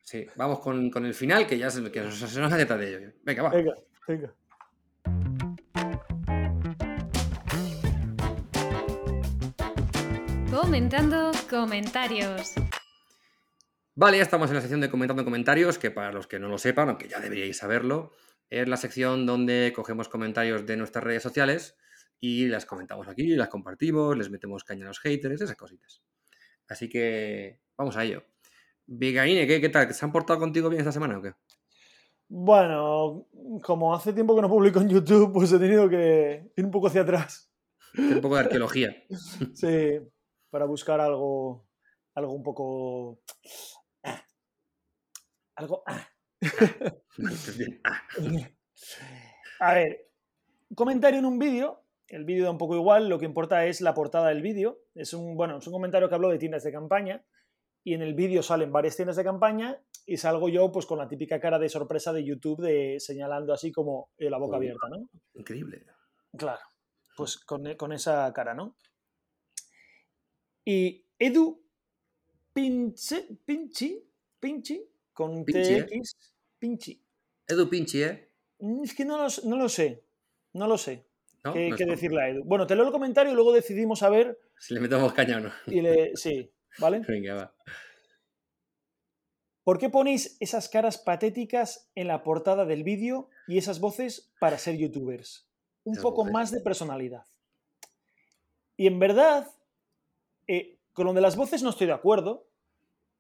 [0.05, 2.97] Sí, vamos con, con el final, que ya se, que se nos hace tarde de
[2.97, 3.13] ello.
[3.23, 3.49] Venga, va.
[3.49, 3.73] Venga,
[4.07, 4.33] venga.
[10.49, 12.53] Comentando comentarios.
[13.95, 16.57] Vale, ya estamos en la sección de comentando comentarios, que para los que no lo
[16.57, 18.11] sepan, aunque ya deberíais saberlo,
[18.49, 21.75] es la sección donde cogemos comentarios de nuestras redes sociales
[22.19, 26.03] y las comentamos aquí, las compartimos, les metemos caña a los haters, esas cositas.
[26.67, 28.23] Así que vamos a ello.
[28.87, 29.93] Vigaine, ¿qué, ¿qué tal?
[29.93, 31.33] ¿Se han portado contigo bien esta semana o qué?
[32.27, 33.27] Bueno,
[33.63, 36.87] como hace tiempo que no publico en YouTube, pues he tenido que ir un poco
[36.87, 37.51] hacia atrás.
[37.97, 38.95] Un poco de arqueología.
[39.53, 39.99] Sí,
[40.49, 41.65] para buscar algo,
[42.13, 43.19] algo un poco...
[44.03, 44.21] ah,
[45.55, 45.83] Algo...
[45.87, 46.07] ah.
[47.83, 48.03] Ah,
[49.59, 50.09] A ver,
[50.75, 51.81] comentario en un vídeo.
[52.07, 54.79] El vídeo da un poco igual, lo que importa es la portada del vídeo.
[54.93, 57.23] Es un, bueno, es un comentario que hablo de tiendas de campaña
[57.85, 61.07] y en el vídeo salen varias tiendas de campaña y salgo yo pues con la
[61.07, 65.07] típica cara de sorpresa de YouTube de señalando así como eh, la boca abierta, ¿no?
[65.35, 65.85] increíble.
[66.35, 66.61] Claro,
[67.15, 68.75] pues con, con esa cara, ¿no?
[70.65, 71.63] Y Edu
[72.51, 74.03] Pinche, Pinchi,
[74.39, 74.81] Pinchi,
[75.13, 75.83] con Pinchi, ¿eh?
[75.83, 77.05] TX, Pinchi.
[77.47, 78.31] Edu Pinchi, ¿eh?
[78.59, 80.05] Mm, Es que no lo, no lo sé,
[80.53, 81.05] no lo sé.
[81.43, 81.53] ¿No?
[81.53, 82.43] ¿Qué, No decirle a Edu?
[82.45, 85.41] Bueno, te leo el comentario y luego decidimos a ver Si le metemos caña o
[85.41, 85.51] no.
[85.67, 86.15] y le...
[86.15, 86.99] Sí, ¿vale?
[87.07, 87.53] Venga, va.
[89.65, 94.59] ¿Por qué ponéis esas caras patéticas en la portada del vídeo y esas voces para
[94.59, 95.49] ser youtubers?
[95.83, 97.25] Un poco más de personalidad.
[98.77, 99.49] Y en verdad,
[100.47, 102.45] eh, con lo de las voces no estoy de acuerdo,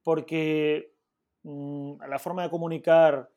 [0.03, 0.93] porque
[1.41, 3.31] mm, la forma de comunicar,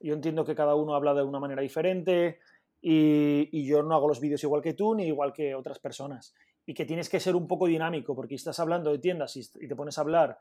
[0.00, 2.38] yo entiendo que cada uno habla de una manera diferente
[2.80, 6.34] y, y yo no hago los vídeos igual que tú ni igual que otras personas.
[6.66, 9.76] Y que tienes que ser un poco dinámico, porque estás hablando de tiendas y, te
[9.76, 10.38] pones a hablar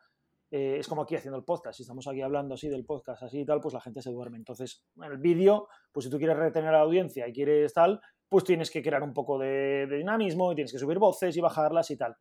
[0.52, 3.42] eh, es como aquí haciendo el podcast, si estamos aquí hablando así del podcast, así
[3.42, 4.38] y tal, pues la gente se duerme.
[4.38, 8.00] Entonces, en el vídeo, pues si tú quieres retener a la audiencia y quieres tal,
[8.30, 11.42] pues tienes que crear un poco de, de dinamismo y tienes que subir voces y
[11.42, 12.16] bajarlas y tal.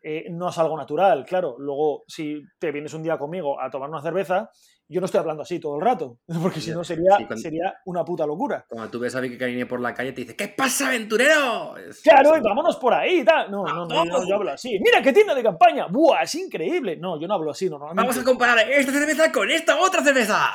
[0.00, 1.56] Eh, no es algo natural, claro.
[1.58, 4.50] Luego, si te vienes un día conmigo a tomar una cerveza
[4.88, 8.04] yo no estoy hablando así todo el rato, porque si no sería, cuando- sería una
[8.04, 8.64] puta locura.
[8.68, 11.76] Cuando tú ves a Vicky por la calle, te dice, ¿qué pasa, aventurero?
[11.76, 13.50] Es- Claro, y vámonos por ahí, y tal.
[13.50, 14.78] No, no, no, yo, hablo así.
[14.80, 15.86] Mira qué tienda de campaña.
[15.88, 16.22] ¡Buah!
[16.22, 16.96] Es increíble.
[16.96, 18.02] No, yo no hablo así normalmente.
[18.02, 20.50] Vamos a comparar esta cerveza con esta otra cerveza.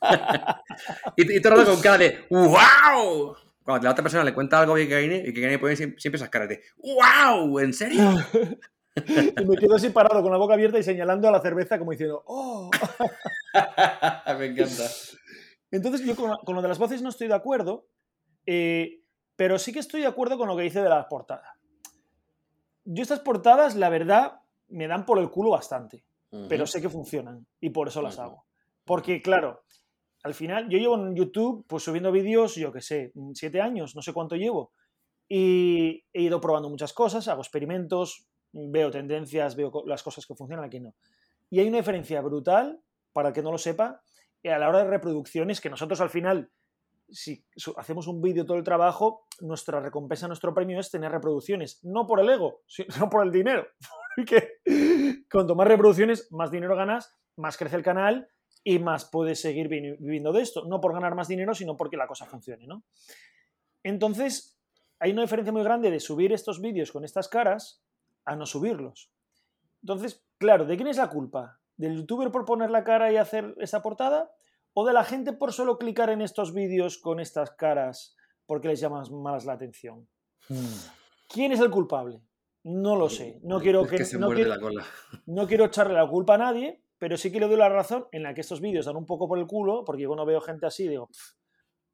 [1.16, 3.36] y, y todo el rato con cara de ¡Wow!
[3.62, 6.28] Cuando la otra persona le cuenta algo a Vicky Carine, Vicky Carine pone siempre esas
[6.30, 7.58] caras de ¡Wow!
[7.60, 8.02] ¿En serio?
[9.06, 11.92] Y me quedo así parado con la boca abierta y señalando a la cerveza como
[11.92, 12.70] diciendo, ¡oh!
[14.38, 14.84] Me encanta.
[15.70, 17.86] Entonces yo con, con lo de las voces no estoy de acuerdo,
[18.46, 19.02] eh,
[19.36, 21.56] pero sí que estoy de acuerdo con lo que dice de la portada.
[22.84, 26.04] Yo estas portadas, la verdad, me dan por el culo bastante,
[26.48, 28.46] pero sé que funcionan y por eso las hago.
[28.84, 29.62] Porque claro,
[30.22, 34.02] al final yo llevo en YouTube pues subiendo vídeos, yo qué sé, siete años, no
[34.02, 34.72] sé cuánto llevo,
[35.28, 40.64] y he ido probando muchas cosas, hago experimentos, veo tendencias, veo las cosas que funcionan,
[40.64, 40.94] aquí no.
[41.50, 42.80] Y hay una diferencia brutal,
[43.12, 44.02] para el que no lo sepa,
[44.44, 46.50] a la hora de reproducciones, que nosotros al final,
[47.08, 47.44] si
[47.76, 52.20] hacemos un vídeo todo el trabajo, nuestra recompensa, nuestro premio es tener reproducciones, no por
[52.20, 53.66] el ego, sino por el dinero.
[54.16, 54.58] Porque
[55.30, 58.28] cuanto más reproducciones, más dinero ganas, más crece el canal
[58.64, 60.64] y más puedes seguir vi- viviendo de esto.
[60.66, 62.82] No por ganar más dinero, sino porque la cosa funcione, ¿no?
[63.82, 64.58] Entonces,
[64.98, 67.82] hay una diferencia muy grande de subir estos vídeos con estas caras
[68.30, 69.10] a no subirlos.
[69.82, 71.58] Entonces, claro, ¿de quién es la culpa?
[71.76, 74.30] ¿Del youtuber por poner la cara y hacer esa portada?
[74.72, 78.16] ¿O de la gente por solo clicar en estos vídeos con estas caras
[78.46, 80.08] porque les llama más la atención?
[81.28, 82.20] ¿Quién es el culpable?
[82.62, 83.40] No lo sé.
[83.42, 84.84] No quiero Es que, que se no quiero- la cola.
[85.26, 88.22] no quiero echarle la culpa a nadie, pero sí que le doy la razón en
[88.22, 90.66] la que estos vídeos dan un poco por el culo, porque yo cuando veo gente
[90.66, 91.34] así digo, "Pf,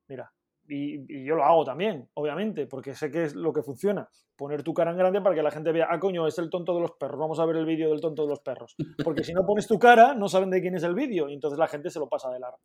[0.08, 0.32] mira,
[0.68, 4.08] y, y yo lo hago también, obviamente, porque sé que es lo que funciona.
[4.36, 6.74] Poner tu cara en grande para que la gente vea, ah, coño, es el tonto
[6.74, 8.76] de los perros, vamos a ver el vídeo del tonto de los perros.
[9.04, 11.58] Porque si no pones tu cara, no saben de quién es el vídeo, y entonces
[11.58, 12.60] la gente se lo pasa de largo.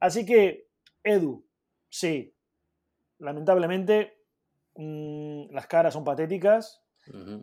[0.00, 0.68] Así que,
[1.02, 1.44] Edu,
[1.88, 2.34] sí,
[3.18, 4.18] lamentablemente
[4.76, 6.82] mm, las caras son patéticas,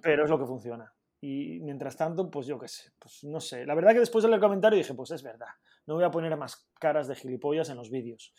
[0.02, 0.94] pero es lo que funciona.
[1.22, 3.66] Y mientras tanto, pues yo qué sé, pues no sé.
[3.66, 5.48] La verdad que después de leer el comentario dije, pues es verdad,
[5.86, 8.34] no voy a poner más caras de gilipollas en los vídeos,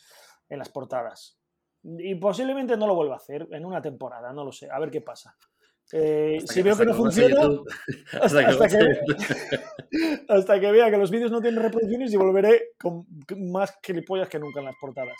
[0.48, 1.38] en las portadas.
[1.82, 4.90] Y posiblemente no lo vuelva a hacer en una temporada, no lo sé, a ver
[4.90, 5.36] qué pasa.
[5.92, 7.42] Eh, si veo que no funciona,
[8.20, 8.50] hasta, Hasta que
[10.28, 13.06] hasta que, que vea que los vídeos no tienen reproducciones y volveré con
[13.50, 15.16] más gilipollas que nunca en las portadas.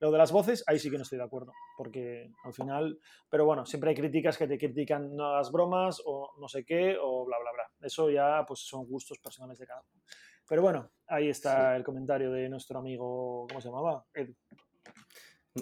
[0.00, 2.98] Lo de las voces, ahí sí que no estoy de acuerdo, porque al final,
[3.28, 6.96] pero bueno, siempre hay críticas que te critican no hagas bromas o no sé qué
[7.00, 7.70] o bla, bla, bla.
[7.80, 10.02] Eso ya pues son gustos personales de cada uno.
[10.46, 14.04] Pero bueno, ahí está el comentario de nuestro amigo, ¿cómo se llamaba?
[14.12, 14.34] Edu.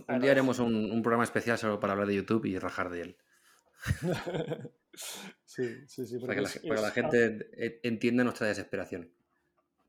[0.08, 3.00] Un día haremos un, un programa especial solo para hablar de YouTube y rajar de
[3.02, 3.16] él.
[5.44, 6.18] sí, sí, sí.
[6.18, 9.10] Para que la, es- para que la es- gente e- entienda nuestra desesperación.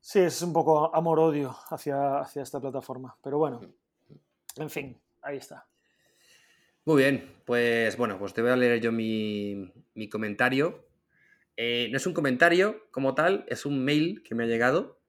[0.00, 3.16] Sí, es un poco amor-odio hacia, hacia esta plataforma.
[3.22, 3.60] Pero bueno,
[4.56, 5.66] en fin, ahí está.
[6.84, 10.84] Muy bien, pues bueno, pues te voy a leer yo mi, mi comentario.
[11.56, 15.00] Eh, no es un comentario como tal, es un mail que me ha llegado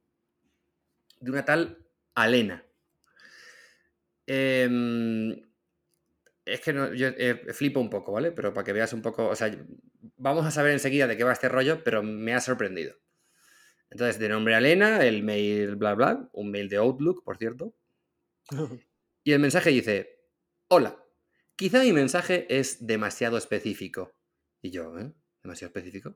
[1.19, 2.63] de una tal Alena.
[4.27, 5.35] Em,
[6.45, 8.31] es que no- yo eh, flipo un poco, ¿vale?
[8.31, 9.51] Pero para que veas un poco, o sea,
[10.17, 12.95] vamos a saber enseguida de qué va este rollo, pero me ha sorprendido.
[13.89, 17.75] Entonces, de nombre Alena, el mail bla bla, un mail de Outlook, por cierto.
[19.23, 20.19] Y el mensaje dice,
[20.67, 21.03] hola,
[21.55, 24.13] quizá mi mensaje es demasiado específico.
[24.61, 25.13] Y yo, ¿eh?
[25.43, 26.15] ¿Demasiado específico?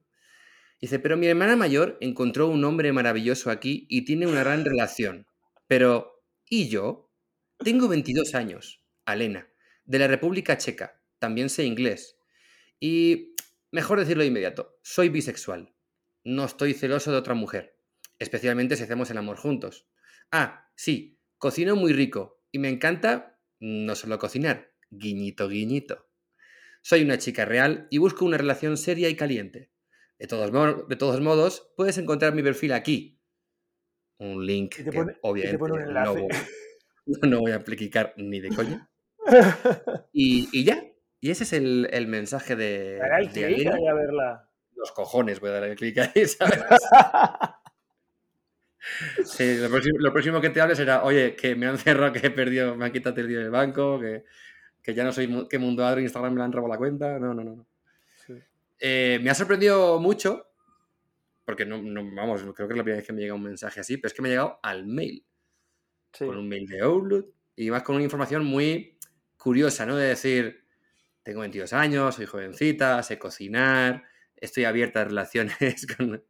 [0.81, 5.27] Dice, pero mi hermana mayor encontró un hombre maravilloso aquí y tiene una gran relación.
[5.68, 7.09] Pero, ¿y yo?
[7.64, 9.49] Tengo 22 años, Alena,
[9.86, 12.18] de la República Checa, también sé inglés.
[12.80, 13.36] Y,
[13.72, 15.76] mejor decirlo de inmediato, soy bisexual.
[16.23, 17.77] No estoy celoso de otra mujer,
[18.18, 19.88] especialmente si hacemos el amor juntos.
[20.31, 26.10] Ah, sí, cocino muy rico y me encanta no solo cocinar, guiñito, guiñito.
[26.81, 29.72] Soy una chica real y busco una relación seria y caliente.
[30.18, 33.22] De todos, mo- de todos modos, puedes encontrar mi perfil aquí.
[34.18, 36.19] Un link Y te que pone- y te obviamente pone un no, enlace.
[36.22, 36.30] voy-
[37.23, 38.90] no voy a explicar ni de coña.
[40.14, 40.84] Y, y ya.
[41.22, 44.49] Y ese es el, el mensaje de, de clic ahí a verla.
[44.76, 46.64] Los cojones voy a darle clic ahí, ¿sabes?
[49.26, 52.26] Sí, lo, próximo, lo próximo que te hable será, oye, que me han cerrado, que
[52.27, 54.23] he perdido, me han quitado el dinero del banco, que,
[54.81, 57.19] que ya no soy, que Mundo Adro Instagram me la han robado la cuenta.
[57.19, 57.56] No, no, no.
[57.56, 57.65] no.
[58.26, 58.34] Sí.
[58.80, 60.48] Eh, me ha sorprendido mucho,
[61.45, 63.81] porque no, no- vamos, creo que es la primera vez que me llega un mensaje
[63.81, 65.26] así, pero es que me ha llegado al mail,
[66.14, 66.26] Sí.
[66.26, 68.98] con un mail de Outlook, y más con una información muy
[69.38, 69.95] curiosa, ¿no?
[69.95, 70.64] De decir,
[71.23, 74.03] tengo 22 años, soy jovencita, sé cocinar,
[74.36, 76.23] estoy abierta a relaciones con,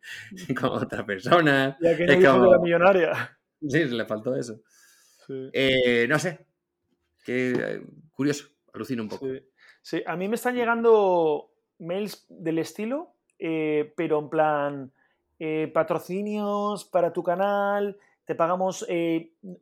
[0.60, 1.78] con otra persona.
[1.82, 3.40] Ya que no es como- era millonaria.
[3.68, 4.62] Sí, le faltó eso.
[5.54, 6.46] Eh, no sé.
[7.24, 7.82] Qué eh,
[8.12, 9.28] curioso, alucino un poco.
[9.82, 10.02] Sí.
[10.06, 14.92] a mí me están llegando mails del estilo, eh, pero en plan,
[15.74, 17.98] patrocinios para tu canal,
[18.30, 18.86] te pagamos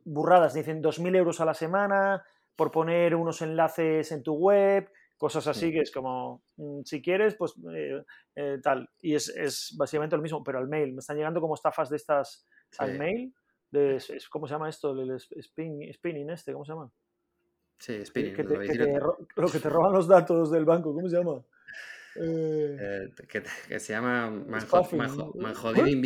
[0.04, 2.22] burradas, dicen 2.000 euros a la semana
[2.54, 7.34] por poner unos enlaces en tu web, cosas así que es como, mm, si quieres,
[7.34, 7.54] pues
[8.62, 8.90] tal.
[9.00, 10.92] Y es, básicamente lo mismo, pero al mail.
[10.92, 12.46] Me están llegando como estafas de estas
[12.76, 13.32] al mail
[13.70, 13.98] de,
[14.30, 14.92] ¿Cómo se llama esto?
[14.92, 16.92] El spinning este, ¿cómo se llama?
[17.78, 18.34] Sí, spinning.
[18.34, 21.42] Que, lo que te roban los datos del banco, ¿cómo se llama?
[22.16, 26.00] Eh, eh, que, se llama Manjodin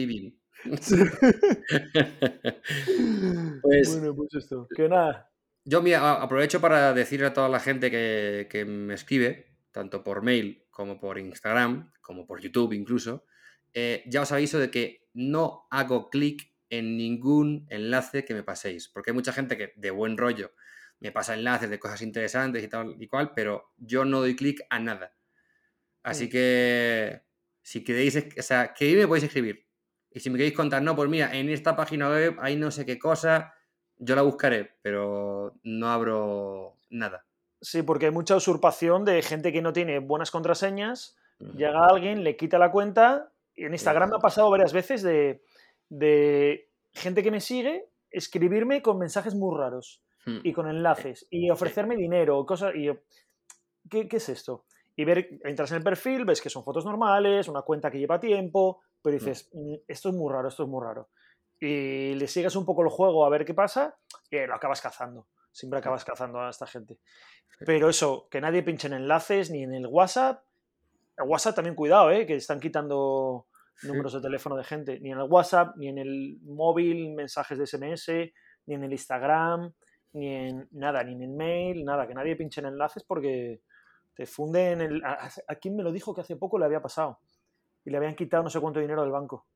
[3.62, 4.68] Pues, bueno, pues esto.
[4.74, 5.30] Que nada.
[5.64, 10.64] Yo aprovecho para decirle a toda la gente que, que me escribe, tanto por mail
[10.70, 13.24] como por Instagram, como por YouTube incluso,
[13.72, 18.88] eh, ya os aviso de que no hago clic en ningún enlace que me paséis,
[18.88, 20.52] porque hay mucha gente que de buen rollo
[21.00, 24.62] me pasa enlaces de cosas interesantes y tal y cual, pero yo no doy clic
[24.70, 25.14] a nada.
[26.02, 26.30] Así mm.
[26.30, 27.22] que
[27.62, 29.66] si queréis, o sea, que me podéis escribir.
[30.14, 32.84] Y si me queréis contar, no, pues mira, en esta página web hay no sé
[32.84, 33.54] qué cosa,
[33.98, 37.24] yo la buscaré, pero no abro nada.
[37.60, 41.16] Sí, porque hay mucha usurpación de gente que no tiene buenas contraseñas,
[41.56, 45.42] llega alguien, le quita la cuenta, y en Instagram me ha pasado varias veces de
[45.92, 50.38] de gente que me sigue escribirme con mensajes muy raros hmm.
[50.42, 52.74] y con enlaces y ofrecerme dinero, cosas.
[52.74, 52.90] Y
[53.90, 54.64] ¿qué, es esto?
[54.96, 58.18] Y ver, entras en el perfil, ves que son fotos normales, una cuenta que lleva
[58.18, 59.18] tiempo, pero hmm.
[59.18, 61.08] dices, mm, esto es muy raro, esto es muy raro.
[61.60, 63.96] Y le sigues un poco el juego a ver qué pasa
[64.30, 65.28] y lo acabas cazando.
[65.52, 66.98] Siempre acabas cazando a esta gente.
[67.64, 70.42] Pero eso, que nadie pinche en enlaces ni en el WhatsApp.
[71.16, 72.26] El WhatsApp también cuidado, ¿eh?
[72.26, 73.46] que están quitando
[73.82, 77.66] números de teléfono de gente, ni en el WhatsApp, ni en el móvil, mensajes de
[77.66, 78.08] SMS,
[78.66, 79.72] ni en el Instagram,
[80.12, 83.60] ni en nada, ni en el mail, nada, que nadie pinche en enlaces porque
[84.14, 85.02] te funde en el...
[85.04, 87.20] ¿A, quién me lo dijo que hace poco le había pasado?
[87.84, 89.46] Y le habían quitado no sé cuánto dinero del banco.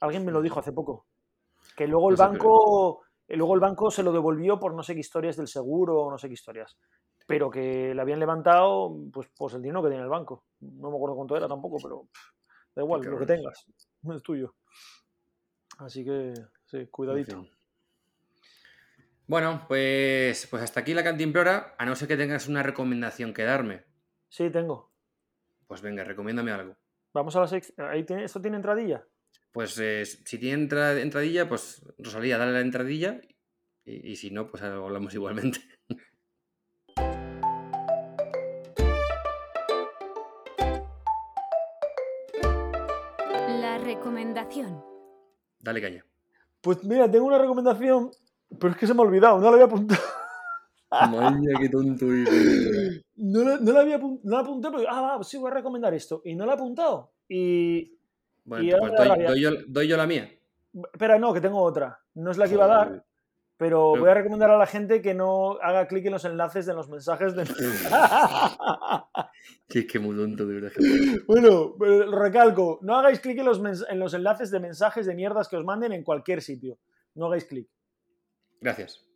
[0.00, 1.06] Alguien me lo dijo hace poco.
[1.76, 3.02] Que luego el banco...
[3.30, 6.16] Luego el banco se lo devolvió por no sé qué historias del seguro o no
[6.16, 6.78] sé qué historias.
[7.26, 10.44] Pero que le habían levantado pues, pues el dinero que tiene el banco.
[10.60, 12.08] No me acuerdo cuánto era tampoco, pero
[12.78, 13.66] Da igual, lo que tengas,
[14.02, 14.54] no es tuyo.
[15.78, 16.32] Así que,
[16.66, 17.44] sí, cuidadito.
[19.26, 23.42] Bueno, pues, pues hasta aquí la cantimplora, a no ser que tengas una recomendación que
[23.42, 23.84] darme.
[24.28, 24.92] Sí, tengo.
[25.66, 26.76] Pues venga, recomiéndame algo.
[27.14, 27.90] Vamos a la sección.
[28.20, 29.04] ¿Esto tiene entradilla?
[29.52, 33.20] Pues eh, si tiene entradilla, pues Rosalía, dale la entradilla.
[33.84, 35.60] Y, y si no, pues hablamos igualmente.
[43.88, 44.84] recomendación.
[45.60, 46.04] Dale caña.
[46.60, 48.10] Pues mira, tengo una recomendación,
[48.58, 50.00] pero es que se me ha olvidado, no la había apuntado.
[50.90, 52.06] Madre qué tonto.
[53.16, 55.92] No, la, no la había no la apunté porque, ah, va, sí, voy a recomendar
[55.92, 56.22] esto.
[56.24, 57.12] Y no la he apuntado.
[57.28, 57.96] Y.
[58.44, 58.92] Bueno, pues
[59.28, 60.30] doy, yo, doy, yo, la mía.
[60.92, 62.00] Espera, no, que tengo otra.
[62.14, 63.04] No es la que iba a dar.
[63.58, 66.74] Pero, voy a recomendar a la gente que no haga clic en los enlaces de
[66.74, 67.44] los mensajes de.
[69.68, 70.70] sí, es que muy tonto, de verdad.
[71.26, 71.74] Bueno,
[72.12, 75.64] recalco, no hagáis clic en los, en los enlaces de mensajes de mierdas que os
[75.64, 76.78] manden en cualquier sitio.
[77.16, 77.68] No hagáis clic.
[78.60, 79.07] Gracias.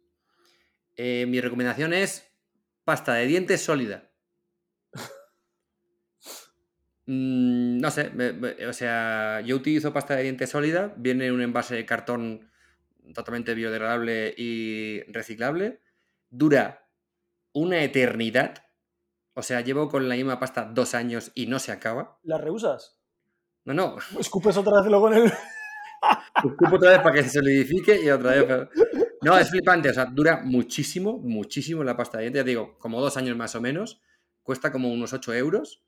[0.97, 2.31] Eh, mi recomendación es
[2.85, 4.10] pasta de dientes sólida.
[7.05, 8.12] Mm, no sé,
[8.69, 12.52] o sea, yo utilizo pasta de dientes sólida, viene en un envase de cartón
[13.12, 15.81] totalmente biodegradable y reciclable.
[16.31, 16.89] Dura
[17.52, 18.66] una eternidad.
[19.35, 22.19] O sea, llevo con la misma pasta dos años y no se acaba.
[22.23, 22.98] ¿La reusas?
[23.64, 23.97] No, no.
[24.19, 25.32] Escupes otra vez luego en el.
[26.44, 28.69] Escupo otra vez para que se solidifique y otra vez.
[29.23, 29.90] No, es flipante.
[29.90, 32.40] O sea, dura muchísimo, muchísimo la pasta de dientes.
[32.40, 34.01] Ya digo, como dos años más o menos.
[34.43, 35.85] Cuesta como unos 8 euros.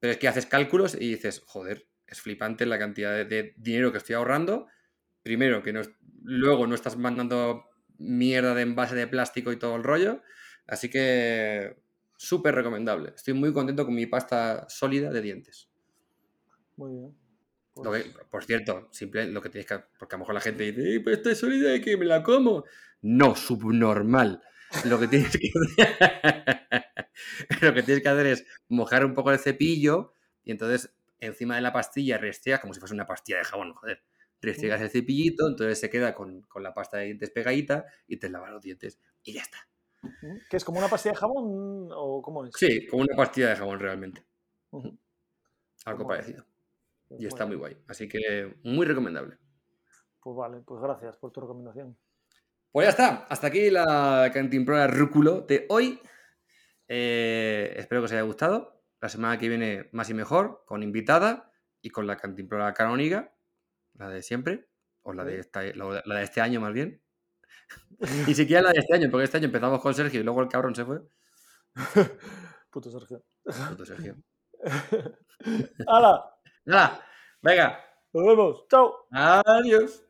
[0.00, 3.98] Pero es que haces cálculos y dices, joder, es flipante la cantidad de, dinero que
[3.98, 4.66] estoy ahorrando.
[5.22, 5.82] Primero, que no,
[6.22, 7.64] luego no estás mandando
[7.98, 10.22] mierda de envase de plástico y todo el rollo.
[10.66, 11.76] Así que
[12.16, 13.12] súper recomendable.
[13.14, 15.68] Estoy muy contento con mi pasta sólida de dientes.
[16.76, 17.23] Muy bien.
[17.74, 19.80] Pues por cierto, simple, lo que tienes que.
[19.98, 22.22] Porque a lo mejor la gente dice, pues esta es sólida y que me la
[22.22, 22.64] como.
[23.02, 24.42] No, subnormal.
[24.84, 25.50] Lo que tienes que
[27.60, 31.62] lo que tienes que hacer es mojar un poco el cepillo y entonces encima de
[31.62, 34.02] la pastilla restregas como si fuese una pastilla de jabón, joder
[34.44, 38.50] restriegas el cepillito, entonces se queda con, la pasta de dientes pegadita y te lavas
[38.50, 39.58] los dientes y ya está.
[40.50, 42.52] ¿Que es como una pastilla de jabón o cómo es?
[42.54, 44.24] Sí, como una pastilla de jabón realmente.
[45.86, 46.44] Algo parecido.
[47.14, 47.76] Pues y está muy guay.
[47.88, 49.38] Así que muy recomendable.
[50.20, 51.96] Pues vale, pues gracias por tu recomendación.
[52.72, 56.00] Pues ya está, hasta aquí la cantimplora rúculo de hoy.
[56.88, 58.82] Eh, espero que os haya gustado.
[59.00, 63.34] La semana que viene más y mejor, con invitada y con la cantimplora canónica,
[63.94, 64.68] la de siempre,
[65.02, 67.02] o la de, esta- la la de este año más bien.
[68.28, 70.48] Ni siquiera la de este año, porque este año empezamos con Sergio y luego el
[70.48, 71.00] cabrón se fue.
[72.70, 73.22] Puto Sergio.
[73.68, 74.16] Puto Sergio.
[75.86, 76.33] ¡Hala!
[76.66, 77.00] Nada,
[77.42, 77.78] venga,
[78.12, 78.64] Nos vemos.
[78.68, 79.06] ¡Chao!
[79.10, 80.03] adiós.